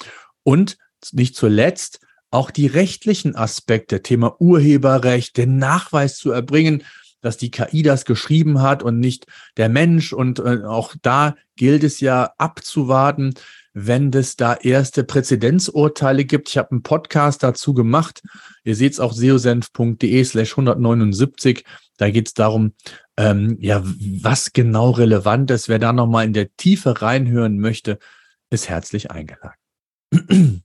Und 0.44 0.78
nicht 1.12 1.36
zuletzt 1.36 2.00
auch 2.30 2.52
die 2.52 2.68
rechtlichen 2.68 3.36
Aspekte, 3.36 4.02
Thema 4.02 4.40
Urheberrecht, 4.40 5.36
den 5.36 5.58
Nachweis 5.58 6.18
zu 6.18 6.32
erbringen, 6.32 6.84
dass 7.22 7.38
die 7.38 7.52
KI 7.52 7.82
das 7.82 8.06
geschrieben 8.06 8.62
hat 8.62 8.84
und 8.84 9.00
nicht 9.00 9.26
der 9.58 9.70
Mensch. 9.70 10.14
Und 10.14 10.40
äh, 10.40 10.64
auch 10.64 10.96
da 11.02 11.36
gilt 11.56 11.84
es 11.84 12.00
ja 12.00 12.34
abzuwarten, 12.38 13.34
wenn 13.74 14.12
es 14.14 14.36
da 14.36 14.56
erste 14.56 15.04
Präzedenzurteile 15.04 16.26
gibt. 16.26 16.50
Ich 16.50 16.58
habe 16.58 16.72
einen 16.72 16.84
Podcast 16.84 17.44
dazu 17.44 17.74
gemacht. 17.74 18.22
Ihr 18.64 18.76
seht 18.76 18.94
es 18.94 19.00
auch 19.00 19.14
seosenf.de 19.14 20.24
slash 20.24 20.52
179. 20.52 21.64
Da 21.98 22.10
geht 22.10 22.28
es 22.28 22.34
darum, 22.34 22.74
ähm, 23.18 23.58
ja, 23.60 23.84
was 23.84 24.54
genau 24.54 24.92
relevant 24.92 25.52
ist. 25.52 25.70
Wer 25.70 25.80
da 25.80 25.94
nochmal 25.94 26.26
in 26.26 26.34
der 26.34 26.56
Tiefe 26.56 27.02
reinhören 27.02 27.60
möchte, 27.60 28.00
ist 28.50 28.68
herzlich 28.68 29.12
eingeladen. 29.12 29.56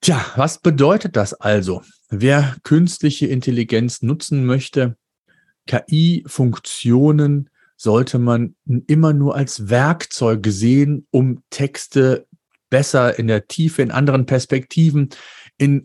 Tja, 0.00 0.24
was 0.36 0.58
bedeutet 0.58 1.16
das 1.16 1.34
also? 1.34 1.82
Wer 2.08 2.56
künstliche 2.62 3.26
Intelligenz 3.26 4.02
nutzen 4.02 4.44
möchte, 4.46 4.96
KI-Funktionen 5.66 7.50
sollte 7.76 8.18
man 8.18 8.56
immer 8.86 9.12
nur 9.12 9.36
als 9.36 9.68
Werkzeug 9.68 10.46
sehen, 10.48 11.06
um 11.10 11.42
Texte 11.50 12.26
besser 12.70 13.18
in 13.18 13.28
der 13.28 13.46
Tiefe, 13.46 13.82
in 13.82 13.90
anderen 13.90 14.26
Perspektiven, 14.26 15.10
in, 15.58 15.84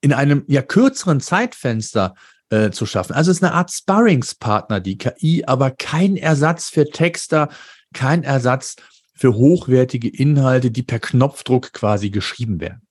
in 0.00 0.12
einem 0.12 0.44
ja 0.46 0.62
kürzeren 0.62 1.20
Zeitfenster 1.20 2.14
äh, 2.50 2.70
zu 2.70 2.86
schaffen. 2.86 3.14
Also 3.14 3.30
es 3.30 3.38
ist 3.38 3.42
eine 3.42 3.54
Art 3.54 3.70
Sparringspartner, 3.70 4.80
die 4.80 4.98
KI, 4.98 5.44
aber 5.46 5.70
kein 5.70 6.16
Ersatz 6.16 6.68
für 6.68 6.84
Texter, 6.84 7.48
kein 7.94 8.22
Ersatz 8.22 8.76
für 9.14 9.34
hochwertige 9.34 10.08
Inhalte, 10.08 10.70
die 10.70 10.82
per 10.82 10.98
Knopfdruck 10.98 11.72
quasi 11.72 12.10
geschrieben 12.10 12.60
werden. 12.60 12.82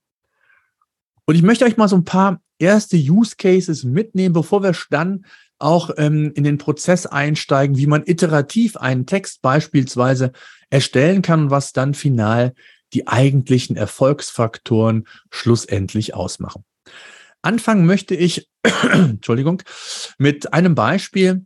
Und 1.26 1.36
ich 1.36 1.44
möchte 1.44 1.66
euch 1.66 1.78
mal 1.78 1.88
so 1.88 1.96
ein 1.96 2.06
paar 2.06 2.42
erste 2.58 2.98
Use 2.98 3.36
Cases 3.38 3.84
mitnehmen, 3.84 4.34
bevor 4.34 4.64
wir 4.64 4.76
dann 4.90 5.26
auch 5.62 5.92
ähm, 5.98 6.32
in 6.36 6.44
den 6.44 6.58
Prozess 6.58 7.06
einsteigen, 7.06 7.78
wie 7.78 7.88
man 7.88 8.04
iterativ 8.06 8.78
einen 8.78 9.06
Text 9.06 9.42
beispielsweise 9.42 10.32
erstellen 10.70 11.22
kann 11.22 11.44
und 11.44 11.50
was 11.52 11.74
dann 11.74 11.94
final 11.94 12.54
die 12.94 13.08
eigentlichen 13.08 13.76
Erfolgsfaktoren 13.76 15.08
schlussendlich 15.30 16.14
ausmachen. 16.14 16.66
Anfangen 17.42 17.86
möchte 17.86 18.16
ich, 18.16 18.50
Entschuldigung, 18.94 19.64
mit 20.18 20.54
einem 20.54 20.76
Beispiel. 20.76 21.46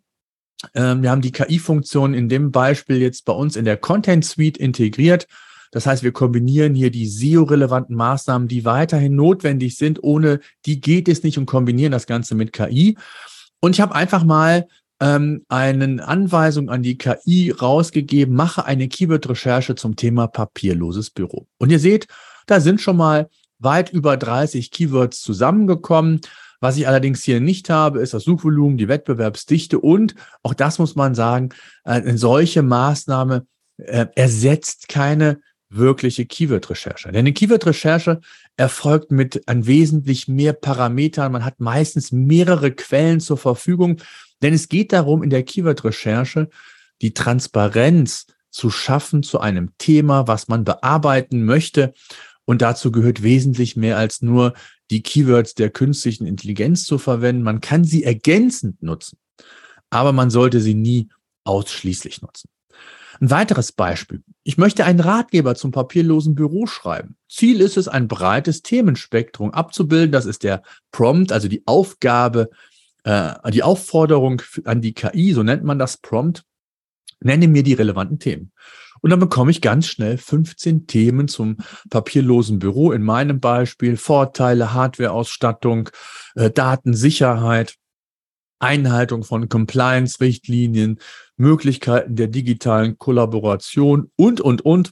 Ähm, 0.73 1.03
wir 1.03 1.11
haben 1.11 1.21
die 1.21 1.31
KI-Funktion 1.31 2.13
in 2.13 2.29
dem 2.29 2.51
Beispiel 2.51 2.97
jetzt 2.97 3.25
bei 3.25 3.33
uns 3.33 3.55
in 3.55 3.65
der 3.65 3.77
Content 3.77 4.25
Suite 4.25 4.57
integriert. 4.57 5.27
Das 5.71 5.85
heißt, 5.85 6.03
wir 6.03 6.13
kombinieren 6.13 6.73
hier 6.73 6.89
die 6.89 7.07
SEO-relevanten 7.07 7.95
Maßnahmen, 7.95 8.47
die 8.47 8.65
weiterhin 8.65 9.15
notwendig 9.15 9.77
sind. 9.77 10.01
Ohne 10.01 10.39
die 10.65 10.79
geht 10.79 11.07
es 11.09 11.23
nicht 11.23 11.37
und 11.37 11.45
kombinieren 11.47 11.91
das 11.91 12.07
Ganze 12.07 12.35
mit 12.35 12.53
KI. 12.53 12.97
Und 13.59 13.75
ich 13.75 13.81
habe 13.81 13.95
einfach 13.95 14.23
mal 14.23 14.67
ähm, 14.99 15.45
eine 15.49 16.07
Anweisung 16.07 16.69
an 16.69 16.83
die 16.83 16.97
KI 16.97 17.51
rausgegeben, 17.51 18.35
mache 18.35 18.65
eine 18.65 18.87
Keyword-Recherche 18.87 19.75
zum 19.75 19.95
Thema 19.95 20.27
papierloses 20.27 21.09
Büro. 21.09 21.47
Und 21.57 21.71
ihr 21.71 21.79
seht, 21.79 22.07
da 22.47 22.59
sind 22.59 22.81
schon 22.81 22.97
mal 22.97 23.29
weit 23.59 23.91
über 23.91 24.17
30 24.17 24.71
Keywords 24.71 25.21
zusammengekommen. 25.21 26.21
Was 26.61 26.77
ich 26.77 26.87
allerdings 26.87 27.23
hier 27.23 27.41
nicht 27.41 27.69
habe, 27.69 27.99
ist 27.99 28.13
das 28.13 28.23
Suchvolumen, 28.23 28.77
die 28.77 28.87
Wettbewerbsdichte 28.87 29.79
und 29.79 30.15
auch 30.41 30.53
das 30.53 30.79
muss 30.79 30.95
man 30.95 31.13
sagen, 31.13 31.49
eine 31.83 32.17
solche 32.17 32.61
Maßnahme 32.61 33.45
äh, 33.77 34.07
ersetzt 34.15 34.87
keine 34.87 35.41
wirkliche 35.75 36.25
Keyword-Recherche. 36.25 37.09
Denn 37.09 37.19
eine 37.19 37.33
Keyword-Recherche 37.33 38.21
erfolgt 38.57 39.11
mit 39.11 39.47
ein 39.47 39.65
wesentlich 39.67 40.27
mehr 40.27 40.53
Parametern. 40.53 41.31
Man 41.31 41.45
hat 41.45 41.59
meistens 41.59 42.11
mehrere 42.11 42.71
Quellen 42.71 43.19
zur 43.19 43.37
Verfügung. 43.37 43.97
Denn 44.41 44.53
es 44.53 44.69
geht 44.69 44.93
darum, 44.93 45.23
in 45.23 45.29
der 45.29 45.43
Keyword-Recherche 45.43 46.49
die 47.01 47.13
Transparenz 47.13 48.27
zu 48.49 48.69
schaffen 48.69 49.21
zu 49.21 49.39
einem 49.39 49.71
Thema, 49.77 50.27
was 50.27 50.47
man 50.47 50.63
bearbeiten 50.63 51.43
möchte. 51.43 51.93
Und 52.45 52.61
dazu 52.61 52.91
gehört 52.91 53.23
wesentlich 53.23 53.75
mehr 53.75 53.97
als 53.97 54.21
nur 54.21 54.53
die 54.91 55.01
Keywords 55.01 55.55
der 55.55 55.69
künstlichen 55.69 56.25
Intelligenz 56.25 56.85
zu 56.85 56.97
verwenden. 56.97 57.43
Man 57.43 57.59
kann 57.59 57.83
sie 57.83 58.03
ergänzend 58.03 58.81
nutzen, 58.83 59.17
aber 59.89 60.13
man 60.13 60.29
sollte 60.29 60.61
sie 60.61 60.75
nie 60.75 61.09
ausschließlich 61.43 62.21
nutzen. 62.21 62.49
Ein 63.19 63.29
weiteres 63.29 63.71
Beispiel. 63.71 64.23
Ich 64.47 64.59
möchte 64.59 64.85
einen 64.85 64.99
Ratgeber 64.99 65.55
zum 65.55 65.71
papierlosen 65.71 66.35
Büro 66.35 66.67
schreiben. 66.67 67.17
Ziel 67.27 67.61
ist 67.61 67.77
es, 67.77 67.87
ein 67.87 68.07
breites 68.07 68.61
Themenspektrum 68.61 69.49
abzubilden. 69.49 70.11
Das 70.11 70.27
ist 70.27 70.43
der 70.43 70.61
Prompt, 70.91 71.31
also 71.31 71.47
die 71.47 71.63
Aufgabe, 71.65 72.51
äh, 73.05 73.33
die 73.49 73.63
Aufforderung 73.63 74.43
an 74.65 74.81
die 74.81 74.93
KI, 74.93 75.33
so 75.33 75.41
nennt 75.41 75.63
man 75.63 75.79
das 75.79 75.97
Prompt. 75.97 76.43
Nenne 77.21 77.47
mir 77.47 77.63
die 77.63 77.73
relevanten 77.73 78.19
Themen. 78.19 78.51
Und 79.01 79.09
dann 79.09 79.19
bekomme 79.19 79.49
ich 79.49 79.61
ganz 79.61 79.87
schnell 79.87 80.19
15 80.19 80.85
Themen 80.85 81.27
zum 81.27 81.57
papierlosen 81.89 82.59
Büro. 82.59 82.91
In 82.91 83.01
meinem 83.01 83.39
Beispiel 83.39 83.97
Vorteile, 83.97 84.73
Hardwareausstattung, 84.73 85.89
äh, 86.35 86.51
Datensicherheit, 86.51 87.77
Einhaltung 88.65 89.23
von 89.23 89.47
Compliance-Richtlinien, 89.47 90.99
Möglichkeiten 91.37 92.15
der 92.15 92.27
digitalen 92.27 92.97
Kollaboration 92.97 94.11
und, 94.15 94.41
und, 94.41 94.63
und. 94.63 94.89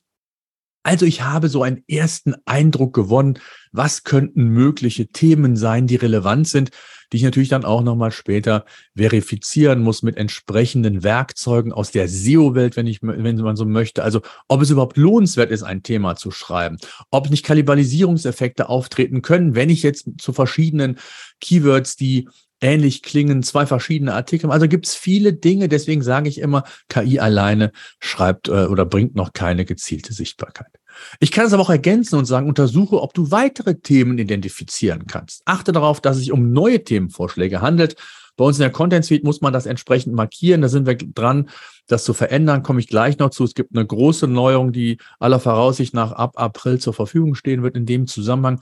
Also 0.84 1.06
ich 1.06 1.22
habe 1.22 1.48
so 1.48 1.64
einen 1.64 1.84
ersten 1.88 2.36
Eindruck 2.46 2.94
gewonnen, 2.94 3.40
was 3.72 4.04
könnten 4.04 4.50
mögliche 4.50 5.08
Themen 5.08 5.56
sein, 5.56 5.88
die 5.88 5.96
relevant 5.96 6.48
sind, 6.48 6.72
die 7.12 7.18
ich 7.18 7.24
natürlich 7.24 7.50
dann 7.50 7.64
auch 7.64 7.82
nochmal 7.82 8.12
später 8.12 8.66
verifizieren 8.96 9.82
muss 9.82 10.04
mit 10.04 10.18
entsprechenden 10.18 11.04
Werkzeugen 11.04 11.72
aus 11.72 11.92
der 11.92 12.10
SEO-Welt, 12.10 12.76
wenn 12.76 12.88
wenn 13.02 13.38
man 13.38 13.56
so 13.56 13.66
möchte. 13.66 14.04
Also 14.04 14.22
ob 14.48 14.62
es 14.62 14.72
überhaupt 14.72 14.98
lohnenswert 14.98 15.52
ist, 15.52 15.64
ein 15.64 15.84
Thema 15.84 16.16
zu 16.16 16.32
schreiben, 16.32 16.78
ob 17.12 17.30
nicht 17.30 17.46
Kannibalisierungseffekte 17.46 18.68
auftreten 18.68 19.22
können, 19.22 19.56
wenn 19.56 19.70
ich 19.70 19.84
jetzt 19.84 20.10
zu 20.20 20.34
verschiedenen 20.34 20.98
Keywords, 21.40 21.96
die 21.96 22.28
ähnlich 22.64 23.04
klingen, 23.04 23.44
zwei 23.44 23.66
verschiedene 23.66 24.14
Artikel. 24.14 24.50
Also 24.50 24.68
gibt 24.68 24.88
es 24.88 24.96
viele 24.96 25.34
Dinge, 25.34 25.68
deswegen 25.68 26.02
sage 26.02 26.30
ich 26.30 26.40
immer, 26.40 26.64
KI 26.90 27.20
alleine 27.20 27.72
schreibt 28.00 28.48
äh, 28.48 28.66
oder 28.66 28.86
bringt 28.86 29.16
noch 29.16 29.34
keine 29.34 29.66
gezielte 29.66 30.14
Sichtbarkeit. 30.14 30.72
Ich 31.20 31.32
kann 31.32 31.46
es 31.46 31.54
aber 31.54 31.64
auch 31.64 31.70
ergänzen 31.70 32.18
und 32.18 32.26
sagen, 32.26 32.48
untersuche, 32.48 33.02
ob 33.02 33.14
du 33.14 33.32
weitere 33.32 33.76
Themen 33.76 34.18
identifizieren 34.18 35.08
kannst. 35.08 35.42
Achte 35.46 35.72
darauf, 35.72 36.02
dass 36.02 36.16
es 36.16 36.24
sich 36.24 36.32
um 36.32 36.52
neue 36.52 36.84
Themenvorschläge 36.84 37.62
handelt. 37.62 37.96
Bei 38.36 38.46
uns 38.46 38.58
in 38.58 38.62
der 38.62 38.72
Content 38.72 39.06
Suite 39.06 39.24
muss 39.24 39.42
man 39.42 39.54
das 39.54 39.66
entsprechend 39.66 40.16
markieren. 40.16 40.62
Da 40.62 40.70
sind 40.70 40.86
wir 40.86 40.96
dran, 40.96 41.50
das 41.88 42.04
zu 42.04 42.14
verändern. 42.14 42.64
Komme 42.64 42.80
ich 42.80 42.88
gleich 42.88 43.20
noch 43.20 43.30
zu. 43.30 43.44
Es 43.44 43.54
gibt 43.54 43.76
eine 43.76 43.86
große 43.86 44.28
Neuerung, 44.28 44.72
die 44.72 44.98
aller 45.20 45.40
Voraussicht 45.40 45.94
nach 45.94 46.12
ab 46.12 46.34
April 46.36 46.80
zur 46.80 46.94
Verfügung 46.94 47.36
stehen 47.36 47.64
wird 47.64 47.76
in 47.76 47.86
dem 47.86 48.08
Zusammenhang. 48.08 48.60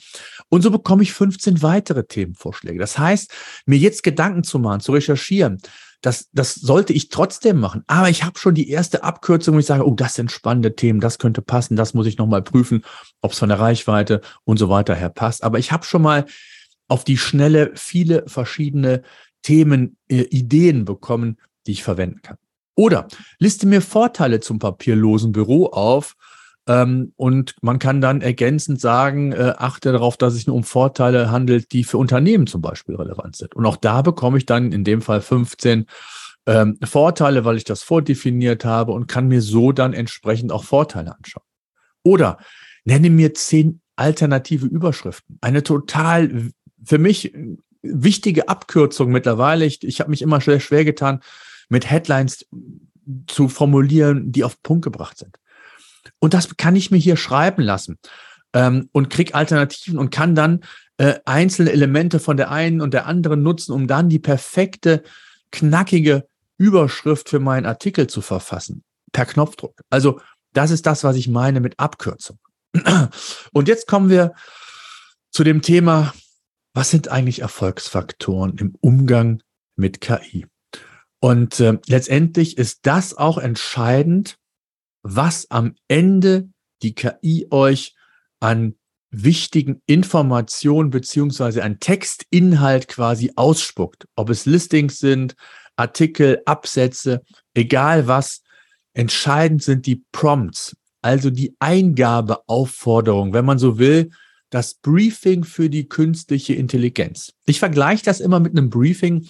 Und 0.50 0.62
so 0.62 0.72
bekomme 0.72 1.04
ich 1.04 1.14
15 1.14 1.62
weitere 1.62 2.04
Themenvorschläge. 2.04 2.80
Das 2.80 2.98
heißt, 2.98 3.32
mir 3.66 3.78
jetzt 3.78 4.04
Gedanken 4.04 4.44
zu 4.44 4.60
machen, 4.60 4.82
zu 4.82 4.92
recherchieren, 4.92 5.60
das, 6.02 6.30
das 6.34 6.56
sollte 6.56 6.94
ich 6.94 7.10
trotzdem 7.10 7.60
machen. 7.60 7.84
Aber 7.88 8.10
ich 8.10 8.24
habe 8.24 8.40
schon 8.40 8.56
die 8.56 8.70
erste 8.70 9.04
Abkürzung, 9.04 9.56
wo 9.56 9.60
ich 9.60 9.68
sage, 9.68 9.88
oh, 9.88 9.94
das 9.94 10.16
sind 10.16 10.32
spannende 10.32 10.76
Themen, 10.76 11.00
das 11.00 11.20
könnte 11.20 11.42
passen, 11.42 11.76
das 11.76 11.94
muss 11.94 12.08
ich 12.08 12.18
nochmal 12.18 12.42
prüfen, 12.42 12.84
ob 13.22 13.34
es 13.34 13.40
von 13.40 13.50
der 13.50 13.60
Reichweite 13.60 14.22
und 14.44 14.58
so 14.58 14.68
weiter 14.70 14.96
her 14.96 15.10
passt. 15.10 15.44
Aber 15.44 15.60
ich 15.60 15.72
habe 15.72 15.86
schon 15.86 16.02
mal 16.02 16.26
auf 16.88 17.04
die 17.04 17.18
Schnelle 17.18 17.72
viele 17.76 18.24
verschiedene 18.28 19.04
Themen, 19.44 19.98
äh, 20.08 20.22
Ideen 20.24 20.86
bekommen, 20.86 21.38
die 21.68 21.72
ich 21.72 21.84
verwenden 21.84 22.22
kann. 22.22 22.38
Oder 22.76 23.08
liste 23.40 23.68
mir 23.68 23.82
Vorteile 23.82 24.40
zum 24.40 24.60
papierlosen 24.60 25.32
Büro 25.32 25.68
auf, 25.68 26.16
ähm, 26.68 27.14
und 27.16 27.56
man 27.62 27.80
kann 27.80 28.02
dann 28.02 28.22
ergänzend 28.22 28.80
sagen, 28.80 29.32
äh, 29.32 29.54
achte 29.58 29.92
darauf, 29.92 30.16
dass 30.18 30.36
es 30.36 30.46
nur 30.48 30.56
um 30.56 30.64
Vorteile 30.64 31.32
handelt, 31.32 31.72
die 31.72 31.84
für 31.84 31.98
Unternehmen 31.98 32.48
zum 32.48 32.62
Beispiel 32.62 32.96
relevant 32.96 33.36
sind. 33.36 33.56
Und 33.56 33.66
auch 33.66 33.78
da 33.78 34.02
bekomme 34.02 34.38
ich 34.38 34.46
dann 34.46 34.72
in 34.72 34.84
dem 34.84 35.02
Fall 35.02 35.22
15 35.22 35.86
ähm, 36.46 36.78
Vorteile, 36.84 37.46
weil 37.46 37.58
ich 37.58 37.64
das 37.64 37.82
vordefiniert 37.82 38.64
habe 38.64 38.92
und 38.92 39.08
kann 39.08 39.28
mir 39.28 39.42
so 39.42 39.72
dann 39.72 39.94
entsprechend 39.94 40.52
auch 40.52 40.64
Vorteile 40.64 41.16
anschauen. 41.16 41.46
Oder 42.04 42.38
nenne 42.84 43.10
mir 43.10 43.34
zehn 43.34 43.82
alternative 43.96 44.66
Überschriften. 44.66 45.38
Eine 45.42 45.64
total 45.64 46.52
für 46.84 46.98
mich 46.98 47.34
wichtige 47.82 48.48
Abkürzung 48.48 49.12
mittlerweile. 49.12 49.66
Ich, 49.66 49.84
ich 49.84 50.00
habe 50.00 50.10
mich 50.10 50.22
immer 50.22 50.42
schwer, 50.42 50.60
schwer 50.60 50.86
getan, 50.86 51.22
mit 51.70 51.90
Headlines 51.90 52.46
zu 53.28 53.50
formulieren, 53.50 54.32
die 54.32 54.44
auf 54.44 54.62
Punkt 54.62 54.84
gebracht 54.84 55.18
sind. 55.18 55.38
Und 56.20 56.34
das 56.34 56.56
kann 56.58 56.76
ich 56.76 56.92
mir 56.92 56.98
hier 56.98 57.18
schreiben 57.18 57.62
lassen 57.62 57.98
ähm, 58.54 58.90
und 58.92 59.10
krieg 59.10 59.36
Alternativen 59.36 59.98
und 59.98 60.12
kann 60.12 60.36
dann 60.36 60.62
äh, 60.98 61.20
einzelne 61.26 61.72
Elemente 61.72 62.20
von 62.20 62.38
der 62.38 62.52
einen 62.52 62.82
und 62.82 62.94
der 62.94 63.06
anderen 63.06 63.42
nutzen, 63.42 63.74
um 63.74 63.88
dann 63.88 64.10
die 64.10 64.20
perfekte, 64.20 65.04
knackige 65.52 66.28
Überschrift 66.58 67.30
für 67.30 67.40
meinen 67.40 67.66
Artikel 67.66 68.08
zu 68.08 68.22
verfassen. 68.22 68.84
Per 69.12 69.26
Knopfdruck. 69.26 69.82
Also 69.90 70.22
das 70.54 70.72
ist 70.72 70.86
das, 70.86 71.04
was 71.04 71.16
ich 71.16 71.28
meine 71.28 71.60
mit 71.60 71.80
Abkürzung. 71.80 72.40
Und 73.52 73.68
jetzt 73.68 73.88
kommen 73.88 74.10
wir 74.10 74.34
zu 75.32 75.44
dem 75.44 75.62
Thema, 75.62 76.14
was 76.74 76.90
sind 76.90 77.10
eigentlich 77.10 77.42
Erfolgsfaktoren 77.42 78.58
im 78.58 78.76
Umgang 78.80 79.42
mit 79.76 80.02
KI? 80.02 80.46
Und 81.20 81.60
äh, 81.60 81.78
letztendlich 81.88 82.58
ist 82.58 82.80
das 82.84 83.16
auch 83.16 83.38
entscheidend, 83.38 84.38
was 85.04 85.50
am 85.50 85.76
Ende 85.88 86.50
die 86.82 86.96
KI 86.96 87.48
euch 87.52 87.96
an 88.40 88.76
wichtigen 89.12 89.82
Informationen 89.86 90.90
beziehungsweise 90.90 91.64
an 91.64 91.80
Textinhalt 91.80 92.88
quasi 92.88 93.34
ausspuckt. 93.36 94.08
Ob 94.16 94.30
es 94.30 94.46
Listings 94.46 95.00
sind, 95.00 95.36
Artikel, 95.76 96.42
Absätze, 96.46 97.22
egal 97.54 98.08
was. 98.08 98.42
Entscheidend 98.94 99.64
sind 99.64 99.86
die 99.86 100.04
Prompts, 100.12 100.76
also 101.02 101.30
die 101.30 101.56
Eingabeaufforderung, 101.60 103.34
wenn 103.34 103.46
man 103.46 103.58
so 103.58 103.78
will, 103.78 104.12
das 104.52 104.76
Briefing 104.76 105.44
für 105.44 105.70
die 105.70 105.90
künstliche 105.90 106.54
Intelligenz. 106.54 107.34
Ich 107.48 107.60
vergleiche 107.60 108.04
das 108.04 108.20
immer 108.20 108.40
mit 108.40 108.52
einem 108.52 108.70
Briefing, 108.70 109.28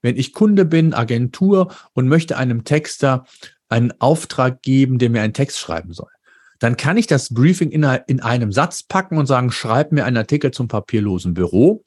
wenn 0.00 0.16
ich 0.16 0.32
Kunde 0.32 0.64
bin, 0.64 0.94
Agentur 0.94 1.72
und 1.92 2.08
möchte 2.08 2.36
einem 2.36 2.64
Texter 2.64 3.24
einen 3.68 3.92
Auftrag 4.00 4.62
geben, 4.62 4.98
der 4.98 5.10
mir 5.10 5.22
einen 5.22 5.34
Text 5.34 5.58
schreiben 5.58 5.92
soll. 5.92 6.10
Dann 6.58 6.76
kann 6.76 6.96
ich 6.96 7.06
das 7.06 7.32
Briefing 7.32 7.70
in, 7.70 7.84
in 8.06 8.20
einem 8.20 8.52
Satz 8.52 8.82
packen 8.82 9.18
und 9.18 9.26
sagen, 9.26 9.50
schreib 9.50 9.92
mir 9.92 10.04
einen 10.04 10.16
Artikel 10.16 10.50
zum 10.50 10.68
papierlosen 10.68 11.34
Büro. 11.34 11.84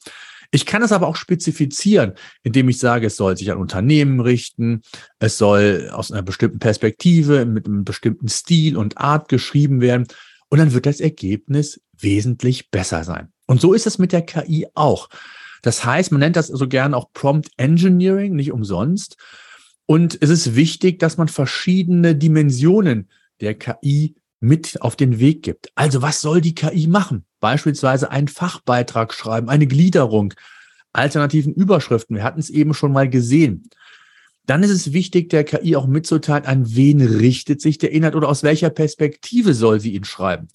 Ich 0.52 0.65
kann 0.65 0.84
es 0.84 0.91
aber 0.91 1.08
auch 1.08 1.15
spezifizieren, 1.15 2.13
indem 2.43 2.69
ich 2.69 2.80
sage, 2.80 3.08
es 3.08 3.15
soll 3.15 3.38
sich 3.38 3.52
an 3.52 3.58
Unternehmen 3.58 4.19
richten, 4.19 4.82
es 5.19 5.38
soll 5.38 5.89
aus 5.91 6.12
einer 6.12 6.21
bestimmten 6.21 6.60
Perspektive, 6.60 7.45
mit 7.45 7.65
einem 7.65 7.84
bestimmten 7.84 8.28
Stil 8.28 8.78
und 8.78 8.98
Art 8.98 9.28
geschrieben 9.28 9.82
werden. 9.82 10.08
Und 10.50 10.60
dann 10.60 10.74
wird 10.74 10.86
das 10.86 11.00
Ergebnis 11.00 11.82
wesentlich 11.99 12.71
besser 12.71 13.03
sein. 13.03 13.29
Und 13.47 13.62
so 13.62 13.73
ist 13.73 13.88
es 13.88 13.97
mit 13.97 14.12
der 14.12 14.23
KI 14.23 14.67
auch. 14.73 15.10
Das 15.62 15.86
heißt, 15.86 16.12
man 16.12 16.19
nennt 16.19 16.36
das 16.36 16.47
so 16.47 16.67
gerne 16.67 16.95
auch 16.95 17.12
Prompt 17.13 17.49
Engineering, 17.58 18.36
nicht 18.36 18.51
umsonst. 18.51 19.17
Und 19.86 20.17
es 20.21 20.29
ist 20.29 20.55
wichtig, 20.55 20.99
dass 20.99 21.17
man 21.17 21.27
verschiedene 21.27 22.15
Dimensionen 22.15 23.10
der 23.41 23.55
KI 23.55 24.15
mit 24.39 24.81
auf 24.81 24.95
den 24.95 25.19
Weg 25.19 25.43
gibt. 25.43 25.71
Also 25.75 26.01
was 26.01 26.21
soll 26.21 26.41
die 26.41 26.55
KI 26.55 26.88
machen? 26.88 27.25
Beispielsweise 27.39 28.12
einen 28.12 28.27
Fachbeitrag 28.27 29.13
schreiben, 29.13 29.49
eine 29.49 29.67
Gliederung, 29.67 30.34
alternativen 30.93 31.53
Überschriften. 31.53 32.15
Wir 32.15 32.23
hatten 32.23 32.39
es 32.39 32.49
eben 32.49 32.73
schon 32.73 32.91
mal 32.91 33.10
gesehen. 33.10 33.69
Dann 34.45 34.62
ist 34.62 34.69
es 34.69 34.93
wichtig, 34.93 35.29
der 35.29 35.43
KI 35.43 35.75
auch 35.75 35.88
mitzuteilen, 35.88 36.45
an 36.45 36.75
wen 36.75 37.01
richtet 37.01 37.62
sich 37.62 37.77
der 37.79 37.91
Inhalt 37.91 38.15
oder 38.15 38.29
aus 38.29 38.43
welcher 38.43 38.69
Perspektive 38.69 39.53
soll 39.53 39.79
sie 39.79 39.95
ihn 39.95 40.03
schreiben. 40.03 40.47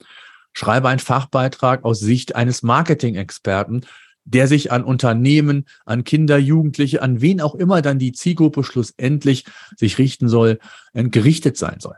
Schreibe 0.53 0.89
einen 0.89 0.99
Fachbeitrag 0.99 1.85
aus 1.85 2.01
Sicht 2.01 2.35
eines 2.37 2.63
Marketing-Experten, 2.63 3.87
der 4.25 4.47
sich 4.47 4.71
an 4.71 4.85
Unternehmen, 4.85 5.67
an 5.85 6.05
Kinder, 6.05 6.39
Jugendliche, 6.39 7.03
an 7.03 7.21
wen 7.21 7.41
auch 7.41 7.55
immer 7.55 7.83
dann 7.83 7.99
die 7.99 8.13
Zielgruppe 8.13 8.65
schlussendlich 8.65 9.45
sich 9.77 9.99
richten 9.99 10.29
soll, 10.29 10.59
gerichtet 10.93 11.57
sein 11.57 11.81
soll. 11.81 11.97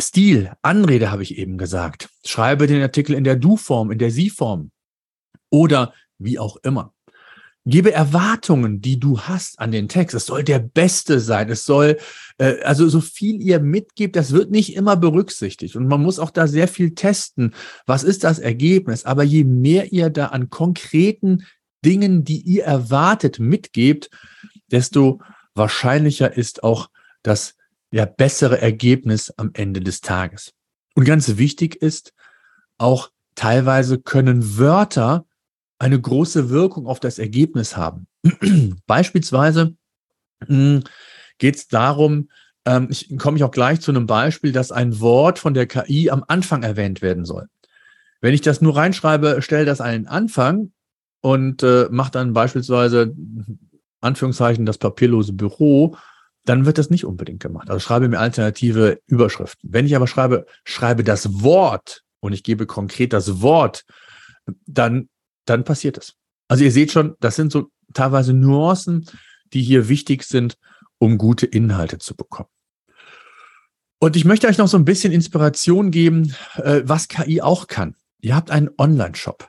Stil, 0.00 0.52
Anrede 0.62 1.10
habe 1.10 1.22
ich 1.22 1.38
eben 1.38 1.58
gesagt. 1.58 2.08
Schreibe 2.24 2.66
den 2.66 2.82
Artikel 2.82 3.14
in 3.14 3.24
der 3.24 3.36
Du-Form, 3.36 3.90
in 3.90 3.98
der 3.98 4.10
Sie-Form 4.10 4.70
oder 5.50 5.92
wie 6.18 6.38
auch 6.38 6.56
immer. 6.56 6.94
Gebe 7.68 7.92
Erwartungen, 7.92 8.80
die 8.80 8.98
du 8.98 9.20
hast 9.20 9.58
an 9.58 9.72
den 9.72 9.88
Text. 9.88 10.14
Es 10.14 10.24
soll 10.24 10.42
der 10.42 10.58
beste 10.58 11.20
sein. 11.20 11.50
Es 11.50 11.66
soll, 11.66 11.98
äh, 12.38 12.62
also 12.62 12.88
so 12.88 13.02
viel 13.02 13.42
ihr 13.42 13.60
mitgibt, 13.60 14.16
das 14.16 14.32
wird 14.32 14.50
nicht 14.50 14.74
immer 14.74 14.96
berücksichtigt. 14.96 15.76
Und 15.76 15.86
man 15.86 16.02
muss 16.02 16.18
auch 16.18 16.30
da 16.30 16.46
sehr 16.46 16.66
viel 16.66 16.94
testen. 16.94 17.54
Was 17.84 18.04
ist 18.04 18.24
das 18.24 18.38
Ergebnis? 18.38 19.04
Aber 19.04 19.22
je 19.22 19.44
mehr 19.44 19.92
ihr 19.92 20.08
da 20.08 20.26
an 20.26 20.48
konkreten 20.48 21.44
Dingen, 21.84 22.24
die 22.24 22.40
ihr 22.40 22.64
erwartet, 22.64 23.38
mitgebt, 23.38 24.08
desto 24.70 25.20
wahrscheinlicher 25.54 26.34
ist 26.34 26.62
auch 26.62 26.88
das 27.22 27.54
ja, 27.90 28.06
bessere 28.06 28.60
Ergebnis 28.60 29.30
am 29.36 29.50
Ende 29.52 29.80
des 29.80 30.00
Tages. 30.00 30.54
Und 30.94 31.04
ganz 31.04 31.36
wichtig 31.36 31.76
ist, 31.76 32.14
auch 32.78 33.10
teilweise 33.34 33.98
können 33.98 34.58
Wörter 34.58 35.26
eine 35.78 36.00
große 36.00 36.50
Wirkung 36.50 36.86
auf 36.86 37.00
das 37.00 37.18
Ergebnis 37.18 37.76
haben. 37.76 38.06
Beispielsweise 38.86 39.74
hm, 40.44 40.82
geht 41.38 41.56
es 41.56 41.68
darum, 41.68 42.28
ähm, 42.64 42.88
ich 42.90 43.16
komme 43.18 43.36
ich 43.36 43.44
auch 43.44 43.50
gleich 43.50 43.80
zu 43.80 43.90
einem 43.90 44.06
Beispiel, 44.06 44.52
dass 44.52 44.72
ein 44.72 45.00
Wort 45.00 45.38
von 45.38 45.54
der 45.54 45.66
KI 45.66 46.10
am 46.10 46.24
Anfang 46.26 46.62
erwähnt 46.62 47.02
werden 47.02 47.24
soll. 47.24 47.48
Wenn 48.20 48.34
ich 48.34 48.40
das 48.40 48.60
nur 48.60 48.76
reinschreibe, 48.76 49.40
stelle 49.42 49.64
das 49.64 49.78
den 49.78 50.08
Anfang 50.08 50.72
und 51.20 51.62
äh, 51.62 51.86
mache 51.90 52.10
dann 52.10 52.32
beispielsweise 52.32 53.14
Anführungszeichen 54.00 54.66
das 54.66 54.78
papierlose 54.78 55.32
Büro, 55.32 55.96
dann 56.44 56.66
wird 56.66 56.78
das 56.78 56.90
nicht 56.90 57.04
unbedingt 57.04 57.40
gemacht. 57.40 57.70
Also 57.70 57.80
schreibe 57.80 58.08
mir 58.08 58.18
alternative 58.18 59.00
Überschriften. 59.06 59.70
Wenn 59.72 59.86
ich 59.86 59.94
aber 59.94 60.06
schreibe, 60.06 60.46
schreibe 60.64 61.04
das 61.04 61.42
Wort 61.42 62.02
und 62.20 62.32
ich 62.32 62.42
gebe 62.42 62.66
konkret 62.66 63.12
das 63.12 63.42
Wort, 63.42 63.84
dann, 64.66 65.08
dann 65.48 65.64
passiert 65.64 65.98
es. 65.98 66.14
Also 66.48 66.64
ihr 66.64 66.72
seht 66.72 66.92
schon, 66.92 67.16
das 67.20 67.36
sind 67.36 67.52
so 67.52 67.70
teilweise 67.94 68.32
Nuancen, 68.32 69.06
die 69.52 69.62
hier 69.62 69.88
wichtig 69.88 70.24
sind, 70.24 70.58
um 70.98 71.18
gute 71.18 71.46
Inhalte 71.46 71.98
zu 71.98 72.16
bekommen. 72.16 72.48
Und 74.00 74.16
ich 74.16 74.24
möchte 74.24 74.46
euch 74.46 74.58
noch 74.58 74.68
so 74.68 74.76
ein 74.76 74.84
bisschen 74.84 75.12
Inspiration 75.12 75.90
geben, 75.90 76.34
äh, 76.56 76.82
was 76.84 77.08
KI 77.08 77.42
auch 77.42 77.66
kann. 77.66 77.96
Ihr 78.20 78.34
habt 78.34 78.50
einen 78.50 78.70
Online-Shop. 78.78 79.48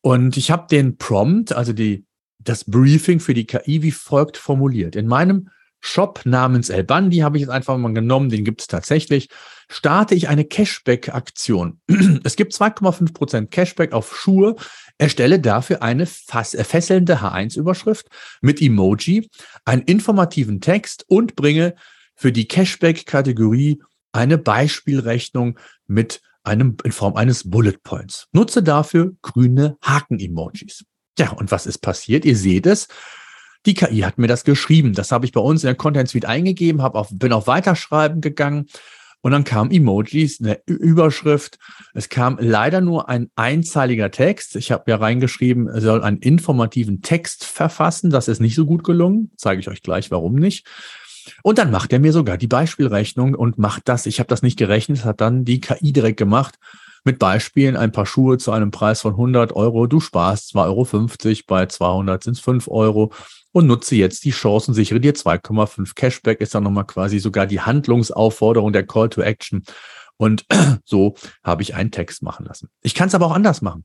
Und 0.00 0.36
ich 0.36 0.50
habe 0.50 0.66
den 0.70 0.96
Prompt, 0.96 1.52
also 1.52 1.72
die, 1.72 2.06
das 2.38 2.64
Briefing 2.64 3.20
für 3.20 3.34
die 3.34 3.46
KI 3.46 3.82
wie 3.82 3.92
folgt 3.92 4.36
formuliert. 4.36 4.96
In 4.96 5.06
meinem 5.06 5.48
Shop 5.84 6.20
namens 6.24 6.70
El 6.70 6.84
Bandi 6.84 7.18
habe 7.18 7.36
ich 7.36 7.42
jetzt 7.42 7.50
einfach 7.50 7.76
mal 7.76 7.92
genommen, 7.92 8.30
den 8.30 8.44
gibt 8.44 8.60
es 8.60 8.68
tatsächlich, 8.68 9.28
starte 9.68 10.14
ich 10.14 10.28
eine 10.28 10.44
Cashback-Aktion. 10.44 11.80
Es 12.24 12.36
gibt 12.36 12.54
2,5 12.54 13.12
Prozent 13.12 13.50
Cashback 13.50 13.92
auf 13.92 14.16
Schuhe, 14.16 14.54
erstelle 14.96 15.40
dafür 15.40 15.82
eine 15.82 16.06
fesselnde 16.06 17.20
H1-Überschrift 17.20 18.06
mit 18.40 18.62
Emoji, 18.62 19.28
einen 19.64 19.82
informativen 19.82 20.60
Text 20.60 21.04
und 21.08 21.34
bringe 21.34 21.74
für 22.14 22.30
die 22.30 22.46
Cashback-Kategorie 22.46 23.82
eine 24.12 24.38
Beispielrechnung 24.38 25.58
mit 25.88 26.20
einem, 26.44 26.76
in 26.84 26.92
Form 26.92 27.16
eines 27.16 27.50
Bullet 27.50 27.78
Points. 27.82 28.28
Nutze 28.32 28.62
dafür 28.62 29.16
grüne 29.22 29.76
Haken-Emojis. 29.82 30.84
Ja, 31.18 31.30
und 31.30 31.50
was 31.50 31.66
ist 31.66 31.78
passiert? 31.78 32.24
Ihr 32.24 32.36
seht 32.36 32.66
es. 32.66 32.88
Die 33.66 33.74
KI 33.74 34.00
hat 34.00 34.18
mir 34.18 34.26
das 34.26 34.44
geschrieben. 34.44 34.92
Das 34.92 35.12
habe 35.12 35.24
ich 35.24 35.32
bei 35.32 35.40
uns 35.40 35.62
in 35.62 35.68
der 35.68 35.76
Content 35.76 36.08
Suite 36.08 36.26
eingegeben, 36.26 36.82
habe 36.82 36.98
auf, 36.98 37.08
bin 37.12 37.32
auf 37.32 37.46
Weiterschreiben 37.46 38.20
gegangen 38.20 38.66
und 39.22 39.30
dann 39.30 39.44
kam 39.44 39.70
Emojis, 39.70 40.40
eine 40.40 40.60
Überschrift. 40.66 41.58
Es 41.94 42.08
kam 42.08 42.38
leider 42.40 42.80
nur 42.80 43.08
ein 43.08 43.30
einzeiliger 43.36 44.10
Text. 44.10 44.56
Ich 44.56 44.72
habe 44.72 44.90
ja 44.90 44.96
reingeschrieben, 44.96 45.68
er 45.68 45.80
soll 45.80 46.02
einen 46.02 46.18
informativen 46.18 47.02
Text 47.02 47.44
verfassen. 47.44 48.10
Das 48.10 48.26
ist 48.26 48.40
nicht 48.40 48.56
so 48.56 48.66
gut 48.66 48.82
gelungen. 48.82 49.30
Zeige 49.36 49.60
ich 49.60 49.68
euch 49.68 49.82
gleich, 49.82 50.10
warum 50.10 50.34
nicht. 50.34 50.66
Und 51.44 51.58
dann 51.58 51.70
macht 51.70 51.92
er 51.92 52.00
mir 52.00 52.12
sogar 52.12 52.36
die 52.36 52.48
Beispielrechnung 52.48 53.36
und 53.36 53.58
macht 53.58 53.88
das. 53.88 54.06
Ich 54.06 54.18
habe 54.18 54.26
das 54.26 54.42
nicht 54.42 54.58
gerechnet, 54.58 55.04
hat 55.04 55.20
dann 55.20 55.44
die 55.44 55.60
KI 55.60 55.92
direkt 55.92 56.18
gemacht 56.18 56.58
mit 57.04 57.18
Beispielen 57.18 57.76
ein 57.76 57.92
paar 57.92 58.06
Schuhe 58.06 58.38
zu 58.38 58.52
einem 58.52 58.70
Preis 58.70 59.00
von 59.00 59.12
100 59.12 59.54
Euro. 59.54 59.86
Du 59.86 60.00
sparst 60.00 60.54
2,50 60.54 61.28
Euro, 61.28 61.42
bei 61.46 61.66
200 61.66 62.22
sind 62.22 62.34
es 62.34 62.40
5 62.40 62.68
Euro 62.68 63.12
und 63.52 63.66
nutze 63.66 63.96
jetzt 63.96 64.24
die 64.24 64.30
Chancen, 64.30 64.74
sichere 64.74 65.00
dir 65.00 65.14
2,5 65.14 65.94
Cashback 65.94 66.40
ist 66.40 66.54
dann 66.54 66.62
nochmal 66.62 66.86
quasi 66.86 67.18
sogar 67.18 67.46
die 67.46 67.60
Handlungsaufforderung 67.60 68.72
der 68.72 68.86
Call 68.86 69.08
to 69.08 69.20
Action. 69.20 69.62
Und 70.16 70.46
so 70.84 71.14
habe 71.42 71.62
ich 71.62 71.74
einen 71.74 71.90
Text 71.90 72.22
machen 72.22 72.46
lassen. 72.46 72.68
Ich 72.82 72.94
kann 72.94 73.08
es 73.08 73.14
aber 73.14 73.26
auch 73.26 73.34
anders 73.34 73.62
machen. 73.62 73.84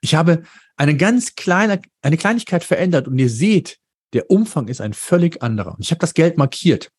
Ich 0.00 0.14
habe 0.14 0.42
eine 0.76 0.96
ganz 0.96 1.34
kleine, 1.34 1.80
eine 2.02 2.16
Kleinigkeit 2.16 2.64
verändert 2.64 3.08
und 3.08 3.18
ihr 3.18 3.30
seht, 3.30 3.78
der 4.12 4.30
Umfang 4.30 4.68
ist 4.68 4.80
ein 4.80 4.94
völlig 4.94 5.42
anderer. 5.42 5.74
Und 5.74 5.80
ich 5.80 5.90
habe 5.90 6.00
das 6.00 6.14
Geld 6.14 6.38
markiert. 6.38 6.90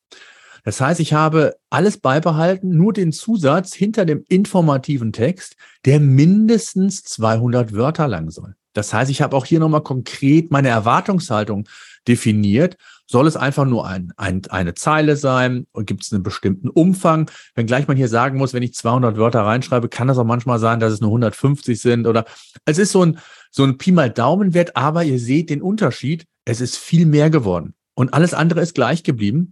Das 0.70 0.80
heißt, 0.80 1.00
ich 1.00 1.14
habe 1.14 1.56
alles 1.72 1.98
beibehalten, 1.98 2.78
nur 2.78 2.94
den 2.94 3.12
Zusatz 3.12 3.74
hinter 3.74 4.06
dem 4.06 4.24
informativen 4.28 5.12
Text, 5.12 5.56
der 5.84 6.00
mindestens 6.00 7.02
200 7.06 7.74
Wörter 7.74 8.08
lang 8.08 8.30
soll. 8.30 8.54
Das 8.74 8.94
heißt, 8.94 9.10
ich 9.10 9.24
habe 9.24 9.36
auch 9.36 9.48
hier 9.48 9.60
nochmal 9.60 9.82
konkret 9.82 10.52
meine 10.52 10.68
Erwartungshaltung 10.68 11.68
definiert. 12.08 12.78
Soll 13.08 13.26
es 13.26 13.36
einfach 13.36 13.66
nur 13.66 13.88
ein, 13.88 14.14
ein, 14.16 14.44
eine 14.52 14.76
Zeile 14.76 15.16
sein? 15.16 15.66
Gibt 15.74 16.04
es 16.04 16.14
einen 16.14 16.22
bestimmten 16.22 16.70
Umfang? 16.70 17.32
Wenngleich 17.56 17.88
man 17.88 17.98
hier 17.98 18.08
sagen 18.08 18.38
muss, 18.38 18.54
wenn 18.54 18.62
ich 18.62 18.76
200 18.76 19.18
Wörter 19.18 19.42
reinschreibe, 19.42 19.90
kann 19.90 20.08
das 20.08 20.20
auch 20.20 20.24
manchmal 20.24 20.60
sein, 20.60 20.80
dass 20.80 20.94
es 20.94 21.02
nur 21.02 21.10
150 21.10 21.82
sind 21.82 22.06
oder 22.06 22.26
es 22.66 22.78
ist 22.78 22.92
so 22.92 23.04
ein, 23.04 23.18
so 23.50 23.64
ein 23.64 23.80
Pi 23.80 23.92
mal 23.92 24.12
Daumenwert, 24.12 24.78
aber 24.78 25.04
ihr 25.04 25.18
seht 25.18 25.50
den 25.50 25.64
Unterschied. 25.64 26.26
Es 26.46 26.62
ist 26.62 26.78
viel 26.78 27.08
mehr 27.08 27.32
geworden. 27.32 27.74
Und 27.96 28.14
alles 28.14 28.36
andere 28.36 28.62
ist 28.62 28.76
gleich 28.76 29.02
geblieben. 29.02 29.52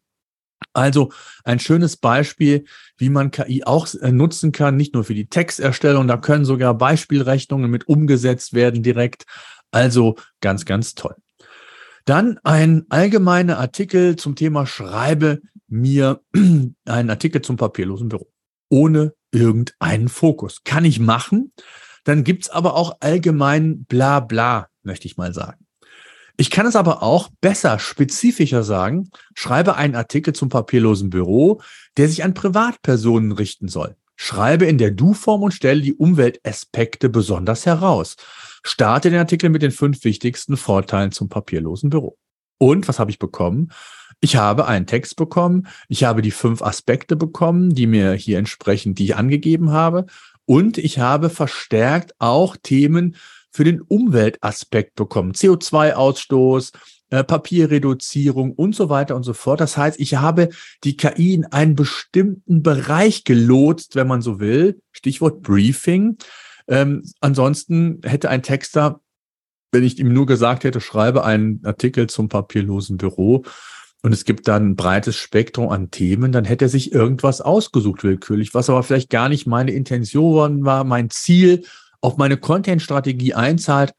Also 0.74 1.12
ein 1.44 1.60
schönes 1.60 1.98
Beispiel, 1.98 2.66
wie 2.98 3.10
man 3.10 3.32
KI 3.32 3.64
auch 3.64 3.88
äh, 3.96 4.12
nutzen 4.12 4.52
kann, 4.52 4.76
nicht 4.76 4.94
nur 4.94 5.04
für 5.04 5.16
die 5.16 5.28
Texterstellung, 5.28 6.08
da 6.08 6.18
können 6.18 6.46
sogar 6.46 6.76
Beispielrechnungen 6.78 7.70
mit 7.70 7.88
umgesetzt 7.88 8.54
werden 8.54 8.84
direkt. 8.84 9.26
Also 9.72 10.16
ganz, 10.40 10.66
ganz 10.66 10.96
toll. 10.96 11.16
Dann 12.06 12.40
ein 12.44 12.86
allgemeiner 12.90 13.58
Artikel 13.58 14.16
zum 14.16 14.36
Thema 14.36 14.66
Schreibe 14.66 15.42
mir 15.68 16.22
einen 16.34 17.10
Artikel 17.10 17.42
zum 17.42 17.58
papierlosen 17.58 18.10
Büro. 18.10 18.32
Ohne 18.70 19.14
irgendeinen 19.32 20.08
Fokus. 20.08 20.64
Kann 20.64 20.86
ich 20.86 21.00
machen. 21.00 21.52
Dann 22.06 22.24
gibt's 22.24 22.50
aber 22.50 22.76
auch 22.76 22.98
allgemein 23.02 23.84
Blabla, 23.86 24.70
möchte 24.84 25.08
ich 25.08 25.18
mal 25.18 25.34
sagen. 25.34 25.67
Ich 26.40 26.52
kann 26.52 26.68
es 26.68 26.76
aber 26.76 27.02
auch 27.02 27.30
besser, 27.42 27.80
spezifischer 27.80 28.64
sagen, 28.64 29.10
schreibe 29.34 29.76
einen 29.76 29.96
Artikel 29.96 30.34
zum 30.34 30.50
papierlosen 30.50 31.10
Büro, 31.10 31.62
der 31.98 32.08
sich 32.08 32.24
an 32.24 32.36
Privatpersonen 32.36 33.32
richten 33.32 33.68
soll. 33.68 33.96
Schreibe 34.16 34.66
in 34.66 34.78
der 34.78 34.92
Du-Form 34.92 35.42
und 35.44 35.54
stelle 35.54 35.82
die 35.82 35.96
Umweltaspekte 35.96 37.10
besonders 37.10 37.66
heraus. 37.66 38.18
Starte 38.64 39.10
den 39.10 39.20
Artikel 39.20 39.50
mit 39.50 39.64
den 39.64 39.72
fünf 39.72 40.04
wichtigsten 40.04 40.58
Vorteilen 40.58 41.12
zum 41.12 41.28
papierlosen 41.28 41.90
Büro. 41.90 42.18
Und 42.60 42.88
was 42.88 43.00
habe 43.00 43.10
ich 43.10 43.20
bekommen? 43.20 43.72
Ich 44.20 44.36
habe 44.36 44.68
einen 44.68 44.88
Text 44.88 45.16
bekommen. 45.16 45.68
Ich 45.88 46.04
habe 46.04 46.22
die 46.22 46.32
fünf 46.32 46.62
Aspekte 46.62 47.16
bekommen, 47.16 47.74
die 47.74 47.88
mir 47.88 48.14
hier 48.14 48.40
entsprechend, 48.40 49.00
die 49.00 49.06
ich 49.06 49.16
angegeben 49.16 49.72
habe. 49.72 50.06
Und 50.46 50.78
ich 50.78 51.00
habe 51.00 51.30
verstärkt 51.30 52.14
auch 52.20 52.58
Themen 52.58 53.16
für 53.58 53.64
den 53.64 53.82
Umweltaspekt 53.82 54.94
bekommen. 54.94 55.32
CO2-Ausstoß, 55.32 56.74
äh, 57.10 57.24
Papierreduzierung 57.24 58.54
und 58.54 58.76
so 58.76 58.90
weiter 58.90 59.16
und 59.16 59.24
so 59.24 59.34
fort. 59.34 59.60
Das 59.60 59.78
heißt, 59.78 60.00
ich 60.00 60.16
habe 60.16 60.50
die 60.84 60.96
KI 60.96 61.34
in 61.34 61.46
einen 61.46 61.76
bestimmten 61.76 62.62
Bereich 62.62 63.24
gelotst, 63.24 63.96
wenn 63.96 64.08
man 64.08 64.22
so 64.22 64.40
will. 64.40 64.80
Stichwort 64.92 65.42
Briefing. 65.42 66.18
Ähm, 66.68 67.02
ansonsten 67.20 68.00
hätte 68.04 68.30
ein 68.30 68.44
Texter 68.44 69.02
wenn 69.74 69.84
ich 69.84 70.00
ihm 70.00 70.14
nur 70.14 70.26
gesagt 70.26 70.64
hätte, 70.64 70.80
schreibe 70.80 71.26
einen 71.26 71.60
Artikel 71.66 72.08
zum 72.08 72.30
papierlosen 72.30 72.96
Büro 72.96 73.44
und 74.02 74.14
es 74.14 74.24
gibt 74.24 74.48
dann 74.48 74.70
ein 74.70 74.76
breites 74.78 75.18
Spektrum 75.18 75.70
an 75.70 75.92
Themen, 75.92 76.32
dann 76.32 76.46
hätte 76.46 76.66
er 76.66 76.70
sich 76.70 76.94
irgendwas 76.94 77.42
ausgesucht 77.42 78.04
willkürlich, 78.04 78.54
was 78.54 78.70
aber 78.70 78.82
vielleicht 78.82 79.10
gar 79.10 79.28
nicht 79.28 79.46
meine 79.46 79.72
Intention 79.72 80.64
war, 80.64 80.86
mein 80.86 81.10
Ziel, 81.10 81.66
auf 82.02 82.18
meine 82.18 82.38
Content-Strategie 82.38 83.34
einzahlt. 83.34 83.94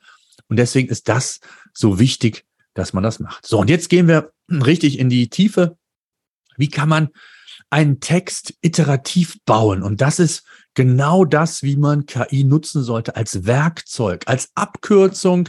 Und 0.48 0.58
deswegen 0.58 0.88
ist 0.88 1.08
das 1.08 1.40
so 1.72 1.98
wichtig, 1.98 2.44
dass 2.74 2.92
man 2.92 3.02
das 3.02 3.20
macht. 3.20 3.46
So, 3.46 3.58
und 3.60 3.70
jetzt 3.70 3.88
gehen 3.88 4.08
wir 4.08 4.32
richtig 4.50 4.98
in 4.98 5.08
die 5.08 5.28
Tiefe. 5.28 5.76
Wie 6.56 6.68
kann 6.68 6.88
man 6.88 7.08
einen 7.70 8.00
Text 8.00 8.54
iterativ 8.62 9.38
bauen? 9.44 9.82
Und 9.82 10.00
das 10.00 10.18
ist 10.18 10.44
genau 10.74 11.24
das, 11.24 11.62
wie 11.62 11.76
man 11.76 12.06
KI 12.06 12.44
nutzen 12.44 12.82
sollte 12.82 13.16
als 13.16 13.46
Werkzeug, 13.46 14.22
als 14.26 14.50
Abkürzung, 14.54 15.48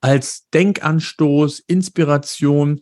als 0.00 0.48
Denkanstoß, 0.52 1.60
Inspiration. 1.60 2.80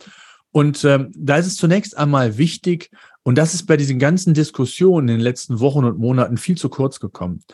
Und 0.51 0.85
ähm, 0.85 1.13
da 1.15 1.37
ist 1.37 1.47
es 1.47 1.57
zunächst 1.57 1.97
einmal 1.97 2.39
wichtig, 2.39 2.91
und 3.29 3.37
das 3.37 3.53
ist 3.53 3.67
bei 3.67 3.77
diesen 3.77 3.99
ganzen 3.99 4.33
Diskussionen 4.33 5.09
in 5.09 5.17
den 5.17 5.21
letzten 5.21 5.61
Wochen 5.61 5.85
und 5.85 5.99
Monaten 5.99 6.39
viel 6.39 6.57
zu 6.57 6.71
kurz 6.71 6.99
gekommen. 6.99 7.45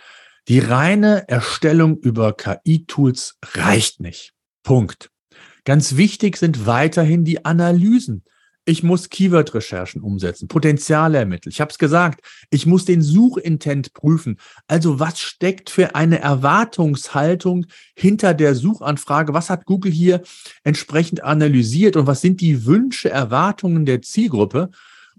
Die 0.48 0.58
reine 0.58 1.26
Erstellung 1.26 1.96
über 1.96 2.34
KI-Tools 2.34 3.38
reicht 3.54 4.00
nicht. 4.00 4.32
Punkt. 4.62 5.10
Ganz 5.64 5.96
wichtig 5.96 6.36
sind 6.36 6.66
weiterhin 6.66 7.24
die 7.24 7.46
Analysen. 7.46 8.24
Ich 8.66 8.82
muss 8.82 9.08
Keyword-Recherchen 9.08 10.02
umsetzen, 10.02 10.48
Potenziale 10.48 11.18
ermitteln. 11.18 11.50
Ich 11.50 11.60
habe 11.60 11.70
es 11.70 11.78
gesagt, 11.78 12.20
ich 12.50 12.66
muss 12.66 12.84
den 12.84 13.00
Suchintent 13.00 13.94
prüfen. 13.94 14.38
Also 14.66 15.00
was 15.00 15.18
steckt 15.18 15.70
für 15.70 15.94
eine 15.94 16.20
Erwartungshaltung 16.20 17.66
hinter 17.94 18.34
der 18.34 18.54
Suchanfrage? 18.54 19.34
Was 19.34 19.48
hat 19.48 19.64
Google 19.64 19.92
hier 19.92 20.22
entsprechend 20.62 21.22
analysiert 21.22 21.96
und 21.96 22.06
was 22.06 22.20
sind 22.20 22.40
die 22.42 22.66
Wünsche, 22.66 23.10
Erwartungen 23.10 23.86
der 23.86 24.02
Zielgruppe? 24.02 24.70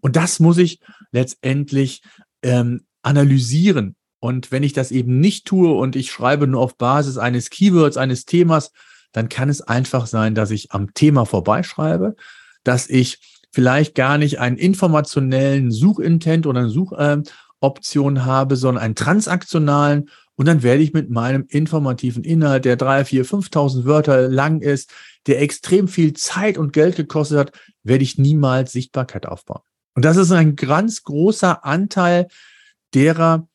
Und 0.01 0.15
das 0.15 0.39
muss 0.39 0.57
ich 0.59 0.79
letztendlich 1.11 2.01
ähm, 2.43 2.81
analysieren. 3.03 3.95
Und 4.25 4.51
wenn 4.51 4.63
ich 4.63 4.73
das 4.73 4.89
eben 4.89 5.19
nicht 5.19 5.45
tue 5.45 5.71
und 5.71 5.95
ich 5.95 6.09
schreibe 6.09 6.47
nur 6.47 6.59
auf 6.59 6.77
Basis 6.77 7.19
eines 7.19 7.51
Keywords, 7.51 7.95
eines 7.95 8.25
Themas, 8.25 8.71
dann 9.11 9.29
kann 9.29 9.49
es 9.49 9.61
einfach 9.61 10.07
sein, 10.07 10.33
dass 10.33 10.49
ich 10.49 10.71
am 10.71 10.95
Thema 10.95 11.27
vorbeischreibe, 11.27 12.15
dass 12.63 12.89
ich 12.89 13.19
vielleicht 13.51 13.93
gar 13.93 14.17
nicht 14.17 14.39
einen 14.39 14.57
informationellen 14.57 15.69
Suchintent 15.69 16.47
oder 16.47 16.61
eine 16.61 16.69
Suchoption 16.69 18.15
äh, 18.15 18.19
habe, 18.21 18.55
sondern 18.55 18.83
einen 18.83 18.95
transaktionalen. 18.95 20.09
Und 20.33 20.47
dann 20.47 20.63
werde 20.63 20.81
ich 20.81 20.91
mit 20.91 21.11
meinem 21.11 21.45
informativen 21.47 22.23
Inhalt, 22.23 22.65
der 22.65 22.77
drei, 22.77 23.05
vier, 23.05 23.27
5.000 23.27 23.85
Wörter 23.85 24.27
lang 24.27 24.59
ist, 24.59 24.91
der 25.27 25.39
extrem 25.39 25.87
viel 25.87 26.13
Zeit 26.13 26.57
und 26.57 26.73
Geld 26.73 26.95
gekostet 26.95 27.37
hat, 27.37 27.51
werde 27.83 28.03
ich 28.03 28.17
niemals 28.17 28.71
Sichtbarkeit 28.71 29.27
aufbauen. 29.27 29.61
Und 29.93 30.03
das 30.03 30.17
ist 30.17 30.31
ein 30.31 30.55
ganz 30.55 31.03
großer 31.03 31.63
Anteil 31.63 32.27
derer, 32.95 33.47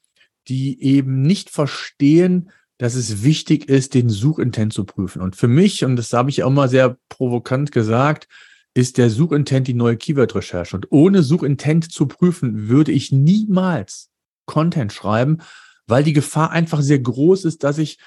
die 0.50 0.82
eben 0.82 1.22
nicht 1.22 1.48
verstehen, 1.48 2.50
dass 2.76 2.94
es 2.94 3.22
wichtig 3.22 3.68
ist, 3.68 3.94
den 3.94 4.08
Suchintent 4.08 4.72
zu 4.72 4.84
prüfen. 4.84 5.22
Und 5.22 5.36
für 5.36 5.48
mich, 5.48 5.84
und 5.84 5.96
das 5.96 6.12
habe 6.12 6.30
ich 6.30 6.42
auch 6.42 6.50
mal 6.50 6.68
sehr 6.68 6.98
provokant 7.08 7.72
gesagt, 7.72 8.26
ist 8.74 8.98
der 8.98 9.10
Suchintent 9.10 9.68
die 9.68 9.74
neue 9.74 9.96
Keyword-Recherche. 9.96 10.76
Und 10.76 10.90
ohne 10.90 11.22
Suchintent 11.22 11.92
zu 11.92 12.06
prüfen, 12.06 12.68
würde 12.68 12.92
ich 12.92 13.12
niemals 13.12 14.10
Content 14.46 14.92
schreiben, 14.92 15.38
weil 15.86 16.02
die 16.02 16.12
Gefahr 16.12 16.50
einfach 16.50 16.80
sehr 16.80 16.98
groß 16.98 17.44
ist, 17.44 17.64
dass 17.64 17.78
ich 17.78 17.98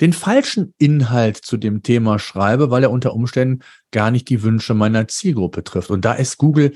den 0.00 0.12
falschen 0.12 0.74
Inhalt 0.78 1.36
zu 1.36 1.56
dem 1.56 1.82
Thema 1.82 2.18
schreibe, 2.18 2.70
weil 2.70 2.82
er 2.82 2.90
unter 2.90 3.14
Umständen 3.14 3.62
gar 3.92 4.10
nicht 4.10 4.28
die 4.28 4.42
Wünsche 4.42 4.74
meiner 4.74 5.06
Zielgruppe 5.06 5.62
trifft. 5.62 5.90
Und 5.90 6.04
da 6.04 6.14
ist 6.14 6.38
Google, 6.38 6.74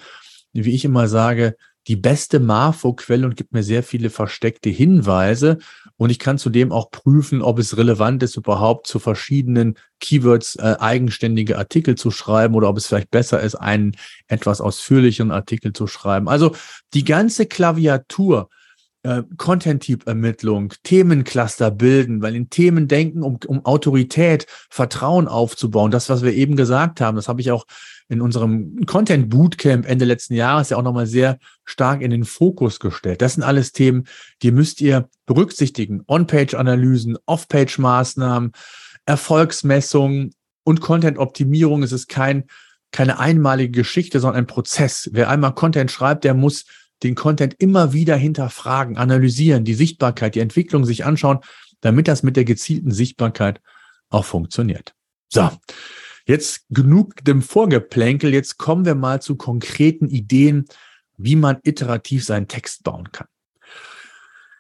wie 0.53 0.75
ich 0.75 0.85
immer 0.85 1.09
sage, 1.09 1.57
die 1.89 1.97
beste 1.97 2.41
Marfo-Quelle 2.41 3.27
und 3.27 3.37
gibt 3.37 3.53
mir 3.53 3.63
sehr 3.63 3.83
viele 3.83 4.11
versteckte 4.11 4.71
Hinweise. 4.71 5.59
Und 5.97 6.11
ich 6.11 6.19
kann 6.19 6.37
zudem 6.37 6.73
auch 6.73 6.91
prüfen, 6.91 7.43
ob 7.43 7.59
es 7.59 7.77
relevant 7.77 8.23
ist, 8.23 8.37
überhaupt 8.37 8.87
zu 8.87 8.99
verschiedenen 8.99 9.79
Keywords 10.01 10.57
äh, 10.57 10.77
eigenständige 10.79 11.59
Artikel 11.59 11.95
zu 11.95 12.11
schreiben 12.11 12.55
oder 12.55 12.69
ob 12.69 12.77
es 12.77 12.87
vielleicht 12.87 13.11
besser 13.11 13.41
ist, 13.41 13.55
einen 13.55 13.97
etwas 14.27 14.61
ausführlicheren 14.61 15.31
Artikel 15.31 15.73
zu 15.73 15.87
schreiben. 15.87 16.29
Also 16.29 16.55
die 16.93 17.05
ganze 17.05 17.47
Klaviatur, 17.47 18.51
äh, 19.05 19.23
Content-Typ-Ermittlung, 19.37 20.75
Themencluster 20.83 21.71
bilden, 21.71 22.21
weil 22.21 22.35
in 22.35 22.51
Themen 22.51 22.89
denken, 22.89 23.23
um, 23.23 23.39
um 23.47 23.65
Autorität, 23.65 24.47
Vertrauen 24.69 25.29
aufzubauen. 25.29 25.93
Das, 25.93 26.09
was 26.09 26.23
wir 26.23 26.35
eben 26.35 26.57
gesagt 26.57 27.01
haben, 27.01 27.15
das 27.15 27.29
habe 27.29 27.41
ich 27.41 27.53
auch 27.53 27.65
in 28.09 28.21
unserem 28.21 28.87
Content 28.87 29.29
Bootcamp 29.31 29.87
Ende 29.87 30.05
letzten 30.05 30.35
Jahres 30.35 30.71
ja 30.71 30.77
auch 30.77 30.83
nochmal 30.83 31.07
sehr 31.07 31.39
stark 31.65 32.03
in 32.03 32.11
den 32.11 32.25
Fokus 32.25 32.79
gestellt. 32.79 33.21
Das 33.21 33.35
sind 33.35 33.43
alles 33.43 33.73
Themen, 33.73 34.05
die 34.43 34.53
müsst 34.53 34.81
ihr 34.81 35.09
berücksichtigen. 35.27 36.03
On-Page-Analysen, 36.07 37.19
Off-Page-Maßnahmen, 37.27 38.53
Erfolgsmessungen 39.07 40.35
und 40.63 40.81
Content-Optimierung. 40.81 41.83
Es 41.83 41.93
ist 41.93 42.09
kein, 42.09 42.45
keine 42.93 43.19
einmalige 43.19 43.73
Geschichte, 43.73 44.21
sondern 44.21 44.43
ein 44.43 44.47
Prozess. 44.47 45.11
Wer 45.13 45.29
einmal 45.29 45.55
Content 45.55 45.91
schreibt, 45.91 46.25
der 46.25 46.35
muss 46.35 46.65
den 47.03 47.15
Content 47.15 47.55
immer 47.59 47.93
wieder 47.93 48.17
hinterfragen, 48.17 48.97
analysieren, 48.97 49.65
die 49.65 49.75
Sichtbarkeit, 49.75 50.35
die 50.35 50.41
Entwicklung 50.41 50.85
sich 50.85 51.05
anschauen, 51.05 51.41
damit 51.81 52.09
das 52.09 52.23
mit 52.23 52.37
der 52.37 52.45
gezielten 52.45 52.91
Sichtbarkeit 52.91 53.61
auch 54.09 54.25
funktioniert. 54.25 54.95
So. 55.29 55.51
Jetzt 56.27 56.67
genug 56.71 57.25
dem 57.25 57.41
Vorgeplänkel. 57.41 58.35
Jetzt 58.35 58.59
kommen 58.59 58.85
wir 58.85 58.97
mal 58.97 59.23
zu 59.23 59.37
konkreten 59.37 60.09
Ideen, 60.09 60.67
wie 61.17 61.37
man 61.37 61.59
iterativ 61.63 62.25
seinen 62.25 62.49
Text 62.49 62.83
bauen 62.83 63.13
kann. 63.13 63.29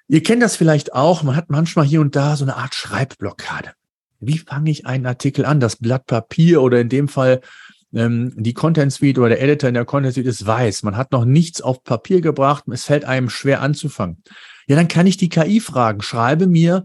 Ihr 0.08 0.22
kennt 0.22 0.42
das 0.42 0.54
vielleicht 0.54 0.94
auch. 0.94 1.24
Man 1.24 1.34
hat 1.34 1.50
manchmal 1.50 1.84
hier 1.84 2.00
und 2.00 2.14
da 2.14 2.36
so 2.36 2.44
eine 2.44 2.56
Art 2.56 2.74
Schreibblockade. 2.74 3.72
Wie 4.20 4.38
fange 4.38 4.70
ich 4.70 4.86
einen 4.86 5.06
Artikel 5.06 5.44
an? 5.44 5.58
Das 5.58 5.76
Blatt 5.76 6.06
Papier 6.06 6.62
oder 6.62 6.80
in 6.80 6.88
dem 6.88 7.08
Fall 7.08 7.40
ähm, 7.92 8.32
die 8.36 8.54
Content 8.54 8.92
Suite 8.92 9.18
oder 9.18 9.30
der 9.30 9.42
Editor 9.42 9.68
in 9.68 9.74
der 9.74 9.84
Content 9.84 10.14
Suite 10.14 10.26
ist 10.26 10.46
weiß. 10.46 10.84
Man 10.84 10.96
hat 10.96 11.10
noch 11.10 11.24
nichts 11.24 11.60
auf 11.60 11.82
Papier 11.82 12.20
gebracht. 12.20 12.64
Es 12.70 12.84
fällt 12.84 13.04
einem 13.04 13.28
schwer 13.28 13.60
anzufangen. 13.60 14.22
Ja, 14.68 14.76
dann 14.76 14.88
kann 14.88 15.08
ich 15.08 15.16
die 15.16 15.28
KI 15.28 15.60
fragen. 15.60 16.00
Schreibe 16.00 16.46
mir 16.46 16.84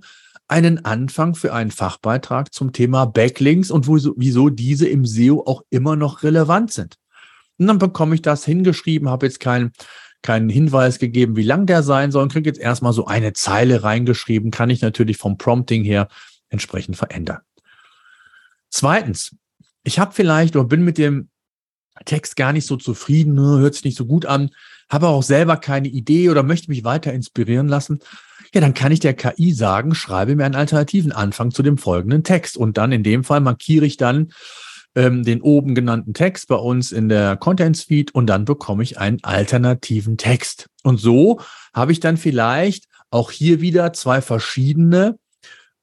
einen 0.52 0.84
Anfang 0.84 1.34
für 1.34 1.54
einen 1.54 1.72
Fachbeitrag 1.72 2.54
zum 2.54 2.74
Thema 2.74 3.06
Backlinks 3.06 3.72
und 3.72 3.88
wieso 3.88 4.49
diese 4.49 4.88
im 4.88 5.06
SEO 5.06 5.43
auch 5.45 5.64
immer 5.70 5.95
noch 5.95 6.24
relevant 6.24 6.74
sind. 6.74 6.97
Und 7.58 7.68
dann 7.68 7.78
bekomme 7.78 8.16
ich 8.16 8.22
das 8.22 8.43
hingeschrieben, 8.43 9.10
habe 9.10 9.26
jetzt 9.26 9.39
keinen 9.39 9.72
keinen 10.24 10.49
Hinweis 10.49 10.99
gegeben, 10.99 11.36
wie 11.36 11.43
lang 11.43 11.66
der 11.66 11.82
sein 11.82 12.12
soll 12.12 12.22
und 12.22 12.32
kriege 12.32 12.47
jetzt 12.47 12.60
erstmal 12.60 12.93
so 12.93 13.08
eine 13.08 13.34
Zeile 13.34 13.84
reingeschrieben, 13.84 14.52
kann 14.52 14.70
ich 14.70 14.82
natürlich 14.82 15.18
vom 15.18 15.38
Prompting 15.38 15.84
her 15.84 16.10
entsprechend 16.49 16.95
verändern. 16.95 17.39
Zweitens, 18.70 19.36
ich 19.84 19.97
habe 19.97 20.14
vielleicht 20.14 20.56
oder 20.56 20.66
bin 20.68 20.84
mit 20.84 20.99
dem 20.99 21.30
Text 22.06 22.36
gar 22.36 22.54
nicht 22.54 22.68
so 22.68 22.78
zufrieden, 22.78 23.34
ne, 23.34 23.58
hört 23.60 23.74
sich 23.74 23.84
nicht 23.84 23.97
so 23.97 24.06
gut 24.06 24.28
an, 24.28 24.52
habe 24.91 25.08
auch 25.08 25.24
selber 25.24 25.58
keine 25.58 25.88
Idee 25.88 26.30
oder 26.30 26.43
möchte 26.43 26.70
mich 26.70 26.84
weiter 26.84 27.14
inspirieren 27.14 27.68
lassen 27.68 27.99
ja, 28.54 28.62
dann 28.62 28.74
kann 28.74 28.91
ich 28.91 28.99
der 28.99 29.14
KI 29.14 29.54
sagen, 29.54 29.95
schreibe 29.95 30.36
mir 30.36 30.45
einen 30.45 30.56
alternativen 30.56 31.12
Anfang 31.12 31.52
zu 31.52 31.64
dem 31.64 31.78
folgenden 31.78 32.24
Text. 32.24 32.58
Und 32.58 32.78
dann 32.78 32.91
in 32.91 33.04
dem 33.04 33.24
Fall 33.24 33.39
markiere 33.39 33.86
ich 33.86 33.97
dann 33.97 34.34
ähm, 34.95 35.24
den 35.24 35.41
oben 35.41 35.74
genannten 35.74 36.14
Text 36.14 36.47
bei 36.47 36.56
uns 36.56 36.91
in 36.91 37.08
der 37.08 37.38
Content 37.38 37.78
Suite 37.78 38.14
und 38.14 38.28
dann 38.28 38.45
bekomme 38.45 38.84
ich 38.84 38.97
einen 38.97 39.24
alternativen 39.24 40.18
Text. 40.18 40.68
Und 40.84 40.99
so 40.99 41.39
habe 41.74 41.93
ich 41.93 42.02
dann 42.02 42.18
vielleicht 42.18 42.86
auch 43.10 43.32
hier 43.32 43.62
wieder 43.62 43.93
zwei 43.93 44.22
verschiedene 44.22 45.18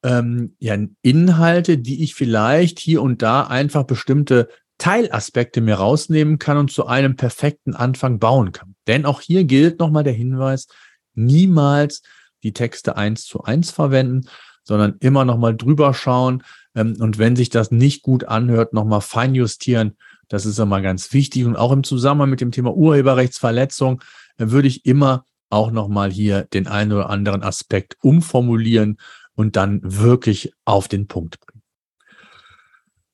ähm, 0.02 0.54
ja, 0.58 0.76
Inhalte, 1.02 1.78
die 1.78 2.02
ich 2.02 2.14
vielleicht 2.14 2.78
hier 2.78 3.02
und 3.02 3.22
da 3.22 3.44
einfach 3.44 3.84
bestimmte 3.84 4.48
Teilaspekte 4.78 5.60
mir 5.60 5.74
rausnehmen 5.74 6.38
kann 6.38 6.56
und 6.56 6.70
zu 6.70 6.86
einem 6.86 7.16
perfekten 7.16 7.74
Anfang 7.74 8.18
bauen 8.18 8.52
kann. 8.52 8.74
Denn 8.86 9.06
auch 9.06 9.20
hier 9.20 9.44
gilt 9.44 9.80
nochmal 9.80 10.04
der 10.04 10.12
Hinweis, 10.12 10.68
niemals 11.14 12.02
die 12.42 12.52
Texte 12.52 12.96
eins 12.96 13.24
zu 13.24 13.42
eins 13.44 13.70
verwenden, 13.70 14.28
sondern 14.62 14.96
immer 15.00 15.24
noch 15.24 15.38
mal 15.38 15.56
drüber 15.56 15.94
schauen 15.94 16.42
ähm, 16.74 16.96
und 17.00 17.18
wenn 17.18 17.36
sich 17.36 17.50
das 17.50 17.70
nicht 17.70 18.02
gut 18.02 18.24
anhört, 18.24 18.72
noch 18.72 18.84
mal 18.84 19.00
feinjustieren. 19.00 19.96
Das 20.28 20.44
ist 20.44 20.58
immer 20.58 20.82
ganz 20.82 21.12
wichtig 21.12 21.46
und 21.46 21.56
auch 21.56 21.72
im 21.72 21.84
Zusammenhang 21.84 22.30
mit 22.30 22.40
dem 22.40 22.52
Thema 22.52 22.74
Urheberrechtsverletzung 22.74 24.02
äh, 24.36 24.50
würde 24.50 24.68
ich 24.68 24.84
immer 24.84 25.24
auch 25.50 25.70
noch 25.70 25.88
mal 25.88 26.10
hier 26.10 26.42
den 26.42 26.66
einen 26.66 26.92
oder 26.92 27.08
anderen 27.08 27.42
Aspekt 27.42 27.96
umformulieren 28.02 28.98
und 29.34 29.56
dann 29.56 29.80
wirklich 29.82 30.52
auf 30.64 30.88
den 30.88 31.08
Punkt 31.08 31.40
bringen. 31.40 31.62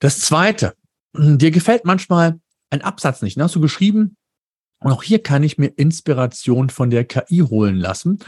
Das 0.00 0.18
zweite, 0.20 0.74
dir 1.14 1.52
gefällt 1.52 1.84
manchmal 1.84 2.40
ein 2.70 2.82
Absatz 2.82 3.22
nicht, 3.22 3.38
hast 3.38 3.54
du 3.54 3.60
geschrieben? 3.60 4.16
Und 4.80 4.92
auch 4.92 5.02
hier 5.02 5.22
kann 5.22 5.44
ich 5.44 5.56
mir 5.56 5.68
Inspiration 5.68 6.68
von 6.68 6.90
der 6.90 7.04
KI 7.04 7.38
holen 7.38 7.76
lassen 7.76 8.18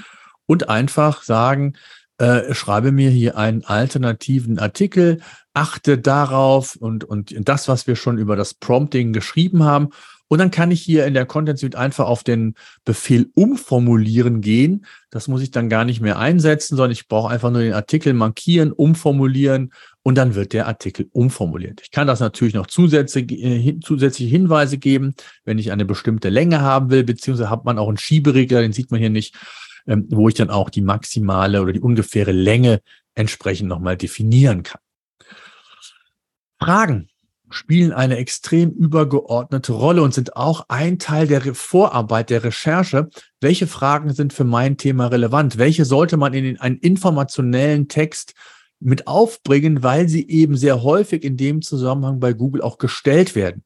und 0.47 0.69
einfach 0.69 1.23
sagen, 1.23 1.75
äh, 2.19 2.55
schreibe 2.55 2.93
mir 2.93 3.11
hier 3.11 3.37
einen 3.37 3.65
alternativen 3.65 4.59
Artikel 4.59 5.21
achte 5.53 5.99
darauf 5.99 6.77
und, 6.77 7.05
und 7.05 7.35
das, 7.49 7.69
was 7.69 7.87
wir 7.87 7.97
schon 7.97 8.19
über 8.19 8.37
das 8.37 8.55
Prompting 8.55 9.13
geschrieben 9.13 9.65
haben. 9.65 9.91
Und 10.29 10.39
dann 10.39 10.51
kann 10.51 10.73
ich 10.73 10.83
hier 10.83 11.07
in 11.07 11.15
der 11.15 11.25
Content 11.25 11.59
Suite 11.59 11.77
einfach 11.77 12.07
auf 12.07 12.25
den 12.25 12.55
Befehl 12.85 13.31
umformulieren 13.35 14.41
gehen. 14.41 14.85
Das 15.11 15.29
muss 15.29 15.41
ich 15.41 15.53
dann 15.53 15.69
gar 15.69 15.85
nicht 15.85 16.01
mehr 16.01 16.19
einsetzen, 16.19 16.77
sondern 16.77 16.91
ich 16.91 17.07
brauche 17.07 17.31
einfach 17.31 17.51
nur 17.51 17.61
den 17.61 17.75
Artikel 17.75 18.13
markieren, 18.13 18.73
umformulieren 18.73 19.73
und 20.03 20.17
dann 20.17 20.35
wird 20.35 20.53
der 20.53 20.67
Artikel 20.67 21.09
umformuliert. 21.13 21.81
Ich 21.83 21.91
kann 21.91 22.09
das 22.09 22.19
natürlich 22.21 22.55
noch 22.55 22.67
zusätzliche, 22.67 23.37
äh, 23.37 23.79
zusätzliche 23.81 24.31
Hinweise 24.31 24.79
geben, 24.79 25.15
wenn 25.45 25.59
ich 25.59 25.71
eine 25.71 25.85
bestimmte 25.85 26.29
Länge 26.29 26.61
haben 26.61 26.91
will, 26.91 27.05
beziehungsweise 27.05 27.51
hat 27.51 27.65
man 27.65 27.79
auch 27.79 27.89
einen 27.89 27.99
Schieberegler, 27.99 28.63
den 28.63 28.73
sieht 28.73 28.91
man 28.91 28.99
hier 28.99 29.11
nicht, 29.11 29.37
ähm, 29.87 30.07
wo 30.11 30.29
ich 30.29 30.35
dann 30.35 30.51
auch 30.51 30.71
die 30.71 30.83
maximale 30.83 31.63
oder 31.63 31.73
die 31.73 31.81
ungefähre 31.81 32.33
Länge 32.33 32.81
entsprechend 33.15 33.69
nochmal 33.69 33.97
definieren 33.97 34.63
kann. 34.63 34.81
Fragen 36.61 37.09
spielen 37.51 37.93
eine 37.93 38.17
extrem 38.17 38.71
übergeordnete 38.71 39.73
Rolle 39.73 40.03
und 40.03 40.13
sind 40.13 40.37
auch 40.37 40.67
ein 40.69 40.99
Teil 40.99 41.27
der 41.27 41.55
Vorarbeit 41.55 42.31
der 42.31 42.45
Recherche. 42.45 43.09
Welche 43.41 43.67
Fragen 43.67 44.13
sind 44.13 44.33
für 44.33 44.45
mein 44.45 44.77
Thema 44.77 45.07
relevant? 45.07 45.59
Welche 45.59 45.85
sollte 45.85 46.17
man 46.17 46.35
in 46.35 46.59
einen 46.59 46.79
informationellen 46.79 47.89
Text 47.89 48.35
mit 48.81 49.07
aufbringen, 49.07 49.83
weil 49.83 50.09
sie 50.09 50.29
eben 50.29 50.57
sehr 50.57 50.83
häufig 50.83 51.23
in 51.23 51.37
dem 51.37 51.63
Zusammenhang 51.63 52.21
bei 52.21 52.33
Google 52.33 52.63
auch 52.63 52.79
gestellt 52.79 53.35
werden? 53.35 53.63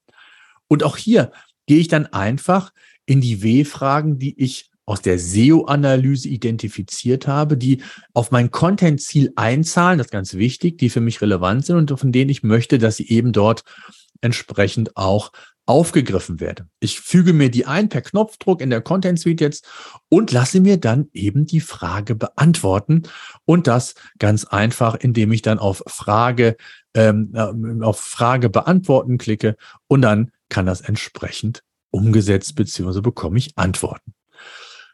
Und 0.68 0.85
auch 0.85 0.97
hier 0.97 1.33
gehe 1.66 1.79
ich 1.79 1.89
dann 1.89 2.07
einfach 2.07 2.73
in 3.07 3.21
die 3.21 3.43
W-Fragen, 3.43 4.18
die 4.18 4.39
ich 4.41 4.70
aus 4.91 5.03
der 5.03 5.20
SEO-Analyse 5.20 6.28
identifiziert 6.28 7.28
habe, 7.28 7.57
die 7.57 7.80
auf 8.12 8.32
mein 8.32 8.51
Content-Ziel 8.51 9.32
einzahlen, 9.36 9.99
das 9.99 10.09
ist 10.09 10.12
ganz 10.12 10.34
wichtig, 10.34 10.78
die 10.78 10.91
für 10.91 11.01
mich 11.01 11.20
relevant 11.20 11.64
sind 11.64 11.76
und 11.76 11.99
von 11.99 12.11
denen 12.11 12.28
ich 12.28 12.43
möchte, 12.43 12.78
dass 12.78 12.97
sie 12.97 13.09
eben 13.09 13.32
dort 13.32 13.62
entsprechend 14.20 14.97
auch 14.97 15.30
aufgegriffen 15.64 16.41
werden. 16.41 16.70
Ich 16.80 16.99
füge 16.99 17.32
mir 17.32 17.53
die 17.53 17.66
ein 17.66 17.88
per 17.88 18.01
Knopfdruck 18.01 18.61
in 18.61 18.70
der 18.70 18.80
Content 18.80 19.20
Suite 19.20 19.41
jetzt 19.41 19.68
und 20.09 20.32
lasse 20.32 20.61
mir 20.61 20.76
dann 20.76 21.09
eben 21.12 21.47
die 21.47 21.61
Frage 21.61 22.16
beantworten 22.16 23.05
und 23.45 23.68
das 23.68 23.95
ganz 24.18 24.45
einfach, 24.45 24.97
indem 24.97 25.30
ich 25.30 25.43
dann 25.43 25.61
auf 25.61 25.84
Frage 25.86 26.57
ähm, 26.95 27.30
äh, 27.34 27.84
auf 27.84 28.01
Frage 28.01 28.51
beantworten 28.51 29.18
klicke 29.18 29.57
und 29.86 30.03
dann 30.03 30.32
kann 30.49 30.66
das 30.66 30.80
entsprechend 30.80 31.62
umgesetzt 31.93 32.57
beziehungsweise 32.57 33.03
bekomme 33.03 33.38
ich 33.38 33.57
Antworten. 33.57 34.14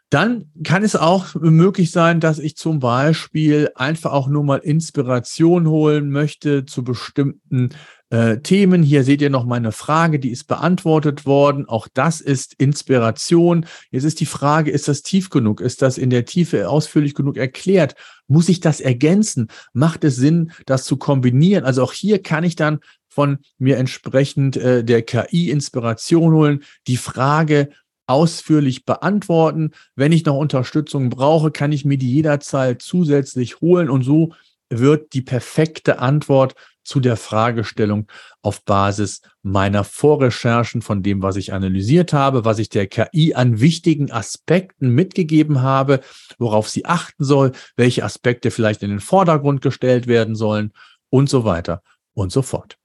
Dann 0.09 0.51
kann 0.63 0.83
es 0.83 0.95
auch 0.95 1.35
möglich 1.35 1.91
sein, 1.91 2.21
dass 2.21 2.39
ich 2.39 2.55
zum 2.55 2.79
Beispiel 2.79 3.69
einfach 3.75 4.13
auch 4.13 4.29
nur 4.29 4.43
mal 4.43 4.59
Inspiration 4.59 5.67
holen 5.67 6.09
möchte 6.11 6.65
zu 6.65 6.85
bestimmten 6.85 7.71
äh, 8.09 8.37
Themen. 8.37 8.83
Hier 8.83 9.03
seht 9.03 9.21
ihr 9.21 9.29
noch 9.29 9.45
meine 9.45 9.73
Frage, 9.73 10.17
die 10.19 10.31
ist 10.31 10.45
beantwortet 10.45 11.25
worden. 11.25 11.67
Auch 11.67 11.89
das 11.93 12.21
ist 12.21 12.53
Inspiration. 12.57 13.65
Jetzt 13.91 14.05
ist 14.05 14.21
die 14.21 14.25
Frage, 14.25 14.71
ist 14.71 14.87
das 14.87 15.01
tief 15.01 15.29
genug? 15.29 15.59
Ist 15.59 15.81
das 15.81 15.97
in 15.97 16.09
der 16.09 16.23
Tiefe 16.23 16.69
ausführlich 16.69 17.13
genug 17.13 17.35
erklärt? 17.35 17.95
Muss 18.27 18.47
ich 18.47 18.61
das 18.61 18.79
ergänzen? 18.79 19.49
Macht 19.73 20.05
es 20.05 20.15
Sinn, 20.15 20.51
das 20.65 20.85
zu 20.85 20.95
kombinieren? 20.95 21.65
Also 21.65 21.83
auch 21.83 21.91
hier 21.91 22.23
kann 22.23 22.45
ich 22.45 22.55
dann 22.55 22.79
von 23.09 23.39
mir 23.57 23.77
entsprechend 23.77 24.55
äh, 24.55 24.85
der 24.85 25.01
KI 25.01 25.49
Inspiration 25.49 26.33
holen. 26.33 26.63
Die 26.87 26.97
Frage, 26.97 27.69
ausführlich 28.07 28.85
beantworten. 28.85 29.71
Wenn 29.95 30.11
ich 30.11 30.25
noch 30.25 30.37
Unterstützung 30.37 31.09
brauche, 31.09 31.51
kann 31.51 31.71
ich 31.71 31.85
mir 31.85 31.97
die 31.97 32.11
jederzeit 32.11 32.81
zusätzlich 32.81 33.61
holen 33.61 33.89
und 33.89 34.03
so 34.03 34.33
wird 34.69 35.13
die 35.13 35.21
perfekte 35.21 35.99
Antwort 35.99 36.55
zu 36.83 37.01
der 37.01 37.17
Fragestellung 37.17 38.07
auf 38.41 38.63
Basis 38.63 39.21
meiner 39.43 39.83
Vorrecherchen 39.83 40.81
von 40.81 41.03
dem, 41.03 41.21
was 41.21 41.35
ich 41.35 41.51
analysiert 41.51 42.13
habe, 42.13 42.45
was 42.45 42.59
ich 42.59 42.69
der 42.69 42.87
KI 42.87 43.33
an 43.33 43.59
wichtigen 43.59 44.11
Aspekten 44.11 44.91
mitgegeben 44.91 45.61
habe, 45.61 45.99
worauf 46.37 46.69
sie 46.69 46.85
achten 46.85 47.25
soll, 47.25 47.51
welche 47.75 48.05
Aspekte 48.05 48.51
vielleicht 48.51 48.83
in 48.83 48.89
den 48.89 49.01
Vordergrund 49.01 49.61
gestellt 49.61 50.07
werden 50.07 50.35
sollen 50.35 50.71
und 51.09 51.29
so 51.29 51.43
weiter 51.43 51.81
und 52.13 52.31
so 52.31 52.41
fort. 52.41 52.77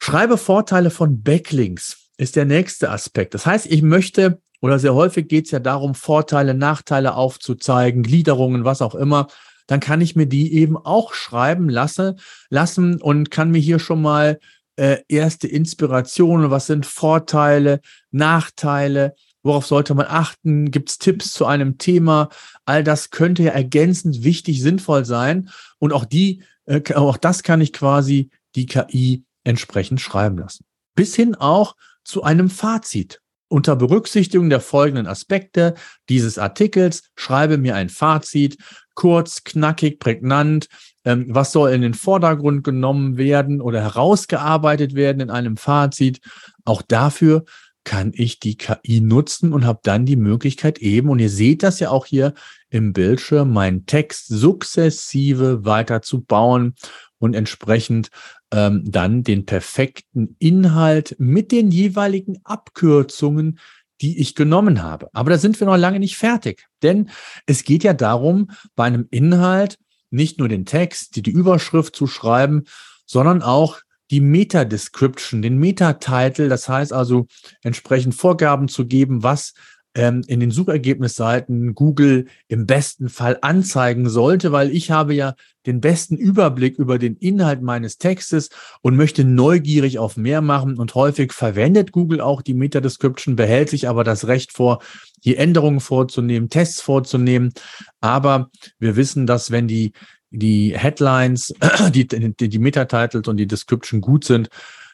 Schreibe 0.00 0.38
Vorteile 0.38 0.90
von 0.90 1.22
Backlinks 1.22 2.01
ist 2.22 2.36
der 2.36 2.44
nächste 2.44 2.90
Aspekt. 2.90 3.34
Das 3.34 3.46
heißt, 3.46 3.66
ich 3.66 3.82
möchte, 3.82 4.40
oder 4.60 4.78
sehr 4.78 4.94
häufig 4.94 5.26
geht 5.26 5.46
es 5.46 5.50
ja 5.50 5.58
darum, 5.58 5.94
Vorteile, 5.96 6.54
Nachteile 6.54 7.14
aufzuzeigen, 7.14 8.04
Gliederungen, 8.04 8.64
was 8.64 8.80
auch 8.80 8.94
immer. 8.94 9.26
Dann 9.66 9.80
kann 9.80 10.00
ich 10.00 10.14
mir 10.14 10.26
die 10.26 10.54
eben 10.54 10.76
auch 10.76 11.14
schreiben 11.14 11.68
lasse, 11.68 12.14
lassen 12.48 13.02
und 13.02 13.32
kann 13.32 13.50
mir 13.50 13.58
hier 13.58 13.80
schon 13.80 14.00
mal 14.00 14.38
äh, 14.76 14.98
erste 15.08 15.48
Inspirationen, 15.48 16.50
was 16.50 16.66
sind 16.66 16.86
Vorteile, 16.86 17.80
Nachteile, 18.12 19.14
worauf 19.42 19.66
sollte 19.66 19.94
man 19.94 20.06
achten, 20.08 20.70
gibt 20.70 20.90
es 20.90 20.98
Tipps 20.98 21.32
zu 21.32 21.44
einem 21.44 21.76
Thema, 21.78 22.28
all 22.64 22.84
das 22.84 23.10
könnte 23.10 23.42
ja 23.42 23.50
ergänzend 23.50 24.22
wichtig, 24.22 24.62
sinnvoll 24.62 25.04
sein 25.04 25.50
und 25.80 25.92
auch 25.92 26.04
die, 26.04 26.44
äh, 26.66 26.94
auch 26.94 27.16
das 27.16 27.42
kann 27.42 27.60
ich 27.60 27.72
quasi 27.72 28.30
die 28.54 28.66
KI 28.66 29.24
entsprechend 29.42 30.00
schreiben 30.00 30.38
lassen. 30.38 30.64
Bis 30.94 31.16
hin 31.16 31.34
auch 31.34 31.74
zu 32.04 32.22
einem 32.22 32.50
Fazit. 32.50 33.20
Unter 33.48 33.76
Berücksichtigung 33.76 34.48
der 34.48 34.60
folgenden 34.60 35.06
Aspekte 35.06 35.74
dieses 36.08 36.38
Artikels 36.38 37.02
schreibe 37.16 37.58
mir 37.58 37.74
ein 37.74 37.90
Fazit, 37.90 38.56
kurz, 38.94 39.44
knackig, 39.44 39.98
prägnant. 39.98 40.68
Ähm, 41.04 41.26
was 41.28 41.52
soll 41.52 41.70
in 41.70 41.82
den 41.82 41.94
Vordergrund 41.94 42.64
genommen 42.64 43.18
werden 43.18 43.60
oder 43.60 43.82
herausgearbeitet 43.82 44.94
werden 44.94 45.20
in 45.20 45.30
einem 45.30 45.56
Fazit? 45.56 46.20
Auch 46.64 46.80
dafür 46.80 47.44
kann 47.84 48.12
ich 48.14 48.38
die 48.38 48.56
KI 48.56 49.00
nutzen 49.00 49.52
und 49.52 49.66
habe 49.66 49.80
dann 49.82 50.06
die 50.06 50.16
Möglichkeit 50.16 50.78
eben, 50.78 51.08
und 51.08 51.18
ihr 51.18 51.30
seht 51.30 51.62
das 51.62 51.80
ja 51.80 51.90
auch 51.90 52.06
hier 52.06 52.34
im 52.70 52.92
Bildschirm, 52.92 53.52
meinen 53.52 53.86
Text 53.86 54.28
sukzessive 54.28 55.64
weiter 55.64 56.00
zu 56.00 56.22
bauen 56.22 56.74
und 57.18 57.34
entsprechend 57.34 58.08
ähm, 58.52 58.82
dann 58.86 59.24
den 59.24 59.46
perfekten 59.46 60.36
Inhalt 60.38 61.16
mit 61.18 61.50
den 61.50 61.70
jeweiligen 61.70 62.38
Abkürzungen, 62.44 63.58
die 64.00 64.20
ich 64.20 64.34
genommen 64.34 64.82
habe. 64.82 65.08
Aber 65.12 65.30
da 65.30 65.38
sind 65.38 65.58
wir 65.58 65.66
noch 65.66 65.76
lange 65.76 65.98
nicht 65.98 66.16
fertig, 66.16 66.66
denn 66.82 67.10
es 67.46 67.64
geht 67.64 67.82
ja 67.82 67.94
darum, 67.94 68.50
bei 68.76 68.84
einem 68.84 69.06
Inhalt 69.10 69.78
nicht 70.10 70.38
nur 70.38 70.48
den 70.48 70.66
Text, 70.66 71.16
die, 71.16 71.22
die 71.22 71.30
Überschrift 71.30 71.96
zu 71.96 72.06
schreiben, 72.06 72.64
sondern 73.06 73.42
auch 73.42 73.80
die 74.10 74.20
Meta-Description, 74.20 75.40
den 75.40 75.56
Meta-Title, 75.58 76.48
das 76.48 76.68
heißt 76.68 76.92
also 76.92 77.26
entsprechend 77.62 78.14
Vorgaben 78.14 78.68
zu 78.68 78.86
geben, 78.86 79.22
was 79.22 79.54
ähm, 79.94 80.22
in 80.26 80.40
den 80.40 80.50
Suchergebnisseiten 80.50 81.74
Google 81.74 82.26
im 82.48 82.66
besten 82.66 83.08
Fall 83.08 83.38
anzeigen 83.42 84.08
sollte, 84.08 84.52
weil 84.52 84.70
ich 84.70 84.90
habe 84.90 85.14
ja 85.14 85.34
den 85.66 85.80
besten 85.80 86.16
Überblick 86.16 86.78
über 86.78 86.98
den 86.98 87.16
Inhalt 87.16 87.62
meines 87.62 87.98
Textes 87.98 88.48
und 88.80 88.96
möchte 88.96 89.24
neugierig 89.24 89.98
auf 89.98 90.16
mehr 90.16 90.40
machen. 90.40 90.78
Und 90.78 90.94
häufig 90.94 91.32
verwendet 91.32 91.92
Google 91.92 92.20
auch 92.20 92.42
die 92.42 92.54
Meta-Description, 92.54 93.36
behält 93.36 93.68
sich 93.68 93.88
aber 93.88 94.02
das 94.02 94.26
Recht 94.26 94.52
vor, 94.52 94.82
hier 95.20 95.38
Änderungen 95.38 95.80
vorzunehmen, 95.80 96.48
Tests 96.48 96.80
vorzunehmen. 96.80 97.52
Aber 98.00 98.50
wir 98.78 98.96
wissen, 98.96 99.26
dass 99.26 99.50
wenn 99.50 99.68
die, 99.68 99.92
die 100.30 100.76
Headlines, 100.76 101.54
die, 101.94 102.08
die, 102.08 102.48
die 102.48 102.58
Meta-Titles 102.58 103.28
und 103.28 103.36
die 103.36 103.46
Description 103.46 104.00
gut 104.00 104.24
sind, 104.24 104.48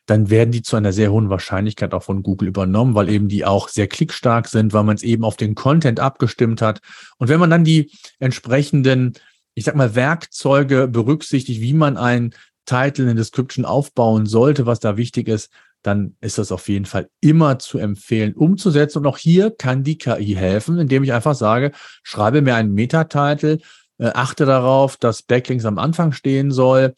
dann 0.09 0.31
werden 0.31 0.53
die 0.53 0.63
zu 0.63 0.75
einer 0.75 0.95
sehr 0.95 1.13
hohen 1.13 1.29
Wahrscheinlichkeit 1.29 1.93
auch 1.93 2.03
von 2.03 2.23
Google 2.23 2.49
übernommen, 2.49 2.95
weil 2.95 3.11
eben 3.11 3.29
die 3.29 3.45
auch 3.45 3.69
sehr 3.69 3.87
klickstark 3.87 4.49
sind, 4.49 4.73
weil 4.73 4.83
man 4.83 4.97
es 4.97 5.03
eben 5.03 5.23
auf 5.23 5.37
den 5.37 5.55
Content 5.55 6.01
abgestimmt 6.01 6.63
hat. 6.63 6.81
Und 7.19 7.29
wenn 7.29 7.39
man 7.39 7.51
dann 7.51 7.63
die 7.63 7.91
entsprechenden, 8.19 9.13
ich 9.55 9.65
sag 9.65 9.77
mal, 9.77 9.95
Werkzeuge 9.95 10.89
berücksichtigt, 10.89 11.61
wie 11.61 11.75
man 11.75 11.99
ein 11.99 12.35
Title 12.65 13.11
in 13.11 13.19
Description 13.19 13.67
aufbauen 13.67 14.25
sollte, 14.25 14.65
was 14.65 14.81
da 14.81 14.97
wichtig 14.97 15.29
ist, 15.29 15.51
dann 15.83 16.17
ist 16.23 16.39
das 16.39 16.53
auf 16.53 16.71
jeden 16.71 16.87
Fall 16.87 17.11
immer 17.21 17.59
zu 17.59 17.77
empfehlen, 17.77 18.33
umzusetzen. 18.33 19.01
Und 19.01 19.07
auch 19.07 19.19
hier 19.19 19.51
kann 19.51 19.85
die 19.85 19.99
KI 19.99 20.35
helfen, 20.35 20.79
indem 20.79 21.05
ich 21.05 21.13
einfach 21.13 21.35
sage, 21.35 21.73
schreibe 22.03 22.41
mir 22.41 22.55
einen 22.55 22.73
Meta-Title, 22.73 23.59
äh, 23.99 24.07
achte 24.15 24.47
darauf, 24.47 24.97
dass 24.97 25.23
Backlinks 25.23 25.67
am 25.67 25.79
Anfang 25.79 26.13
stehen 26.13 26.51
soll 26.51 26.95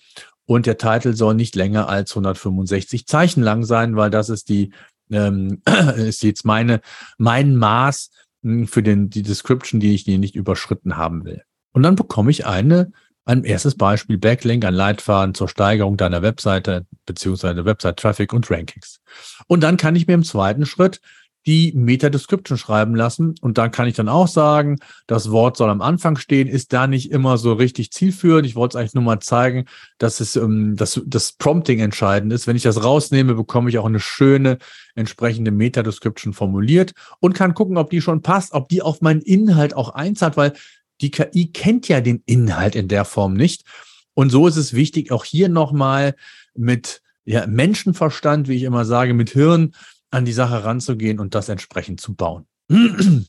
und 0.50 0.66
der 0.66 0.78
Titel 0.78 1.14
soll 1.14 1.34
nicht 1.34 1.54
länger 1.54 1.88
als 1.88 2.10
165 2.10 3.06
Zeichen 3.06 3.40
lang 3.40 3.62
sein, 3.62 3.94
weil 3.94 4.10
das 4.10 4.28
ist 4.28 4.48
die, 4.48 4.72
ähm, 5.08 5.62
ist 5.96 6.24
jetzt 6.24 6.44
meine, 6.44 6.80
mein 7.18 7.54
Maß 7.54 8.10
hm, 8.42 8.66
für 8.66 8.82
den, 8.82 9.10
die 9.10 9.22
Description, 9.22 9.78
die 9.78 9.94
ich 9.94 10.08
nicht 10.08 10.34
überschritten 10.34 10.96
haben 10.96 11.24
will. 11.24 11.42
Und 11.70 11.84
dann 11.84 11.94
bekomme 11.94 12.32
ich 12.32 12.46
eine, 12.46 12.90
ein 13.24 13.44
erstes 13.44 13.76
Beispiel, 13.76 14.18
Backlink, 14.18 14.64
ein 14.64 14.74
Leitfaden 14.74 15.34
zur 15.34 15.48
Steigerung 15.48 15.96
deiner 15.96 16.22
Webseite 16.22 16.84
beziehungsweise 17.06 17.64
Website-Traffic 17.64 18.32
und 18.32 18.50
Rankings. 18.50 18.98
Und 19.46 19.60
dann 19.60 19.76
kann 19.76 19.94
ich 19.94 20.08
mir 20.08 20.14
im 20.14 20.24
zweiten 20.24 20.66
Schritt 20.66 21.00
die 21.46 21.72
Meta-Description 21.74 22.58
schreiben 22.58 22.94
lassen. 22.94 23.34
Und 23.40 23.56
da 23.56 23.68
kann 23.68 23.88
ich 23.88 23.94
dann 23.94 24.08
auch 24.08 24.28
sagen, 24.28 24.76
das 25.06 25.30
Wort 25.30 25.56
soll 25.56 25.70
am 25.70 25.80
Anfang 25.80 26.16
stehen, 26.16 26.48
ist 26.48 26.72
da 26.72 26.86
nicht 26.86 27.10
immer 27.10 27.38
so 27.38 27.52
richtig 27.54 27.92
zielführend. 27.92 28.46
Ich 28.46 28.56
wollte 28.56 28.76
es 28.76 28.80
eigentlich 28.80 28.94
nur 28.94 29.04
mal 29.04 29.20
zeigen, 29.20 29.64
dass 29.98 30.20
es 30.20 30.36
ähm, 30.36 30.76
dass 30.76 31.00
das 31.06 31.32
Prompting 31.32 31.80
entscheidend 31.80 32.32
ist. 32.32 32.46
Wenn 32.46 32.56
ich 32.56 32.62
das 32.62 32.84
rausnehme, 32.84 33.34
bekomme 33.34 33.70
ich 33.70 33.78
auch 33.78 33.86
eine 33.86 34.00
schöne 34.00 34.58
entsprechende 34.94 35.50
Meta-Description 35.50 36.34
formuliert 36.34 36.92
und 37.20 37.34
kann 37.34 37.54
gucken, 37.54 37.78
ob 37.78 37.90
die 37.90 38.02
schon 38.02 38.20
passt, 38.22 38.52
ob 38.52 38.68
die 38.68 38.82
auf 38.82 39.00
meinen 39.00 39.22
Inhalt 39.22 39.74
auch 39.74 39.90
einzahlt, 39.90 40.36
weil 40.36 40.52
die 41.00 41.10
KI 41.10 41.50
kennt 41.52 41.88
ja 41.88 42.02
den 42.02 42.22
Inhalt 42.26 42.76
in 42.76 42.88
der 42.88 43.06
Form 43.06 43.32
nicht. 43.32 43.64
Und 44.12 44.28
so 44.28 44.46
ist 44.46 44.56
es 44.56 44.74
wichtig, 44.74 45.12
auch 45.12 45.24
hier 45.24 45.48
nochmal 45.48 46.14
mit 46.54 47.00
ja, 47.24 47.46
Menschenverstand, 47.46 48.48
wie 48.48 48.56
ich 48.56 48.64
immer 48.64 48.84
sage, 48.84 49.14
mit 49.14 49.30
Hirn 49.30 49.72
an 50.10 50.24
die 50.24 50.32
Sache 50.32 50.64
ranzugehen 50.64 51.20
und 51.20 51.34
das 51.34 51.48
entsprechend 51.48 52.00
zu 52.00 52.14
bauen. 52.14 52.46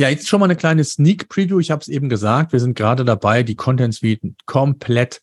Ja, 0.00 0.08
jetzt 0.08 0.28
schon 0.28 0.38
mal 0.38 0.44
eine 0.44 0.54
kleine 0.54 0.84
Sneak 0.84 1.28
Preview. 1.28 1.58
Ich 1.58 1.72
habe 1.72 1.80
es 1.80 1.88
eben 1.88 2.08
gesagt, 2.08 2.52
wir 2.52 2.60
sind 2.60 2.76
gerade 2.76 3.04
dabei, 3.04 3.42
die 3.42 3.56
Content 3.56 3.92
Suite 3.92 4.20
komplett 4.46 5.20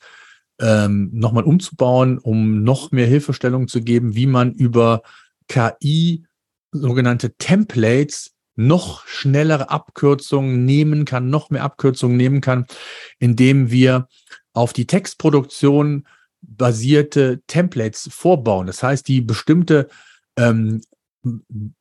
ähm, 0.59 1.09
nochmal 1.13 1.43
umzubauen, 1.43 2.17
um 2.17 2.63
noch 2.63 2.91
mehr 2.91 3.07
Hilfestellung 3.07 3.69
zu 3.69 3.81
geben, 3.81 4.15
wie 4.15 4.25
man 4.25 4.51
über 4.51 5.01
KI 5.47 6.25
sogenannte 6.71 7.35
Templates 7.35 8.33
noch 8.55 9.05
schnellere 9.05 9.69
Abkürzungen 9.69 10.65
nehmen 10.65 11.05
kann, 11.05 11.29
noch 11.29 11.49
mehr 11.49 11.63
Abkürzungen 11.63 12.17
nehmen 12.17 12.41
kann, 12.41 12.65
indem 13.19 13.71
wir 13.71 14.07
auf 14.53 14.73
die 14.73 14.87
Textproduktion 14.87 16.07
basierte 16.41 17.41
Templates 17.47 18.09
vorbauen. 18.11 18.67
Das 18.67 18.81
heißt, 18.81 19.07
die 19.07 19.21
bestimmte 19.21 19.89
ähm, 20.37 20.81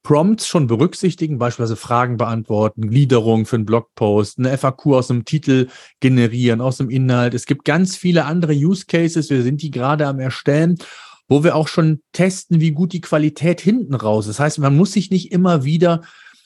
Prompts 0.03 0.47
schon 0.47 0.67
berücksichtigen, 0.67 1.39
beispielsweise 1.39 1.77
Fragen 1.77 2.17
beantworten, 2.17 2.89
Gliederung 2.89 3.47
für 3.47 3.57
einen 3.57 3.67
Blogpost, 3.67 4.39
eine 4.39 4.57
FAQ 4.57 4.87
aus 4.87 5.11
einem 5.11 5.25
Titel 5.25 5.69
generieren, 6.01 6.61
aus 6.61 6.79
dem 6.79 6.91
Inhalt. 6.91 7.35
Es 7.35 7.47
gibt 7.47 7.65
ganz 7.65 7.97
viele 7.97 8.25
andere 8.25 8.55
Use 8.55 8.87
Cases, 8.87 9.29
wir 9.29 9.43
sind 9.43 9.63
die 9.63 9.71
gerade 9.71 10.07
am 10.07 10.19
Erstellen, 10.19 10.79
wo 11.29 11.45
wir 11.45 11.57
auch 11.57 11.69
schon 11.69 12.01
testen, 12.13 12.61
wie 12.61 12.73
gut 12.73 12.93
die 12.93 13.01
Qualität 13.01 13.61
hinten 13.61 13.95
raus 13.95 14.27
ist. 14.27 14.39
Das 14.39 14.45
heißt, 14.45 14.59
man 14.59 14.77
muss 14.77 14.93
sich 14.93 15.11
nicht 15.11 15.33
immer 15.33 15.65
wieder 15.65 16.03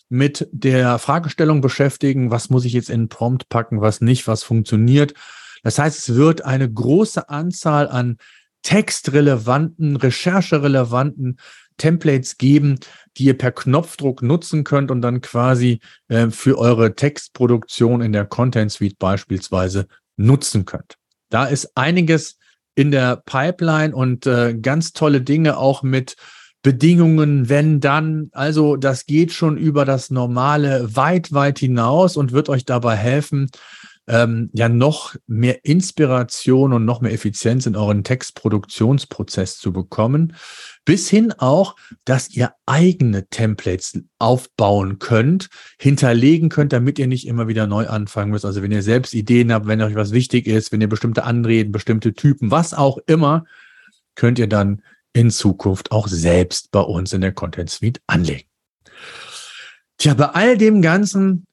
mit 0.09 0.49
der 0.53 0.99
Fragestellung 0.99 1.61
beschäftigen, 1.61 2.31
was 2.31 2.51
muss 2.51 2.65
ich 2.65 2.73
jetzt 2.73 2.89
in 2.89 2.95
einen 2.95 3.09
Prompt 3.09 3.49
packen, 3.49 3.81
was 3.81 4.01
nicht, 4.01 4.27
was 4.27 4.43
funktioniert. 4.43 5.15
Das 5.63 5.79
heißt, 5.79 5.99
es 5.99 6.15
wird 6.15 6.45
eine 6.45 6.71
große 6.71 7.29
Anzahl 7.29 7.89
an 7.89 8.17
textrelevanten, 8.63 9.97
rechercherelevanten 9.97 11.39
Templates 11.79 12.37
geben, 12.37 12.79
die 13.17 13.25
ihr 13.25 13.39
per 13.39 13.53
Knopfdruck 13.53 14.23
nutzen 14.23 14.65
könnt 14.65 14.91
und 14.91 15.01
dann 15.01 15.21
quasi 15.21 15.81
äh, 16.09 16.29
für 16.29 16.59
eure 16.59 16.95
Textproduktion 16.95 18.03
in 18.03 18.13
der 18.13 18.27
Content 18.27 18.71
Suite 18.71 18.99
beispielsweise 18.99 19.87
nutzen 20.17 20.65
könnt. 20.67 20.97
Da 21.31 21.47
ist 21.47 21.77
einiges 21.77 22.39
in 22.75 22.91
der 22.91 23.17
Pipeline 23.17 23.95
und 23.95 24.27
äh, 24.27 24.55
ganz 24.55 24.93
tolle 24.93 25.21
Dinge 25.21 25.57
auch 25.57 25.83
mit 25.83 26.17
Bedingungen, 26.63 27.49
wenn 27.49 27.81
dann. 27.81 28.31
Also 28.33 28.77
das 28.77 29.07
geht 29.07 29.33
schon 29.33 29.57
über 29.57 29.85
das 29.85 30.11
Normale 30.11 30.95
weit, 30.97 31.33
weit 31.33 31.59
hinaus 31.61 32.17
und 32.17 32.33
wird 32.33 32.49
euch 32.49 32.65
dabei 32.65 32.97
helfen, 32.97 33.49
ähm, 34.09 34.51
ja 34.53 34.69
noch 34.69 35.15
mehr 35.27 35.65
Inspiration 35.65 36.73
und 36.73 36.85
noch 36.85 37.01
mehr 37.01 37.13
Effizienz 37.13 37.67
in 37.67 37.77
euren 37.77 38.05
Textproduktionsprozess 38.05 39.59
zu 39.59 39.73
bekommen. 39.73 40.35
Bis 40.85 41.09
hin 41.09 41.33
auch, 41.33 41.77
dass 42.05 42.31
ihr 42.31 42.53
eigene 42.67 43.29
Templates 43.29 44.01
aufbauen 44.19 44.99
könnt, 44.99 45.49
hinterlegen 45.79 46.49
könnt, 46.49 46.73
damit 46.73 46.99
ihr 46.99 47.07
nicht 47.07 47.27
immer 47.27 47.49
wieder 47.49 47.67
neu 47.67 47.87
anfangen 47.87 48.31
müsst. 48.31 48.45
Also 48.45 48.63
wenn 48.63 48.73
ihr 48.73 48.83
selbst 48.83 49.15
Ideen 49.15 49.53
habt, 49.53 49.67
wenn 49.67 49.83
euch 49.83 49.95
was 49.95 50.13
wichtig 50.13 50.47
ist, 50.47 50.73
wenn 50.73 50.81
ihr 50.81 50.89
bestimmte 50.89 51.25
Anreden, 51.25 51.73
bestimmte 51.73 52.15
Typen, 52.15 52.51
was 52.51 52.75
auch 52.75 52.99
immer, 53.07 53.45
könnt 54.15 54.39
ihr 54.39 54.49
dann 54.49 54.83
in 55.13 55.31
Zukunft 55.31 55.93
auch 55.93 56.09
selbst 56.09 56.71
bei 56.71 56.81
uns 56.81 57.13
in 57.13 57.21
der 57.21 57.33
Content 57.33 57.71
Suite 57.71 58.01
anlegen. 58.07 58.49
Tja, 59.99 60.15
bei 60.15 60.27
all 60.27 60.57
dem 60.57 60.81
Ganzen 60.81 61.48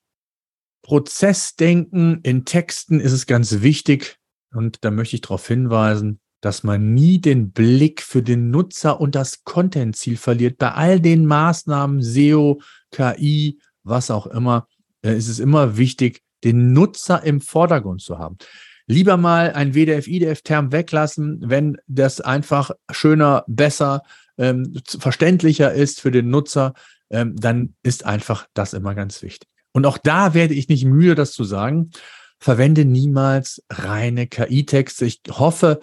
Prozessdenken 0.86 2.19
in 2.21 2.45
Texten 2.45 2.99
ist 2.99 3.11
es 3.11 3.25
ganz 3.25 3.63
wichtig, 3.63 4.17
und 4.53 4.77
da 4.86 4.91
möchte 4.91 5.15
ich 5.15 5.21
darauf 5.21 5.47
hinweisen, 5.47 6.19
dass 6.41 6.61
man 6.61 6.93
nie 6.93 7.19
den 7.19 7.51
Blick 7.51 8.03
für 8.03 8.21
den 8.21 8.51
Nutzer 8.51 9.01
und 9.01 9.15
das 9.15 9.43
Content-Ziel 9.45 10.15
verliert. 10.15 10.59
Bei 10.59 10.73
all 10.73 10.99
den 10.99 11.25
Maßnahmen, 11.25 12.03
SEO, 12.03 12.61
KI, 12.91 13.59
was 13.81 14.11
auch 14.11 14.27
immer, 14.27 14.67
äh, 15.01 15.17
ist 15.17 15.27
es 15.27 15.39
immer 15.39 15.75
wichtig, 15.75 16.21
den 16.43 16.71
Nutzer 16.71 17.23
im 17.23 17.41
Vordergrund 17.41 18.03
zu 18.03 18.19
haben. 18.19 18.38
Lieber 18.86 19.17
mal 19.17 19.53
ein 19.53 19.73
WDF, 19.73 20.05
IDF-Term 20.05 20.71
weglassen, 20.71 21.41
wenn 21.49 21.77
das 21.88 22.21
einfach 22.21 22.69
schöner, 22.91 23.43
besser, 23.47 24.03
ähm, 24.38 24.79
verständlicher 24.86 25.73
ist 25.73 25.99
für 25.99 26.11
den 26.11 26.29
Nutzer, 26.29 26.75
ähm, 27.09 27.36
dann 27.36 27.73
ist 27.81 28.05
einfach 28.05 28.45
das 28.53 28.73
immer 28.73 28.93
ganz 28.93 29.23
wichtig. 29.23 29.49
Und 29.76 29.86
auch 29.86 29.97
da 29.97 30.34
werde 30.34 30.53
ich 30.53 30.69
nicht 30.69 30.86
müde, 30.86 31.15
das 31.15 31.34
zu 31.34 31.43
sagen. 31.43 31.91
Verwende 32.39 32.86
niemals 32.86 33.61
reine 33.69 34.26
KI-Texte. 34.26 35.05
Ich 35.05 35.21
hoffe, 35.30 35.82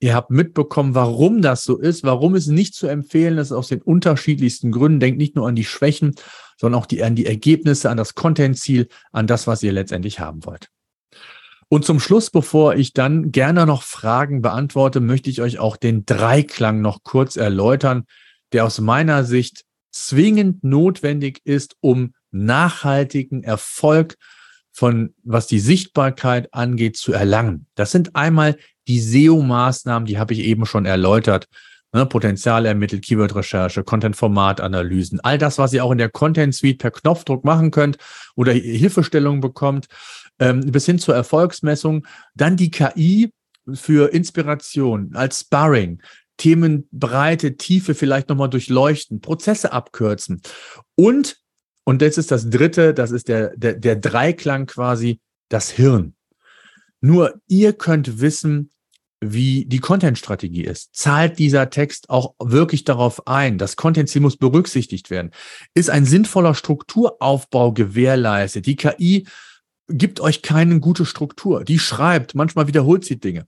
ihr 0.00 0.14
habt 0.14 0.30
mitbekommen, 0.30 0.94
warum 0.94 1.42
das 1.42 1.62
so 1.62 1.76
ist, 1.76 2.04
warum 2.04 2.36
es 2.36 2.46
nicht 2.46 2.74
zu 2.74 2.86
empfehlen 2.86 3.36
ist, 3.36 3.52
aus 3.52 3.68
den 3.68 3.82
unterschiedlichsten 3.82 4.72
Gründen. 4.72 4.98
Denkt 4.98 5.18
nicht 5.18 5.36
nur 5.36 5.46
an 5.46 5.56
die 5.56 5.66
Schwächen, 5.66 6.14
sondern 6.58 6.80
auch 6.80 6.86
die, 6.86 7.04
an 7.04 7.16
die 7.16 7.26
Ergebnisse, 7.26 7.90
an 7.90 7.98
das 7.98 8.14
Content-Ziel, 8.14 8.88
an 9.12 9.26
das, 9.26 9.46
was 9.46 9.62
ihr 9.62 9.72
letztendlich 9.72 10.20
haben 10.20 10.46
wollt. 10.46 10.70
Und 11.68 11.84
zum 11.84 12.00
Schluss, 12.00 12.30
bevor 12.30 12.76
ich 12.76 12.94
dann 12.94 13.30
gerne 13.30 13.66
noch 13.66 13.82
Fragen 13.82 14.40
beantworte, 14.40 15.00
möchte 15.00 15.28
ich 15.28 15.42
euch 15.42 15.58
auch 15.58 15.76
den 15.76 16.06
Dreiklang 16.06 16.80
noch 16.80 17.02
kurz 17.02 17.36
erläutern, 17.36 18.04
der 18.54 18.64
aus 18.64 18.80
meiner 18.80 19.22
Sicht 19.22 19.66
zwingend 19.90 20.64
notwendig 20.64 21.42
ist, 21.44 21.76
um 21.80 22.14
nachhaltigen 22.34 23.42
Erfolg 23.42 24.16
von, 24.72 25.14
was 25.22 25.46
die 25.46 25.60
Sichtbarkeit 25.60 26.52
angeht, 26.52 26.96
zu 26.96 27.12
erlangen. 27.12 27.66
Das 27.76 27.92
sind 27.92 28.16
einmal 28.16 28.56
die 28.88 29.00
SEO-Maßnahmen, 29.00 30.06
die 30.06 30.18
habe 30.18 30.34
ich 30.34 30.40
eben 30.40 30.66
schon 30.66 30.84
erläutert. 30.84 31.46
Ne, 31.92 32.04
Potenzial 32.06 32.66
ermittelt, 32.66 33.04
Keyword-Recherche, 33.04 33.84
Content-Format-Analysen, 33.84 35.20
all 35.20 35.38
das, 35.38 35.58
was 35.58 35.72
ihr 35.72 35.84
auch 35.84 35.92
in 35.92 35.98
der 35.98 36.10
Content-Suite 36.10 36.78
per 36.78 36.90
Knopfdruck 36.90 37.44
machen 37.44 37.70
könnt 37.70 37.98
oder 38.34 38.52
Hilfestellungen 38.52 39.40
bekommt, 39.40 39.86
ähm, 40.40 40.60
bis 40.60 40.86
hin 40.86 40.98
zur 40.98 41.14
Erfolgsmessung. 41.14 42.04
Dann 42.34 42.56
die 42.56 42.72
KI 42.72 43.30
für 43.72 44.12
Inspiration 44.12 45.12
als 45.14 45.42
Sparring, 45.42 46.02
Themenbreite, 46.36 47.56
Tiefe 47.56 47.94
vielleicht 47.94 48.28
nochmal 48.28 48.50
durchleuchten, 48.50 49.20
Prozesse 49.20 49.72
abkürzen 49.72 50.42
und 50.96 51.43
und 51.84 52.02
das 52.02 52.18
ist 52.18 52.30
das 52.30 52.48
dritte, 52.48 52.94
das 52.94 53.10
ist 53.10 53.28
der, 53.28 53.56
der, 53.56 53.74
der 53.74 53.96
Dreiklang 53.96 54.66
quasi, 54.66 55.20
das 55.48 55.70
Hirn. 55.70 56.14
Nur 57.00 57.40
ihr 57.46 57.74
könnt 57.74 58.20
wissen, 58.20 58.70
wie 59.20 59.66
die 59.66 59.78
Content-Strategie 59.78 60.64
ist. 60.64 60.94
Zahlt 60.94 61.38
dieser 61.38 61.70
Text 61.70 62.10
auch 62.10 62.34
wirklich 62.38 62.84
darauf 62.84 63.26
ein? 63.26 63.58
Das 63.58 63.76
Content-Ziel 63.76 64.20
muss 64.22 64.36
berücksichtigt 64.36 65.10
werden. 65.10 65.30
Ist 65.74 65.90
ein 65.90 66.04
sinnvoller 66.04 66.54
Strukturaufbau 66.54 67.72
gewährleistet? 67.72 68.66
Die 68.66 68.76
KI 68.76 69.26
gibt 69.88 70.20
euch 70.20 70.42
keine 70.42 70.80
gute 70.80 71.06
Struktur. 71.06 71.64
Die 71.64 71.78
schreibt, 71.78 72.34
manchmal 72.34 72.66
wiederholt 72.66 73.04
sie 73.04 73.18
Dinge. 73.18 73.46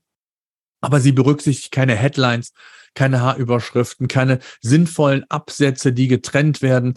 Aber 0.81 1.01
sie 1.01 1.13
berücksichtigt 1.13 1.73
keine 1.73 1.95
Headlines, 1.95 2.53
keine 2.97 3.21
Haarüberschriften, 3.21 4.09
keine 4.09 4.41
sinnvollen 4.61 5.25
Absätze, 5.29 5.93
die 5.93 6.09
getrennt 6.09 6.63
werden. 6.63 6.95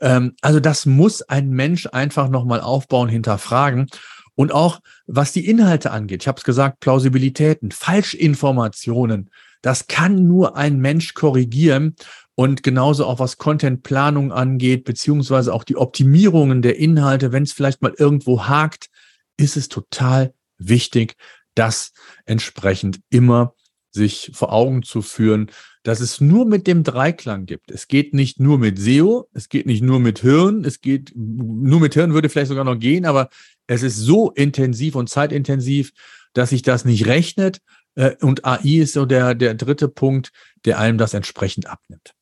Ähm, 0.00 0.34
also 0.40 0.58
das 0.58 0.86
muss 0.86 1.22
ein 1.22 1.50
Mensch 1.50 1.86
einfach 1.92 2.28
nochmal 2.28 2.60
aufbauen, 2.60 3.08
hinterfragen. 3.08 3.86
Und 4.34 4.50
auch 4.52 4.80
was 5.06 5.30
die 5.32 5.46
Inhalte 5.46 5.92
angeht, 5.92 6.22
ich 6.22 6.28
habe 6.28 6.38
es 6.38 6.44
gesagt, 6.44 6.80
Plausibilitäten, 6.80 7.70
Falschinformationen, 7.70 9.30
das 9.60 9.86
kann 9.86 10.26
nur 10.26 10.56
ein 10.56 10.78
Mensch 10.78 11.14
korrigieren. 11.14 11.94
Und 12.34 12.62
genauso 12.62 13.06
auch 13.06 13.18
was 13.18 13.36
Contentplanung 13.36 14.32
angeht, 14.32 14.84
beziehungsweise 14.84 15.52
auch 15.52 15.64
die 15.64 15.76
Optimierungen 15.76 16.62
der 16.62 16.78
Inhalte, 16.78 17.30
wenn 17.30 17.42
es 17.42 17.52
vielleicht 17.52 17.82
mal 17.82 17.94
irgendwo 17.96 18.46
hakt, 18.46 18.88
ist 19.36 19.56
es 19.56 19.68
total 19.68 20.32
wichtig, 20.56 21.16
das 21.54 21.92
entsprechend 22.24 23.00
immer 23.10 23.54
sich 23.92 24.30
vor 24.34 24.52
Augen 24.52 24.82
zu 24.82 25.02
führen, 25.02 25.50
dass 25.82 26.00
es 26.00 26.20
nur 26.20 26.46
mit 26.46 26.66
dem 26.66 26.82
Dreiklang 26.82 27.46
gibt. 27.46 27.70
Es 27.70 27.88
geht 27.88 28.14
nicht 28.14 28.40
nur 28.40 28.58
mit 28.58 28.78
SEO, 28.78 29.28
es 29.32 29.48
geht 29.48 29.66
nicht 29.66 29.82
nur 29.82 30.00
mit 30.00 30.20
Hirn, 30.20 30.64
es 30.64 30.80
geht 30.80 31.12
nur 31.14 31.80
mit 31.80 31.94
Hirn 31.94 32.14
würde 32.14 32.28
vielleicht 32.28 32.48
sogar 32.48 32.64
noch 32.64 32.78
gehen, 32.78 33.04
aber 33.04 33.28
es 33.66 33.82
ist 33.82 33.96
so 33.96 34.30
intensiv 34.30 34.94
und 34.94 35.08
zeitintensiv, 35.08 35.92
dass 36.32 36.50
sich 36.50 36.62
das 36.62 36.84
nicht 36.84 37.06
rechnet. 37.06 37.58
Äh, 37.94 38.16
und 38.20 38.44
AI 38.44 38.80
ist 38.80 38.94
so 38.94 39.04
der, 39.04 39.34
der 39.34 39.54
dritte 39.54 39.88
Punkt, 39.88 40.32
der 40.64 40.78
allem 40.78 40.98
das 40.98 41.14
entsprechend 41.14 41.68
abnimmt. 41.68 42.14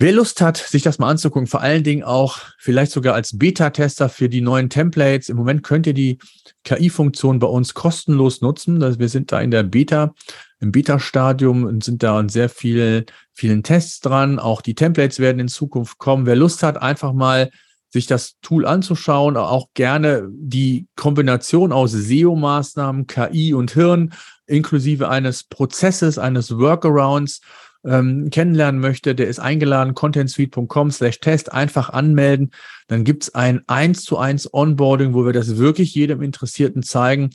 Wer 0.00 0.12
Lust 0.12 0.40
hat, 0.40 0.56
sich 0.56 0.82
das 0.82 0.98
mal 0.98 1.08
anzugucken, 1.08 1.46
vor 1.46 1.60
allen 1.60 1.84
Dingen 1.84 2.02
auch 2.02 2.38
vielleicht 2.58 2.90
sogar 2.90 3.14
als 3.14 3.38
Beta-Tester 3.38 4.08
für 4.08 4.28
die 4.28 4.40
neuen 4.40 4.68
Templates. 4.68 5.28
Im 5.28 5.36
Moment 5.36 5.62
könnt 5.62 5.86
ihr 5.86 5.94
die 5.94 6.18
KI-Funktion 6.64 7.38
bei 7.38 7.46
uns 7.46 7.74
kostenlos 7.74 8.40
nutzen. 8.40 8.80
Wir 8.98 9.08
sind 9.08 9.30
da 9.30 9.40
in 9.40 9.52
der 9.52 9.62
Beta, 9.62 10.12
im 10.58 10.72
Beta-Stadium 10.72 11.62
und 11.62 11.84
sind 11.84 12.02
da 12.02 12.18
an 12.18 12.28
sehr 12.28 12.48
viel, 12.48 13.06
vielen 13.32 13.62
Tests 13.62 14.00
dran. 14.00 14.40
Auch 14.40 14.62
die 14.62 14.74
Templates 14.74 15.20
werden 15.20 15.38
in 15.38 15.48
Zukunft 15.48 15.98
kommen. 15.98 16.26
Wer 16.26 16.36
Lust 16.36 16.64
hat, 16.64 16.82
einfach 16.82 17.12
mal 17.12 17.50
sich 17.88 18.08
das 18.08 18.34
Tool 18.42 18.66
anzuschauen, 18.66 19.36
auch 19.36 19.68
gerne 19.74 20.28
die 20.28 20.88
Kombination 20.96 21.70
aus 21.70 21.92
SEO-Maßnahmen, 21.92 23.06
KI 23.06 23.54
und 23.54 23.70
Hirn, 23.70 24.12
inklusive 24.46 25.08
eines 25.08 25.44
Prozesses, 25.44 26.18
eines 26.18 26.58
Workarounds 26.58 27.40
ähm, 27.84 28.30
kennenlernen 28.30 28.80
möchte, 28.80 29.14
der 29.14 29.28
ist 29.28 29.40
eingeladen, 29.40 29.94
contentsuite.com 29.94 30.90
slash 30.90 31.20
test, 31.20 31.52
einfach 31.52 31.90
anmelden. 31.90 32.50
Dann 32.88 33.04
gibt's 33.04 33.34
ein 33.34 33.62
eins 33.66 34.02
zu 34.02 34.18
eins 34.18 34.52
Onboarding, 34.52 35.14
wo 35.14 35.24
wir 35.24 35.32
das 35.32 35.56
wirklich 35.56 35.94
jedem 35.94 36.22
Interessierten 36.22 36.82
zeigen. 36.82 37.30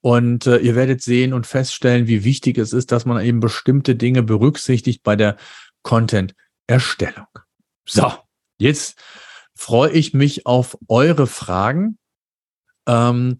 Und 0.00 0.46
äh, 0.46 0.58
ihr 0.58 0.74
werdet 0.74 1.02
sehen 1.02 1.32
und 1.34 1.46
feststellen, 1.46 2.06
wie 2.06 2.24
wichtig 2.24 2.56
es 2.56 2.72
ist, 2.72 2.90
dass 2.90 3.04
man 3.04 3.22
eben 3.22 3.40
bestimmte 3.40 3.94
Dinge 3.94 4.22
berücksichtigt 4.22 5.02
bei 5.02 5.14
der 5.14 5.36
Content-Erstellung. 5.82 7.26
So, 7.86 8.10
jetzt 8.58 8.98
freue 9.54 9.90
ich 9.90 10.14
mich 10.14 10.46
auf 10.46 10.78
eure 10.88 11.26
Fragen. 11.26 11.98
Ähm, 12.86 13.38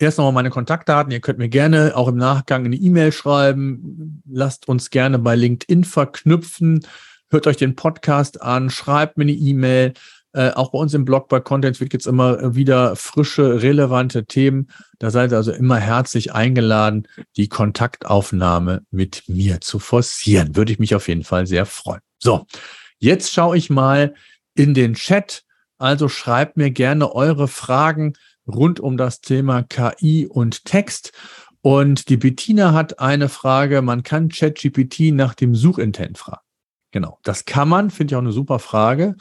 Erst 0.00 0.18
nochmal 0.18 0.32
meine 0.32 0.50
Kontaktdaten. 0.50 1.10
Ihr 1.10 1.20
könnt 1.20 1.38
mir 1.38 1.48
gerne 1.48 1.96
auch 1.96 2.06
im 2.06 2.16
Nachgang 2.16 2.64
eine 2.64 2.76
E-Mail 2.76 3.10
schreiben. 3.10 4.22
Lasst 4.30 4.68
uns 4.68 4.90
gerne 4.90 5.18
bei 5.18 5.34
LinkedIn 5.34 5.82
verknüpfen. 5.84 6.86
Hört 7.30 7.46
euch 7.48 7.56
den 7.56 7.74
Podcast 7.74 8.40
an, 8.40 8.70
schreibt 8.70 9.18
mir 9.18 9.24
eine 9.24 9.32
E-Mail. 9.32 9.94
Äh, 10.34 10.50
auch 10.50 10.70
bei 10.70 10.78
uns 10.78 10.94
im 10.94 11.04
Blog 11.04 11.28
bei 11.28 11.40
Content 11.40 11.80
wird 11.80 11.92
jetzt 11.92 12.06
immer 12.06 12.54
wieder 12.54 12.94
frische, 12.94 13.60
relevante 13.60 14.24
Themen. 14.24 14.70
Da 15.00 15.10
seid 15.10 15.32
ihr 15.32 15.36
also 15.36 15.52
immer 15.52 15.78
herzlich 15.78 16.32
eingeladen, 16.32 17.08
die 17.36 17.48
Kontaktaufnahme 17.48 18.82
mit 18.90 19.24
mir 19.26 19.60
zu 19.60 19.80
forcieren. 19.80 20.54
Würde 20.54 20.70
ich 20.72 20.78
mich 20.78 20.94
auf 20.94 21.08
jeden 21.08 21.24
Fall 21.24 21.46
sehr 21.46 21.66
freuen. 21.66 22.00
So, 22.18 22.46
jetzt 22.98 23.32
schaue 23.32 23.56
ich 23.56 23.68
mal 23.68 24.14
in 24.54 24.74
den 24.74 24.94
Chat. 24.94 25.44
Also 25.76 26.08
schreibt 26.08 26.56
mir 26.56 26.70
gerne 26.70 27.12
eure 27.14 27.48
Fragen 27.48 28.14
rund 28.48 28.80
um 28.80 28.96
das 28.96 29.20
Thema 29.20 29.62
KI 29.62 30.26
und 30.26 30.64
Text. 30.64 31.12
Und 31.60 32.08
die 32.08 32.16
Bettina 32.16 32.72
hat 32.72 32.98
eine 33.00 33.28
Frage, 33.28 33.82
man 33.82 34.02
kann 34.02 34.28
ChatGPT 34.28 35.12
nach 35.12 35.34
dem 35.34 35.54
Suchintent 35.54 36.18
fragen. 36.18 36.42
Genau, 36.90 37.18
das 37.22 37.44
kann 37.44 37.68
man, 37.68 37.90
finde 37.90 38.12
ich 38.12 38.16
auch 38.16 38.22
eine 38.22 38.32
super 38.32 38.58
Frage. 38.58 39.16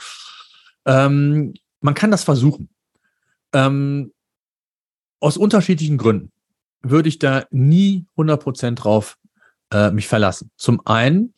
Ähm, 0.85 1.53
man 1.81 1.93
kann 1.93 2.11
das 2.11 2.23
versuchen. 2.23 2.69
Ähm, 3.53 4.13
aus 5.19 5.37
unterschiedlichen 5.37 5.97
Gründen 5.97 6.31
würde 6.81 7.09
ich 7.09 7.19
da 7.19 7.45
nie 7.51 8.05
100% 8.15 8.75
drauf 8.75 9.17
äh, 9.71 9.91
mich 9.91 10.07
verlassen. 10.07 10.51
Zum 10.57 10.85
einen, 10.85 11.33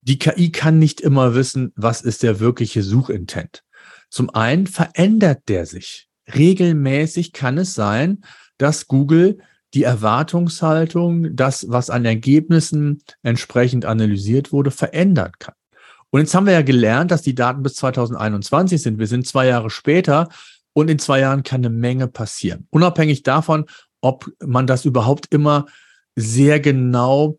die 0.00 0.18
KI 0.18 0.50
kann 0.50 0.78
nicht 0.78 1.00
immer 1.00 1.34
wissen, 1.34 1.72
was 1.76 2.02
ist 2.02 2.22
der 2.22 2.40
wirkliche 2.40 2.82
Suchintent. 2.82 3.62
Zum 4.08 4.30
einen 4.30 4.66
verändert 4.66 5.48
der 5.48 5.66
sich 5.66 6.05
regelmäßig 6.34 7.32
kann 7.32 7.58
es 7.58 7.74
sein, 7.74 8.22
dass 8.58 8.86
Google 8.86 9.38
die 9.74 9.82
Erwartungshaltung, 9.82 11.36
das, 11.36 11.66
was 11.68 11.90
an 11.90 12.04
Ergebnissen 12.04 13.02
entsprechend 13.22 13.84
analysiert 13.84 14.52
wurde, 14.52 14.70
verändern 14.70 15.32
kann. 15.38 15.54
Und 16.10 16.20
jetzt 16.20 16.34
haben 16.34 16.46
wir 16.46 16.54
ja 16.54 16.62
gelernt, 16.62 17.10
dass 17.10 17.22
die 17.22 17.34
Daten 17.34 17.62
bis 17.62 17.74
2021 17.74 18.80
sind. 18.80 18.98
Wir 18.98 19.06
sind 19.06 19.26
zwei 19.26 19.48
Jahre 19.48 19.70
später 19.70 20.28
und 20.72 20.88
in 20.88 20.98
zwei 20.98 21.20
Jahren 21.20 21.42
kann 21.42 21.60
eine 21.60 21.70
Menge 21.70 22.06
passieren. 22.06 22.66
Unabhängig 22.70 23.22
davon, 23.22 23.66
ob 24.00 24.30
man 24.44 24.66
das 24.66 24.84
überhaupt 24.84 25.26
immer 25.32 25.66
sehr 26.14 26.60
genau 26.60 27.38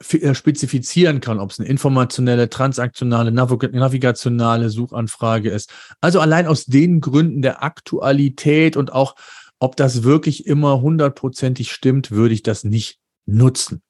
spezifizieren 0.00 1.20
kann, 1.20 1.40
ob 1.40 1.50
es 1.50 1.58
eine 1.58 1.68
informationelle, 1.68 2.48
transaktionale, 2.48 3.32
navigationale 3.32 4.70
Suchanfrage 4.70 5.50
ist. 5.50 5.72
Also 6.00 6.20
allein 6.20 6.46
aus 6.46 6.66
den 6.66 7.00
Gründen 7.00 7.42
der 7.42 7.62
Aktualität 7.64 8.76
und 8.76 8.92
auch, 8.92 9.16
ob 9.58 9.74
das 9.74 10.04
wirklich 10.04 10.46
immer 10.46 10.80
hundertprozentig 10.80 11.72
stimmt, 11.72 12.12
würde 12.12 12.34
ich 12.34 12.44
das 12.44 12.62
nicht 12.62 13.00
nutzen. 13.26 13.82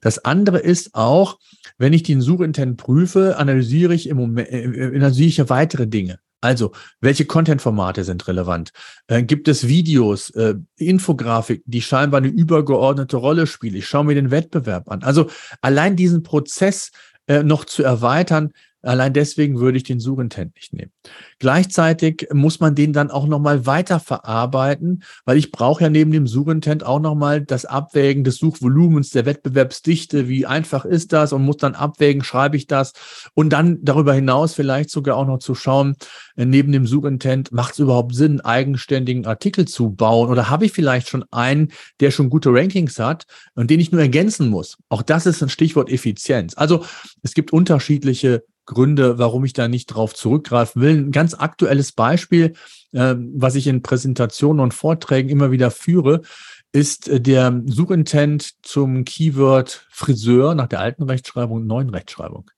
Das 0.00 0.24
andere 0.24 0.58
ist 0.58 0.94
auch, 0.94 1.38
wenn 1.78 1.92
ich 1.92 2.02
den 2.02 2.20
Suchintent 2.20 2.76
prüfe, 2.76 3.36
analysiere 3.36 3.94
ich 3.94 4.08
im 4.08 4.16
Moment, 4.18 4.48
äh, 4.50 4.64
äh, 4.64 4.96
analysiere 4.96 5.28
ich 5.28 5.36
ja 5.38 5.48
weitere 5.48 5.86
Dinge. 5.86 6.20
Also, 6.40 6.72
welche 7.00 7.24
Content-Formate 7.24 8.04
sind 8.04 8.28
relevant? 8.28 8.70
Äh, 9.08 9.24
gibt 9.24 9.48
es 9.48 9.66
Videos, 9.66 10.30
äh, 10.30 10.54
Infografik, 10.76 11.62
die 11.66 11.82
scheinbar 11.82 12.18
eine 12.18 12.28
übergeordnete 12.28 13.16
Rolle 13.16 13.46
spielen? 13.46 13.74
Ich 13.74 13.88
schaue 13.88 14.04
mir 14.04 14.14
den 14.14 14.30
Wettbewerb 14.30 14.88
an. 14.88 15.02
Also 15.02 15.28
allein 15.62 15.96
diesen 15.96 16.22
Prozess 16.22 16.92
äh, 17.26 17.42
noch 17.42 17.64
zu 17.64 17.82
erweitern, 17.82 18.52
Allein 18.82 19.12
deswegen 19.12 19.58
würde 19.58 19.76
ich 19.76 19.82
den 19.82 19.98
Suchintent 19.98 20.54
nicht 20.54 20.72
nehmen. 20.72 20.92
Gleichzeitig 21.40 22.28
muss 22.32 22.60
man 22.60 22.76
den 22.76 22.92
dann 22.92 23.10
auch 23.10 23.26
nochmal 23.26 23.66
weiter 23.66 23.98
verarbeiten, 23.98 25.02
weil 25.24 25.36
ich 25.36 25.50
brauche 25.50 25.82
ja 25.82 25.90
neben 25.90 26.12
dem 26.12 26.28
Suchintent 26.28 26.84
auch 26.84 27.00
nochmal 27.00 27.40
das 27.40 27.64
Abwägen 27.64 28.22
des 28.22 28.36
Suchvolumens, 28.36 29.10
der 29.10 29.26
Wettbewerbsdichte, 29.26 30.28
wie 30.28 30.46
einfach 30.46 30.84
ist 30.84 31.12
das 31.12 31.32
und 31.32 31.44
muss 31.44 31.56
dann 31.56 31.74
abwägen, 31.74 32.22
schreibe 32.22 32.56
ich 32.56 32.68
das 32.68 32.92
und 33.34 33.50
dann 33.50 33.78
darüber 33.82 34.14
hinaus 34.14 34.54
vielleicht 34.54 34.90
sogar 34.90 35.16
auch 35.16 35.26
noch 35.26 35.38
zu 35.38 35.56
schauen, 35.56 35.96
äh, 36.36 36.44
neben 36.44 36.70
dem 36.70 36.86
Suchintent, 36.86 37.50
macht 37.50 37.72
es 37.72 37.80
überhaupt 37.80 38.14
Sinn, 38.14 38.40
eigenständigen 38.40 39.26
Artikel 39.26 39.66
zu 39.66 39.90
bauen 39.90 40.30
oder 40.30 40.50
habe 40.50 40.66
ich 40.66 40.72
vielleicht 40.72 41.08
schon 41.08 41.24
einen, 41.32 41.72
der 41.98 42.12
schon 42.12 42.30
gute 42.30 42.50
Rankings 42.50 43.00
hat 43.00 43.26
und 43.54 43.70
den 43.70 43.80
ich 43.80 43.90
nur 43.90 44.00
ergänzen 44.00 44.48
muss. 44.48 44.78
Auch 44.88 45.02
das 45.02 45.26
ist 45.26 45.42
ein 45.42 45.48
Stichwort 45.48 45.90
Effizienz. 45.90 46.54
Also 46.56 46.84
es 47.22 47.34
gibt 47.34 47.52
unterschiedliche 47.52 48.44
Gründe, 48.68 49.18
warum 49.18 49.44
ich 49.44 49.54
da 49.54 49.66
nicht 49.66 49.86
drauf 49.86 50.14
zurückgreifen 50.14 50.82
will. 50.82 50.98
Ein 50.98 51.10
ganz 51.10 51.34
aktuelles 51.34 51.92
Beispiel, 51.92 52.52
äh, 52.92 53.14
was 53.16 53.54
ich 53.54 53.66
in 53.66 53.82
Präsentationen 53.82 54.60
und 54.60 54.74
Vorträgen 54.74 55.30
immer 55.30 55.50
wieder 55.50 55.70
führe, 55.70 56.20
ist 56.72 57.08
äh, 57.08 57.20
der 57.20 57.62
Suchintent 57.64 58.52
zum 58.62 59.04
Keyword 59.04 59.86
Friseur 59.90 60.54
nach 60.54 60.68
der 60.68 60.80
alten 60.80 61.04
Rechtschreibung 61.04 61.58
und 61.58 61.66
neuen 61.66 61.88
Rechtschreibung. 61.88 62.50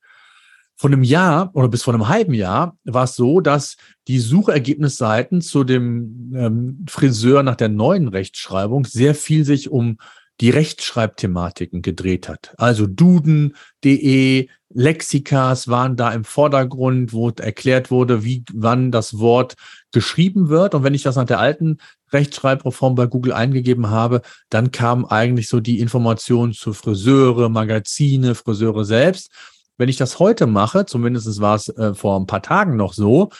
Von 0.76 0.92
einem 0.92 1.04
Jahr 1.04 1.50
oder 1.54 1.68
bis 1.68 1.82
vor 1.84 1.94
einem 1.94 2.08
halben 2.08 2.34
Jahr 2.34 2.76
war 2.84 3.04
es 3.04 3.14
so, 3.14 3.40
dass 3.40 3.76
die 4.08 4.18
Suchergebnisseiten 4.18 5.42
zu 5.42 5.62
dem 5.62 6.32
ähm, 6.34 6.86
Friseur 6.88 7.42
nach 7.42 7.56
der 7.56 7.68
neuen 7.68 8.08
Rechtschreibung 8.08 8.84
sehr 8.84 9.14
viel 9.14 9.44
sich 9.44 9.70
um 9.70 9.98
die 10.40 10.50
Rechtschreibthematiken 10.50 11.82
gedreht 11.82 12.28
hat. 12.28 12.54
Also 12.56 12.86
Duden.de, 12.86 14.48
Lexikas 14.72 15.68
waren 15.68 15.96
da 15.96 16.12
im 16.12 16.24
Vordergrund, 16.24 17.12
wo 17.12 17.28
erklärt 17.30 17.90
wurde, 17.90 18.24
wie, 18.24 18.44
wann 18.52 18.90
das 18.90 19.18
Wort 19.18 19.54
geschrieben 19.92 20.48
wird. 20.48 20.74
Und 20.74 20.84
wenn 20.84 20.94
ich 20.94 21.02
das 21.02 21.16
nach 21.16 21.24
der 21.24 21.40
alten 21.40 21.78
Rechtschreibreform 22.12 22.94
bei 22.94 23.06
Google 23.06 23.32
eingegeben 23.32 23.90
habe, 23.90 24.22
dann 24.48 24.70
kam 24.70 25.04
eigentlich 25.04 25.48
so 25.48 25.60
die 25.60 25.80
Information 25.80 26.52
zu 26.52 26.72
Friseure, 26.72 27.48
Magazine, 27.48 28.34
Friseure 28.34 28.84
selbst. 28.84 29.30
Wenn 29.76 29.88
ich 29.88 29.96
das 29.96 30.18
heute 30.18 30.46
mache, 30.46 30.86
zumindest 30.86 31.40
war 31.40 31.56
es 31.56 31.68
äh, 31.68 31.94
vor 31.94 32.18
ein 32.18 32.26
paar 32.26 32.42
Tagen 32.42 32.76
noch 32.76 32.92
so, 32.92 33.30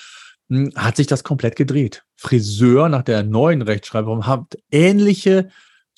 hm, 0.49 0.73
hat 0.75 0.97
sich 0.97 1.07
das 1.07 1.25
komplett 1.25 1.57
gedreht. 1.57 2.03
Friseur 2.17 2.89
nach 2.89 3.03
der 3.03 3.23
neuen 3.23 3.63
Rechtschreibung 3.63 4.27
hat 4.27 4.59
ähnliche 4.71 5.51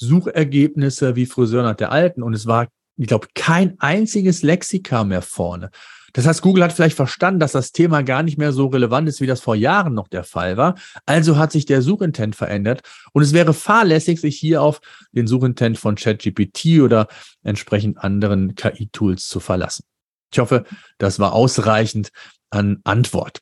Suchergebnisse 0.02 1.16
wie 1.16 1.26
Friseur 1.26 1.62
nach 1.62 1.76
der 1.76 1.92
alten 1.92 2.22
und 2.22 2.34
es 2.34 2.46
war, 2.46 2.68
ich 2.96 3.06
glaube, 3.06 3.28
kein 3.34 3.78
einziges 3.80 4.42
Lexika 4.42 5.04
mehr 5.04 5.22
vorne. 5.22 5.70
Das 6.12 6.26
heißt, 6.26 6.42
Google 6.42 6.64
hat 6.64 6.74
vielleicht 6.74 6.96
verstanden, 6.96 7.40
dass 7.40 7.52
das 7.52 7.72
Thema 7.72 8.02
gar 8.02 8.22
nicht 8.22 8.36
mehr 8.36 8.52
so 8.52 8.66
relevant 8.66 9.08
ist, 9.08 9.20
wie 9.20 9.26
das 9.26 9.40
vor 9.40 9.54
Jahren 9.54 9.94
noch 9.94 10.08
der 10.08 10.24
Fall 10.24 10.58
war. 10.58 10.74
Also 11.06 11.38
hat 11.38 11.52
sich 11.52 11.64
der 11.64 11.80
Suchintent 11.80 12.36
verändert. 12.36 12.82
Und 13.12 13.22
es 13.22 13.32
wäre 13.32 13.54
fahrlässig, 13.54 14.20
sich 14.20 14.38
hier 14.38 14.60
auf 14.60 14.80
den 15.12 15.26
Suchintent 15.26 15.78
von 15.78 15.94
ChatGPT 15.94 16.82
oder 16.82 17.08
entsprechend 17.42 17.98
anderen 17.98 18.54
KI-Tools 18.54 19.26
zu 19.26 19.40
verlassen. 19.40 19.84
Ich 20.30 20.38
hoffe, 20.38 20.64
das 20.98 21.18
war 21.18 21.32
ausreichend 21.32 22.10
an 22.50 22.80
Antwort. 22.84 23.40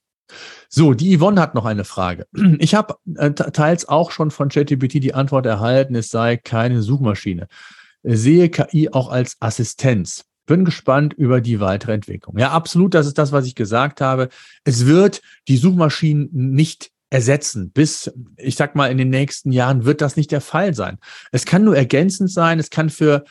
So, 0.68 0.94
die 0.94 1.16
Yvonne 1.16 1.40
hat 1.40 1.54
noch 1.54 1.64
eine 1.64 1.84
Frage. 1.84 2.26
Ich 2.58 2.74
habe 2.74 2.94
äh, 3.16 3.32
teils 3.32 3.88
auch 3.88 4.10
schon 4.10 4.30
von 4.30 4.48
ChatGPT 4.48 4.94
die 4.94 5.14
Antwort 5.14 5.46
erhalten, 5.46 5.94
es 5.94 6.08
sei 6.08 6.36
keine 6.36 6.82
Suchmaschine. 6.82 7.48
Sehe 8.02 8.48
KI 8.48 8.88
auch 8.90 9.10
als 9.10 9.36
Assistenz. 9.40 10.24
Bin 10.46 10.64
gespannt 10.64 11.12
über 11.14 11.40
die 11.40 11.60
weitere 11.60 11.92
Entwicklung. 11.92 12.38
Ja, 12.38 12.50
absolut, 12.50 12.94
das 12.94 13.06
ist 13.06 13.18
das, 13.18 13.32
was 13.32 13.46
ich 13.46 13.54
gesagt 13.54 14.00
habe. 14.00 14.28
Es 14.64 14.86
wird 14.86 15.20
die 15.48 15.56
Suchmaschinen 15.56 16.28
nicht 16.32 16.90
ersetzen. 17.10 17.70
Bis, 17.70 18.10
ich 18.36 18.56
sag 18.56 18.76
mal, 18.76 18.90
in 18.90 18.98
den 18.98 19.10
nächsten 19.10 19.52
Jahren 19.52 19.84
wird 19.84 20.00
das 20.00 20.16
nicht 20.16 20.30
der 20.30 20.40
Fall 20.40 20.74
sein. 20.74 20.98
Es 21.32 21.44
kann 21.44 21.64
nur 21.64 21.76
ergänzend 21.76 22.30
sein. 22.30 22.58
Es 22.58 22.70
kann 22.70 22.88
für, 22.88 23.24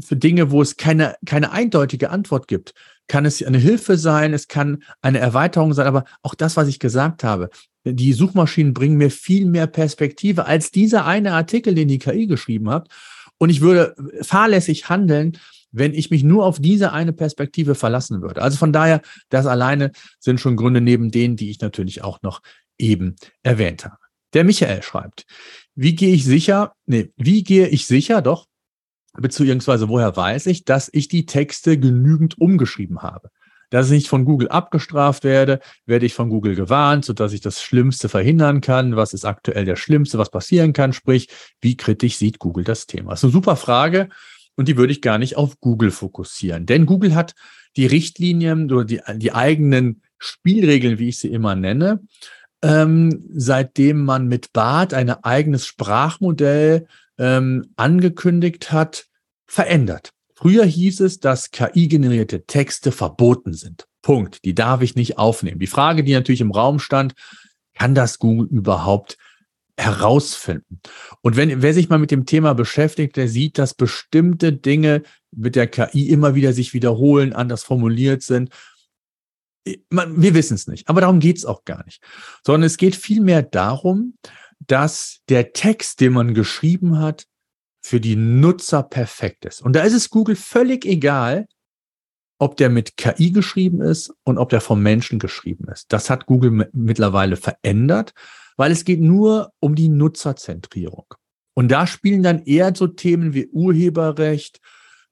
für 0.00 0.16
Dinge, 0.16 0.50
wo 0.50 0.60
es 0.60 0.76
keine, 0.76 1.14
keine 1.24 1.52
eindeutige 1.52 2.10
Antwort 2.10 2.48
gibt, 2.48 2.74
kann 3.10 3.26
es 3.26 3.42
eine 3.42 3.58
Hilfe 3.58 3.98
sein. 3.98 4.32
Es 4.32 4.46
kann 4.46 4.84
eine 5.02 5.18
Erweiterung 5.18 5.74
sein. 5.74 5.88
Aber 5.88 6.04
auch 6.22 6.36
das, 6.36 6.56
was 6.56 6.68
ich 6.68 6.78
gesagt 6.78 7.24
habe, 7.24 7.50
die 7.84 8.12
Suchmaschinen 8.12 8.72
bringen 8.72 8.96
mir 8.96 9.10
viel 9.10 9.46
mehr 9.46 9.66
Perspektive 9.66 10.46
als 10.46 10.70
dieser 10.70 11.06
eine 11.06 11.32
Artikel, 11.32 11.74
den 11.74 11.88
die 11.88 11.98
KI 11.98 12.28
geschrieben 12.28 12.70
hat. 12.70 12.88
Und 13.38 13.50
ich 13.50 13.62
würde 13.62 13.96
fahrlässig 14.22 14.88
handeln, 14.88 15.36
wenn 15.72 15.92
ich 15.92 16.10
mich 16.10 16.22
nur 16.22 16.46
auf 16.46 16.60
diese 16.60 16.92
eine 16.92 17.12
Perspektive 17.12 17.74
verlassen 17.74 18.22
würde. 18.22 18.42
Also 18.42 18.58
von 18.58 18.72
daher, 18.72 19.02
das 19.28 19.46
alleine 19.46 19.90
sind 20.20 20.40
schon 20.40 20.56
Gründe 20.56 20.80
neben 20.80 21.10
denen, 21.10 21.34
die 21.34 21.50
ich 21.50 21.60
natürlich 21.60 22.04
auch 22.04 22.22
noch 22.22 22.42
eben 22.78 23.16
erwähnt 23.42 23.84
habe. 23.84 23.96
Der 24.34 24.44
Michael 24.44 24.82
schreibt, 24.82 25.26
wie 25.74 25.96
gehe 25.96 26.14
ich 26.14 26.24
sicher, 26.24 26.74
nee, 26.86 27.10
wie 27.16 27.42
gehe 27.42 27.66
ich 27.66 27.86
sicher, 27.86 28.22
doch, 28.22 28.46
beziehungsweise 29.18 29.88
woher 29.88 30.16
weiß 30.16 30.46
ich, 30.46 30.64
dass 30.64 30.90
ich 30.92 31.08
die 31.08 31.26
Texte 31.26 31.78
genügend 31.78 32.38
umgeschrieben 32.38 33.02
habe? 33.02 33.30
Dass 33.70 33.86
ich 33.86 33.92
nicht 33.92 34.08
von 34.08 34.24
Google 34.24 34.48
abgestraft 34.48 35.22
werde, 35.22 35.60
werde 35.86 36.04
ich 36.04 36.14
von 36.14 36.28
Google 36.28 36.56
gewarnt, 36.56 37.04
sodass 37.04 37.32
ich 37.32 37.40
das 37.40 37.62
Schlimmste 37.62 38.08
verhindern 38.08 38.60
kann. 38.60 38.96
Was 38.96 39.12
ist 39.12 39.24
aktuell 39.24 39.64
der 39.64 39.76
Schlimmste, 39.76 40.18
was 40.18 40.30
passieren 40.30 40.72
kann? 40.72 40.92
Sprich, 40.92 41.28
wie 41.60 41.76
kritisch 41.76 42.16
sieht 42.16 42.40
Google 42.40 42.64
das 42.64 42.86
Thema? 42.86 43.10
Das 43.10 43.20
ist 43.20 43.24
eine 43.24 43.32
super 43.32 43.56
Frage 43.56 44.08
und 44.56 44.66
die 44.66 44.76
würde 44.76 44.92
ich 44.92 45.00
gar 45.00 45.18
nicht 45.18 45.36
auf 45.36 45.60
Google 45.60 45.92
fokussieren. 45.92 46.66
Denn 46.66 46.84
Google 46.84 47.14
hat 47.14 47.34
die 47.76 47.86
Richtlinien 47.86 48.70
oder 48.72 48.84
die, 48.84 49.00
die 49.16 49.32
eigenen 49.32 50.02
Spielregeln, 50.18 50.98
wie 50.98 51.08
ich 51.08 51.18
sie 51.18 51.28
immer 51.28 51.54
nenne, 51.54 52.00
ähm, 52.62 53.24
seitdem 53.32 54.04
man 54.04 54.26
mit 54.28 54.52
BART 54.52 54.92
ein 54.92 55.10
eigenes 55.10 55.66
Sprachmodell 55.66 56.86
ähm, 57.20 57.72
angekündigt 57.76 58.72
hat, 58.72 59.06
verändert. 59.46 60.10
Früher 60.34 60.64
hieß 60.64 61.00
es, 61.00 61.20
dass 61.20 61.50
KI-generierte 61.50 62.46
Texte 62.46 62.92
verboten 62.92 63.52
sind. 63.52 63.86
Punkt. 64.00 64.42
Die 64.44 64.54
darf 64.54 64.80
ich 64.80 64.96
nicht 64.96 65.18
aufnehmen. 65.18 65.60
Die 65.60 65.66
Frage, 65.66 66.02
die 66.02 66.14
natürlich 66.14 66.40
im 66.40 66.50
Raum 66.50 66.78
stand, 66.78 67.12
kann 67.74 67.94
das 67.94 68.18
Google 68.18 68.48
überhaupt 68.48 69.18
herausfinden. 69.76 70.80
Und 71.20 71.36
wenn, 71.36 71.62
wer 71.62 71.74
sich 71.74 71.90
mal 71.90 71.98
mit 71.98 72.10
dem 72.10 72.24
Thema 72.24 72.54
beschäftigt, 72.54 73.16
der 73.16 73.28
sieht, 73.28 73.58
dass 73.58 73.74
bestimmte 73.74 74.52
Dinge 74.52 75.02
mit 75.30 75.56
der 75.56 75.66
KI 75.66 76.08
immer 76.08 76.34
wieder 76.34 76.52
sich 76.54 76.72
wiederholen, 76.72 77.32
anders 77.34 77.62
formuliert 77.62 78.22
sind. 78.22 78.50
Wir 79.64 80.34
wissen 80.34 80.54
es 80.54 80.66
nicht, 80.66 80.88
aber 80.88 81.02
darum 81.02 81.20
geht 81.20 81.36
es 81.36 81.44
auch 81.44 81.64
gar 81.64 81.84
nicht, 81.84 82.02
sondern 82.44 82.64
es 82.64 82.78
geht 82.78 82.96
vielmehr 82.96 83.42
darum, 83.42 84.14
dass 84.60 85.20
der 85.28 85.52
Text, 85.52 86.00
den 86.00 86.12
man 86.12 86.34
geschrieben 86.34 86.98
hat, 86.98 87.26
für 87.82 88.00
die 88.00 88.16
Nutzer 88.16 88.82
perfekt 88.82 89.44
ist. 89.44 89.62
Und 89.62 89.74
da 89.74 89.82
ist 89.82 89.94
es 89.94 90.10
Google 90.10 90.36
völlig 90.36 90.84
egal, 90.84 91.46
ob 92.38 92.56
der 92.56 92.70
mit 92.70 92.96
KI 92.96 93.32
geschrieben 93.32 93.80
ist 93.80 94.14
und 94.22 94.38
ob 94.38 94.50
der 94.50 94.60
vom 94.60 94.82
Menschen 94.82 95.18
geschrieben 95.18 95.68
ist. 95.72 95.92
Das 95.92 96.08
hat 96.08 96.26
Google 96.26 96.68
mittlerweile 96.72 97.36
verändert 97.36 98.14
weil 98.60 98.72
es 98.72 98.84
geht 98.84 99.00
nur 99.00 99.54
um 99.58 99.74
die 99.74 99.88
Nutzerzentrierung. 99.88 101.06
Und 101.54 101.68
da 101.68 101.86
spielen 101.86 102.22
dann 102.22 102.44
eher 102.44 102.74
so 102.76 102.88
Themen 102.88 103.32
wie 103.32 103.46
Urheberrecht, 103.46 104.60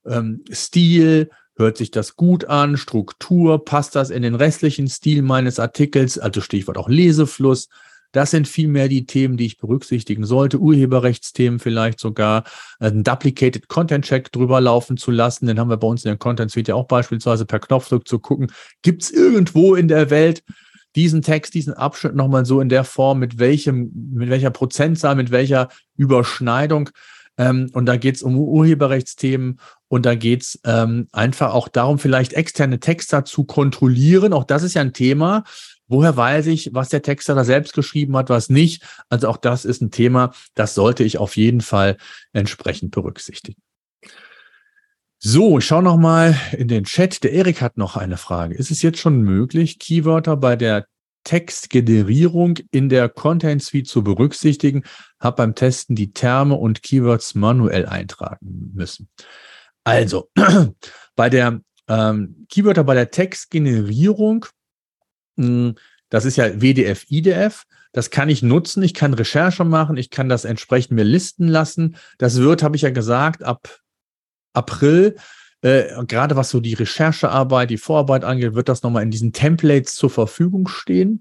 ähm, 0.04 0.44
Stil, 0.52 1.30
hört 1.56 1.78
sich 1.78 1.90
das 1.90 2.14
gut 2.14 2.44
an, 2.44 2.76
Struktur, 2.76 3.64
passt 3.64 3.96
das 3.96 4.10
in 4.10 4.20
den 4.20 4.34
restlichen 4.34 4.86
Stil 4.86 5.22
meines 5.22 5.58
Artikels, 5.58 6.18
also 6.18 6.42
Stichwort 6.42 6.76
auch 6.76 6.90
Lesefluss. 6.90 7.70
Das 8.12 8.30
sind 8.30 8.48
vielmehr 8.48 8.88
die 8.88 9.06
Themen, 9.06 9.36
die 9.36 9.46
ich 9.46 9.58
berücksichtigen 9.58 10.24
sollte. 10.24 10.58
Urheberrechtsthemen 10.58 11.58
vielleicht 11.58 12.00
sogar, 12.00 12.44
einen 12.78 13.04
Duplicated 13.04 13.68
Content 13.68 14.04
Check 14.04 14.32
drüber 14.32 14.60
laufen 14.60 14.96
zu 14.96 15.10
lassen. 15.10 15.46
Den 15.46 15.58
haben 15.58 15.70
wir 15.70 15.76
bei 15.76 15.86
uns 15.86 16.04
in 16.04 16.10
der 16.10 16.18
Content 16.18 16.50
Suite 16.50 16.68
ja 16.68 16.74
auch 16.74 16.86
beispielsweise 16.86 17.44
per 17.44 17.58
Knopfdruck 17.60 18.08
zu 18.08 18.18
gucken. 18.18 18.50
Gibt 18.82 19.02
es 19.02 19.10
irgendwo 19.10 19.74
in 19.74 19.88
der 19.88 20.10
Welt 20.10 20.42
diesen 20.96 21.22
Text, 21.22 21.54
diesen 21.54 21.74
Abschnitt 21.74 22.14
nochmal 22.14 22.46
so 22.46 22.60
in 22.60 22.68
der 22.68 22.84
Form, 22.84 23.18
mit 23.18 23.38
welchem, 23.38 23.90
mit 24.12 24.30
welcher 24.30 24.50
Prozentzahl, 24.50 25.14
mit 25.14 25.30
welcher 25.30 25.68
Überschneidung. 25.96 26.90
Ähm, 27.36 27.70
und 27.72 27.86
da 27.86 27.96
geht 27.96 28.16
es 28.16 28.22
um 28.22 28.36
Urheberrechtsthemen 28.36 29.60
und 29.88 30.06
da 30.06 30.14
geht 30.14 30.42
es 30.42 30.60
ähm, 30.64 31.06
einfach 31.12 31.54
auch 31.54 31.68
darum, 31.68 31.98
vielleicht 31.98 32.32
externe 32.32 32.80
Texter 32.80 33.24
zu 33.24 33.44
kontrollieren. 33.44 34.32
Auch 34.32 34.44
das 34.44 34.62
ist 34.62 34.74
ja 34.74 34.82
ein 34.82 34.92
Thema. 34.92 35.44
Woher 35.88 36.16
weiß 36.16 36.46
ich, 36.46 36.70
was 36.72 36.90
der 36.90 37.02
Texter 37.02 37.34
da 37.34 37.44
selbst 37.44 37.72
geschrieben 37.72 38.16
hat, 38.16 38.28
was 38.30 38.50
nicht? 38.50 38.82
Also 39.08 39.28
auch 39.28 39.38
das 39.38 39.64
ist 39.64 39.80
ein 39.80 39.90
Thema, 39.90 40.32
das 40.54 40.74
sollte 40.74 41.02
ich 41.02 41.18
auf 41.18 41.36
jeden 41.36 41.62
Fall 41.62 41.96
entsprechend 42.32 42.90
berücksichtigen. 42.90 43.60
So, 45.20 45.58
ich 45.58 45.66
schaue 45.66 45.82
noch 45.82 45.96
mal 45.96 46.38
in 46.52 46.68
den 46.68 46.84
Chat. 46.84 47.24
Der 47.24 47.32
Erik 47.32 47.60
hat 47.60 47.76
noch 47.76 47.96
eine 47.96 48.16
Frage. 48.16 48.54
Ist 48.54 48.70
es 48.70 48.82
jetzt 48.82 49.00
schon 49.00 49.22
möglich, 49.22 49.80
Keywörter 49.80 50.36
bei 50.36 50.54
der 50.54 50.86
Textgenerierung 51.24 52.58
in 52.70 52.88
der 52.88 53.08
Content 53.08 53.60
Suite 53.62 53.88
zu 53.88 54.04
berücksichtigen? 54.04 54.84
Hab 55.18 55.36
beim 55.36 55.56
Testen 55.56 55.96
die 55.96 56.12
Terme 56.12 56.54
und 56.54 56.84
Keywords 56.84 57.34
manuell 57.34 57.86
eintragen 57.86 58.70
müssen. 58.74 59.08
Also, 59.82 60.30
bei 61.16 61.28
der 61.28 61.62
ähm, 61.88 62.46
Keywörter 62.48 62.84
bei 62.84 62.94
der 62.94 63.10
Textgenerierung, 63.10 64.46
das 66.10 66.24
ist 66.24 66.36
ja 66.36 66.60
WDF, 66.60 67.06
IDF. 67.10 67.64
Das 67.92 68.10
kann 68.10 68.28
ich 68.28 68.42
nutzen. 68.42 68.82
Ich 68.82 68.94
kann 68.94 69.14
Recherche 69.14 69.64
machen. 69.64 69.96
Ich 69.96 70.10
kann 70.10 70.28
das 70.28 70.44
entsprechend 70.44 70.92
mir 70.92 71.04
listen 71.04 71.48
lassen. 71.48 71.96
Das 72.18 72.36
wird, 72.36 72.62
habe 72.62 72.76
ich 72.76 72.82
ja 72.82 72.90
gesagt, 72.90 73.42
ab 73.42 73.80
April, 74.52 75.16
äh, 75.62 76.04
gerade 76.06 76.36
was 76.36 76.50
so 76.50 76.60
die 76.60 76.74
Recherchearbeit, 76.74 77.70
die 77.70 77.78
Vorarbeit 77.78 78.24
angeht, 78.24 78.54
wird 78.54 78.68
das 78.68 78.82
nochmal 78.82 79.02
in 79.02 79.10
diesen 79.10 79.32
Templates 79.32 79.94
zur 79.94 80.10
Verfügung 80.10 80.68
stehen. 80.68 81.20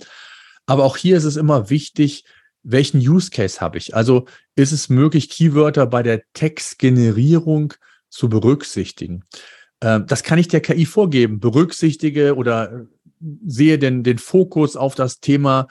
Aber 0.66 0.84
auch 0.84 0.98
hier 0.98 1.18
ist 1.18 1.24
es 1.24 1.38
immer 1.38 1.70
wichtig, 1.70 2.26
welchen 2.64 3.00
Use 3.00 3.32
Case 3.32 3.62
habe 3.62 3.78
ich? 3.78 3.96
Also 3.96 4.26
ist 4.56 4.74
es 4.74 4.90
möglich, 4.90 5.30
Keywörter 5.30 5.88
bei 5.88 6.04
der 6.04 6.22
Textgenerierung 6.34 7.74
zu 8.10 8.28
berücksichtigen? 8.30 9.24
Äh, 9.80 10.02
das 10.06 10.24
kann 10.24 10.40
ich 10.40 10.50
der 10.50 10.62
KI 10.62 10.86
vorgeben. 10.86 11.40
Berücksichtige 11.40 12.36
oder 12.36 12.88
sehe 13.46 13.80
den, 13.80 14.04
den 14.04 14.18
Fokus 14.18 14.76
auf 14.76 14.96
das 14.96 15.20
Thema 15.20 15.68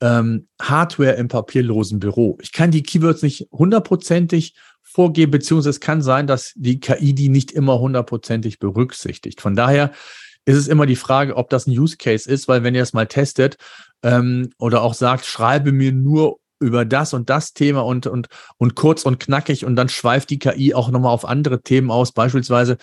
ähm, 0.00 0.48
Hardware 0.60 1.12
im 1.12 1.28
papierlosen 1.28 1.98
Büro. 1.98 2.38
Ich 2.40 2.52
kann 2.52 2.70
die 2.70 2.82
Keywords 2.82 3.22
nicht 3.22 3.48
hundertprozentig 3.52 4.54
vorgeben, 4.82 5.30
beziehungsweise 5.30 5.70
es 5.70 5.80
kann 5.80 6.02
sein, 6.02 6.26
dass 6.26 6.52
die 6.56 6.80
KI 6.80 7.14
die 7.14 7.28
nicht 7.28 7.52
immer 7.52 7.78
hundertprozentig 7.78 8.58
berücksichtigt. 8.58 9.40
Von 9.40 9.54
daher 9.54 9.92
ist 10.46 10.56
es 10.56 10.68
immer 10.68 10.86
die 10.86 10.96
Frage, 10.96 11.36
ob 11.36 11.50
das 11.50 11.66
ein 11.66 11.78
Use 11.78 11.96
Case 11.96 12.28
ist, 12.28 12.48
weil 12.48 12.62
wenn 12.64 12.74
ihr 12.74 12.82
es 12.82 12.92
mal 12.92 13.06
testet 13.06 13.56
ähm, 14.02 14.50
oder 14.58 14.82
auch 14.82 14.94
sagt, 14.94 15.26
schreibe 15.26 15.70
mir 15.72 15.92
nur 15.92 16.40
über 16.58 16.84
das 16.84 17.14
und 17.14 17.30
das 17.30 17.52
Thema 17.54 17.80
und, 17.80 18.06
und, 18.06 18.28
und 18.58 18.74
kurz 18.74 19.04
und 19.04 19.18
knackig 19.18 19.64
und 19.64 19.76
dann 19.76 19.88
schweift 19.88 20.30
die 20.30 20.38
KI 20.38 20.74
auch 20.74 20.90
nochmal 20.90 21.12
auf 21.12 21.24
andere 21.24 21.62
Themen 21.62 21.90
aus, 21.90 22.12
beispielsweise 22.12 22.76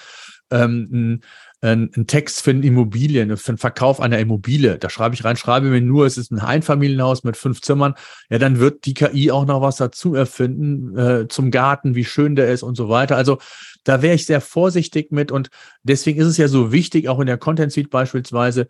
ähm, 0.50 0.90
ein, 0.92 1.24
ein 1.62 2.06
Text 2.06 2.42
für 2.42 2.52
eine 2.52 2.66
Immobilien, 2.66 3.36
für 3.36 3.54
den 3.54 3.58
Verkauf 3.58 4.00
einer 4.00 4.20
Immobilie. 4.20 4.78
Da 4.78 4.90
schreibe 4.90 5.16
ich 5.16 5.24
rein, 5.24 5.38
schreibe 5.38 5.68
mir 5.68 5.82
nur, 5.82 6.06
es 6.06 6.18
ist 6.18 6.32
ein 6.32 6.40
Einfamilienhaus 6.40 7.24
mit 7.24 7.36
fünf 7.36 7.62
Zimmern. 7.62 7.96
Ja, 8.30 8.38
dann 8.38 8.60
wird 8.60 8.86
die 8.86 8.94
KI 8.94 9.32
auch 9.32 9.46
noch 9.46 9.62
was 9.62 9.78
dazu 9.78 10.14
erfinden 10.14 10.96
äh, 10.98 11.28
zum 11.28 11.50
Garten, 11.50 11.96
wie 11.96 12.06
schön 12.06 12.36
der 12.36 12.52
ist 12.52 12.62
und 12.62 12.76
so 12.76 12.90
weiter. 12.90 13.18
Also 13.18 13.40
da 13.84 14.04
wäre 14.04 14.14
ich 14.14 14.28
sehr 14.28 14.42
vorsichtig 14.42 15.12
mit 15.12 15.32
und 15.32 15.50
deswegen 15.82 16.20
ist 16.20 16.28
es 16.28 16.38
ja 16.38 16.48
so 16.48 16.72
wichtig, 16.72 17.10
auch 17.10 17.20
in 17.20 17.28
der 17.28 17.38
Content 17.38 17.72
Suite 17.72 17.90
beispielsweise, 17.90 18.68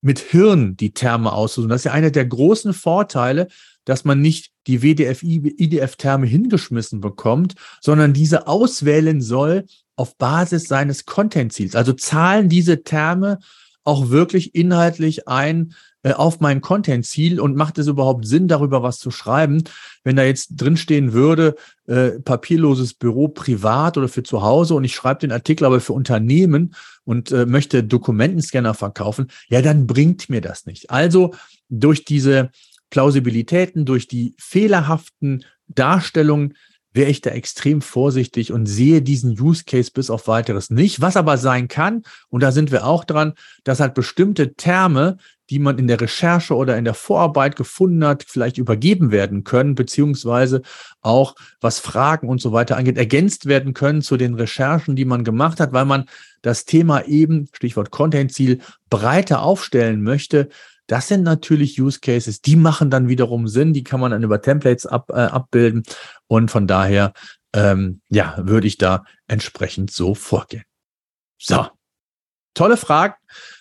mit 0.00 0.20
Hirn 0.20 0.76
die 0.76 0.92
Terme 0.92 1.32
auszusuchen. 1.32 1.70
Das 1.70 1.80
ist 1.80 1.84
ja 1.86 1.92
einer 1.92 2.12
der 2.12 2.26
großen 2.26 2.72
Vorteile, 2.72 3.48
dass 3.84 4.04
man 4.04 4.20
nicht 4.20 4.52
die 4.66 4.82
WDF-IDF-Terme 4.82 6.26
hingeschmissen 6.26 7.00
bekommt, 7.00 7.54
sondern 7.80 8.12
diese 8.12 8.46
auswählen 8.46 9.20
soll 9.20 9.64
auf 9.98 10.16
Basis 10.16 10.64
seines 10.64 11.06
Content-Ziels. 11.06 11.74
Also 11.74 11.92
zahlen 11.92 12.48
diese 12.48 12.82
Terme 12.82 13.38
auch 13.84 14.10
wirklich 14.10 14.54
inhaltlich 14.54 15.28
ein 15.28 15.74
äh, 16.04 16.12
auf 16.12 16.38
mein 16.40 16.60
Content-Ziel 16.60 17.40
und 17.40 17.56
macht 17.56 17.78
es 17.78 17.88
überhaupt 17.88 18.26
Sinn, 18.26 18.46
darüber 18.46 18.82
was 18.82 18.98
zu 18.98 19.10
schreiben? 19.10 19.64
Wenn 20.04 20.14
da 20.14 20.22
jetzt 20.22 20.50
drinstehen 20.56 21.12
würde, 21.12 21.56
äh, 21.86 22.20
papierloses 22.20 22.94
Büro 22.94 23.28
privat 23.28 23.96
oder 23.98 24.08
für 24.08 24.22
zu 24.22 24.42
Hause 24.42 24.74
und 24.74 24.84
ich 24.84 24.94
schreibe 24.94 25.20
den 25.20 25.32
Artikel 25.32 25.64
aber 25.64 25.80
für 25.80 25.94
Unternehmen 25.94 26.74
und 27.04 27.32
äh, 27.32 27.46
möchte 27.46 27.82
Dokumentenscanner 27.82 28.74
verkaufen, 28.74 29.28
ja, 29.48 29.60
dann 29.62 29.86
bringt 29.88 30.30
mir 30.30 30.40
das 30.40 30.66
nicht. 30.66 30.90
Also 30.90 31.34
durch 31.68 32.04
diese 32.04 32.50
Plausibilitäten, 32.90 33.84
durch 33.84 34.06
die 34.06 34.34
fehlerhaften 34.38 35.44
Darstellungen 35.66 36.54
wäre 36.98 37.10
ich 37.10 37.22
da 37.22 37.30
extrem 37.30 37.80
vorsichtig 37.80 38.52
und 38.52 38.66
sehe 38.66 39.00
diesen 39.00 39.40
Use 39.40 39.64
Case 39.64 39.90
bis 39.90 40.10
auf 40.10 40.28
weiteres 40.28 40.68
nicht. 40.68 41.00
Was 41.00 41.16
aber 41.16 41.38
sein 41.38 41.68
kann, 41.68 42.02
und 42.28 42.42
da 42.42 42.52
sind 42.52 42.70
wir 42.70 42.86
auch 42.86 43.04
dran, 43.04 43.32
dass 43.64 43.80
halt 43.80 43.94
bestimmte 43.94 44.54
Terme 44.54 45.16
die 45.50 45.58
man 45.58 45.78
in 45.78 45.86
der 45.86 46.00
Recherche 46.00 46.54
oder 46.54 46.76
in 46.76 46.84
der 46.84 46.94
Vorarbeit 46.94 47.56
gefunden 47.56 48.04
hat, 48.04 48.24
vielleicht 48.26 48.58
übergeben 48.58 49.10
werden 49.10 49.44
können, 49.44 49.74
beziehungsweise 49.74 50.62
auch 51.00 51.34
was 51.60 51.78
Fragen 51.78 52.28
und 52.28 52.40
so 52.40 52.52
weiter 52.52 52.76
angeht, 52.76 52.98
ergänzt 52.98 53.46
werden 53.46 53.72
können 53.72 54.02
zu 54.02 54.16
den 54.16 54.34
Recherchen, 54.34 54.94
die 54.94 55.06
man 55.06 55.24
gemacht 55.24 55.60
hat, 55.60 55.72
weil 55.72 55.86
man 55.86 56.04
das 56.42 56.64
Thema 56.64 57.06
eben, 57.06 57.48
Stichwort 57.52 57.90
Content-Ziel, 57.90 58.60
breiter 58.90 59.42
aufstellen 59.42 60.02
möchte. 60.02 60.48
Das 60.88 61.06
sind 61.06 61.22
natürlich 61.22 61.80
Use 61.80 62.00
Cases, 62.00 62.40
die 62.40 62.56
machen 62.56 62.90
dann 62.90 63.08
wiederum 63.08 63.46
Sinn, 63.46 63.74
die 63.74 63.84
kann 63.84 64.00
man 64.00 64.10
dann 64.10 64.22
über 64.22 64.42
Templates 64.42 64.86
ab, 64.86 65.10
äh, 65.10 65.20
abbilden 65.20 65.82
und 66.26 66.50
von 66.50 66.66
daher 66.66 67.12
ähm, 67.52 68.00
ja, 68.08 68.34
würde 68.38 68.66
ich 68.66 68.78
da 68.78 69.04
entsprechend 69.26 69.90
so 69.90 70.14
vorgehen. 70.14 70.64
So, 71.38 71.66
tolle 72.54 72.76
Frage. 72.76 73.14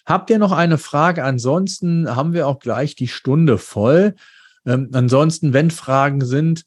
Habt 0.05 0.29
ihr 0.29 0.39
noch 0.39 0.53
eine 0.53 0.77
Frage? 0.77 1.23
Ansonsten 1.23 2.15
haben 2.15 2.33
wir 2.33 2.47
auch 2.47 2.59
gleich 2.59 2.95
die 2.95 3.09
Stunde 3.09 3.57
voll. 3.57 4.15
Ähm, 4.65 4.89
ansonsten, 4.93 5.53
wenn 5.53 5.69
Fragen 5.69 6.25
sind, 6.25 6.63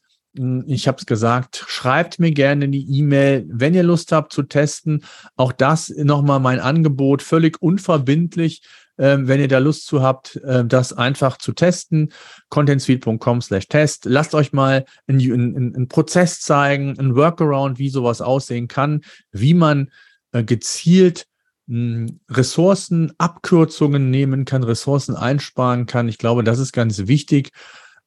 ich 0.66 0.86
habe 0.86 0.98
es 0.98 1.06
gesagt, 1.06 1.64
schreibt 1.66 2.20
mir 2.20 2.30
gerne 2.30 2.68
die 2.68 2.86
E-Mail, 2.98 3.46
wenn 3.48 3.74
ihr 3.74 3.82
Lust 3.82 4.12
habt 4.12 4.32
zu 4.32 4.44
testen. 4.44 5.04
Auch 5.36 5.52
das 5.52 5.88
nochmal 5.88 6.38
mein 6.38 6.60
Angebot, 6.60 7.22
völlig 7.22 7.60
unverbindlich. 7.60 8.62
Ähm, 8.96 9.28
wenn 9.28 9.40
ihr 9.40 9.48
da 9.48 9.58
Lust 9.58 9.86
zu 9.86 10.02
habt, 10.02 10.36
äh, 10.36 10.62
das 10.62 10.92
einfach 10.92 11.38
zu 11.38 11.52
testen, 11.52 12.12
contentsuite.com 12.50 13.40
slash 13.40 13.66
test. 13.66 14.04
Lasst 14.04 14.34
euch 14.34 14.52
mal 14.52 14.84
einen, 15.06 15.32
einen, 15.32 15.74
einen 15.74 15.88
Prozess 15.88 16.40
zeigen, 16.40 16.98
ein 16.98 17.16
Workaround, 17.16 17.78
wie 17.78 17.88
sowas 17.88 18.20
aussehen 18.20 18.68
kann, 18.68 19.00
wie 19.32 19.54
man 19.54 19.90
äh, 20.32 20.44
gezielt 20.44 21.26
hm, 21.66 22.20
Ressourcen, 22.28 23.12
Abkürzungen 23.16 24.10
nehmen 24.10 24.44
kann, 24.44 24.64
Ressourcen 24.64 25.16
einsparen 25.16 25.86
kann. 25.86 26.08
Ich 26.08 26.18
glaube, 26.18 26.44
das 26.44 26.58
ist 26.58 26.72
ganz 26.72 27.06
wichtig. 27.06 27.52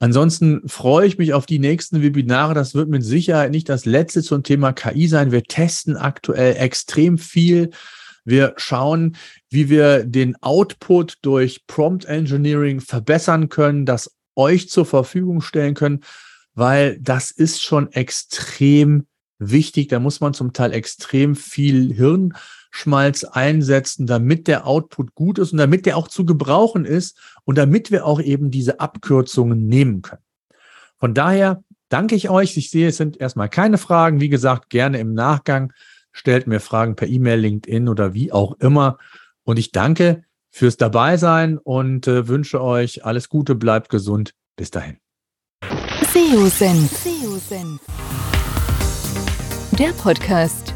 Ansonsten 0.03 0.67
freue 0.67 1.07
ich 1.07 1.17
mich 1.17 1.33
auf 1.33 1.45
die 1.45 1.59
nächsten 1.59 2.01
Webinare. 2.01 2.53
Das 2.53 2.75
wird 2.75 2.89
mit 2.89 3.05
Sicherheit 3.05 3.51
nicht 3.51 3.69
das 3.69 3.85
letzte 3.85 4.21
zum 4.21 4.43
Thema 4.43 4.73
KI 4.73 5.07
sein. 5.07 5.31
Wir 5.31 5.45
testen 5.45 5.95
aktuell 5.95 6.57
extrem 6.57 7.17
viel. 7.17 7.69
Wir 8.25 8.53
schauen, 8.57 9.15
wie 9.49 9.69
wir 9.69 10.03
den 10.03 10.35
Output 10.43 11.19
durch 11.21 11.65
Prompt 11.67 12.03
Engineering 12.03 12.81
verbessern 12.81 13.47
können, 13.47 13.85
das 13.85 14.13
euch 14.35 14.67
zur 14.67 14.85
Verfügung 14.85 15.39
stellen 15.39 15.73
können, 15.73 16.01
weil 16.53 16.99
das 16.99 17.31
ist 17.31 17.63
schon 17.63 17.89
extrem 17.93 19.07
wichtig. 19.39 19.87
Da 19.87 20.01
muss 20.01 20.19
man 20.19 20.33
zum 20.33 20.51
Teil 20.51 20.73
extrem 20.73 21.33
viel 21.33 21.93
Hirnschmalz 22.73 23.23
einsetzen, 23.23 24.07
damit 24.07 24.47
der 24.47 24.65
Output 24.65 25.15
gut 25.15 25.39
ist 25.39 25.51
und 25.51 25.59
damit 25.59 25.85
der 25.85 25.97
auch 25.97 26.07
zu 26.07 26.25
gebrauchen 26.25 26.85
ist 26.85 27.17
und 27.45 27.57
damit 27.57 27.91
wir 27.91 28.05
auch 28.05 28.19
eben 28.21 28.51
diese 28.51 28.79
Abkürzungen 28.79 29.67
nehmen 29.67 30.01
können. 30.01 30.21
Von 30.99 31.13
daher 31.13 31.63
danke 31.89 32.15
ich 32.15 32.29
euch. 32.29 32.57
Ich 32.57 32.71
sehe, 32.71 32.89
es 32.89 32.97
sind 32.97 33.19
erstmal 33.19 33.49
keine 33.49 33.77
Fragen. 33.77 34.19
Wie 34.19 34.29
gesagt, 34.29 34.69
gerne 34.69 34.99
im 34.99 35.13
Nachgang 35.13 35.73
stellt 36.11 36.47
mir 36.47 36.59
Fragen 36.59 36.95
per 36.95 37.07
E-Mail, 37.07 37.39
LinkedIn 37.39 37.87
oder 37.89 38.13
wie 38.13 38.31
auch 38.31 38.53
immer. 38.59 38.97
Und 39.43 39.59
ich 39.59 39.71
danke 39.71 40.23
fürs 40.49 40.77
Dabeisein 40.77 41.57
und 41.57 42.07
äh, 42.07 42.27
wünsche 42.27 42.61
euch 42.61 43.05
alles 43.05 43.29
Gute, 43.29 43.55
bleibt 43.55 43.89
gesund. 43.89 44.33
Bis 44.55 44.71
dahin. 44.71 44.97
SEO 46.13 46.47
Senf. 46.47 47.01
Der 49.71 49.91
Podcast 49.93 50.75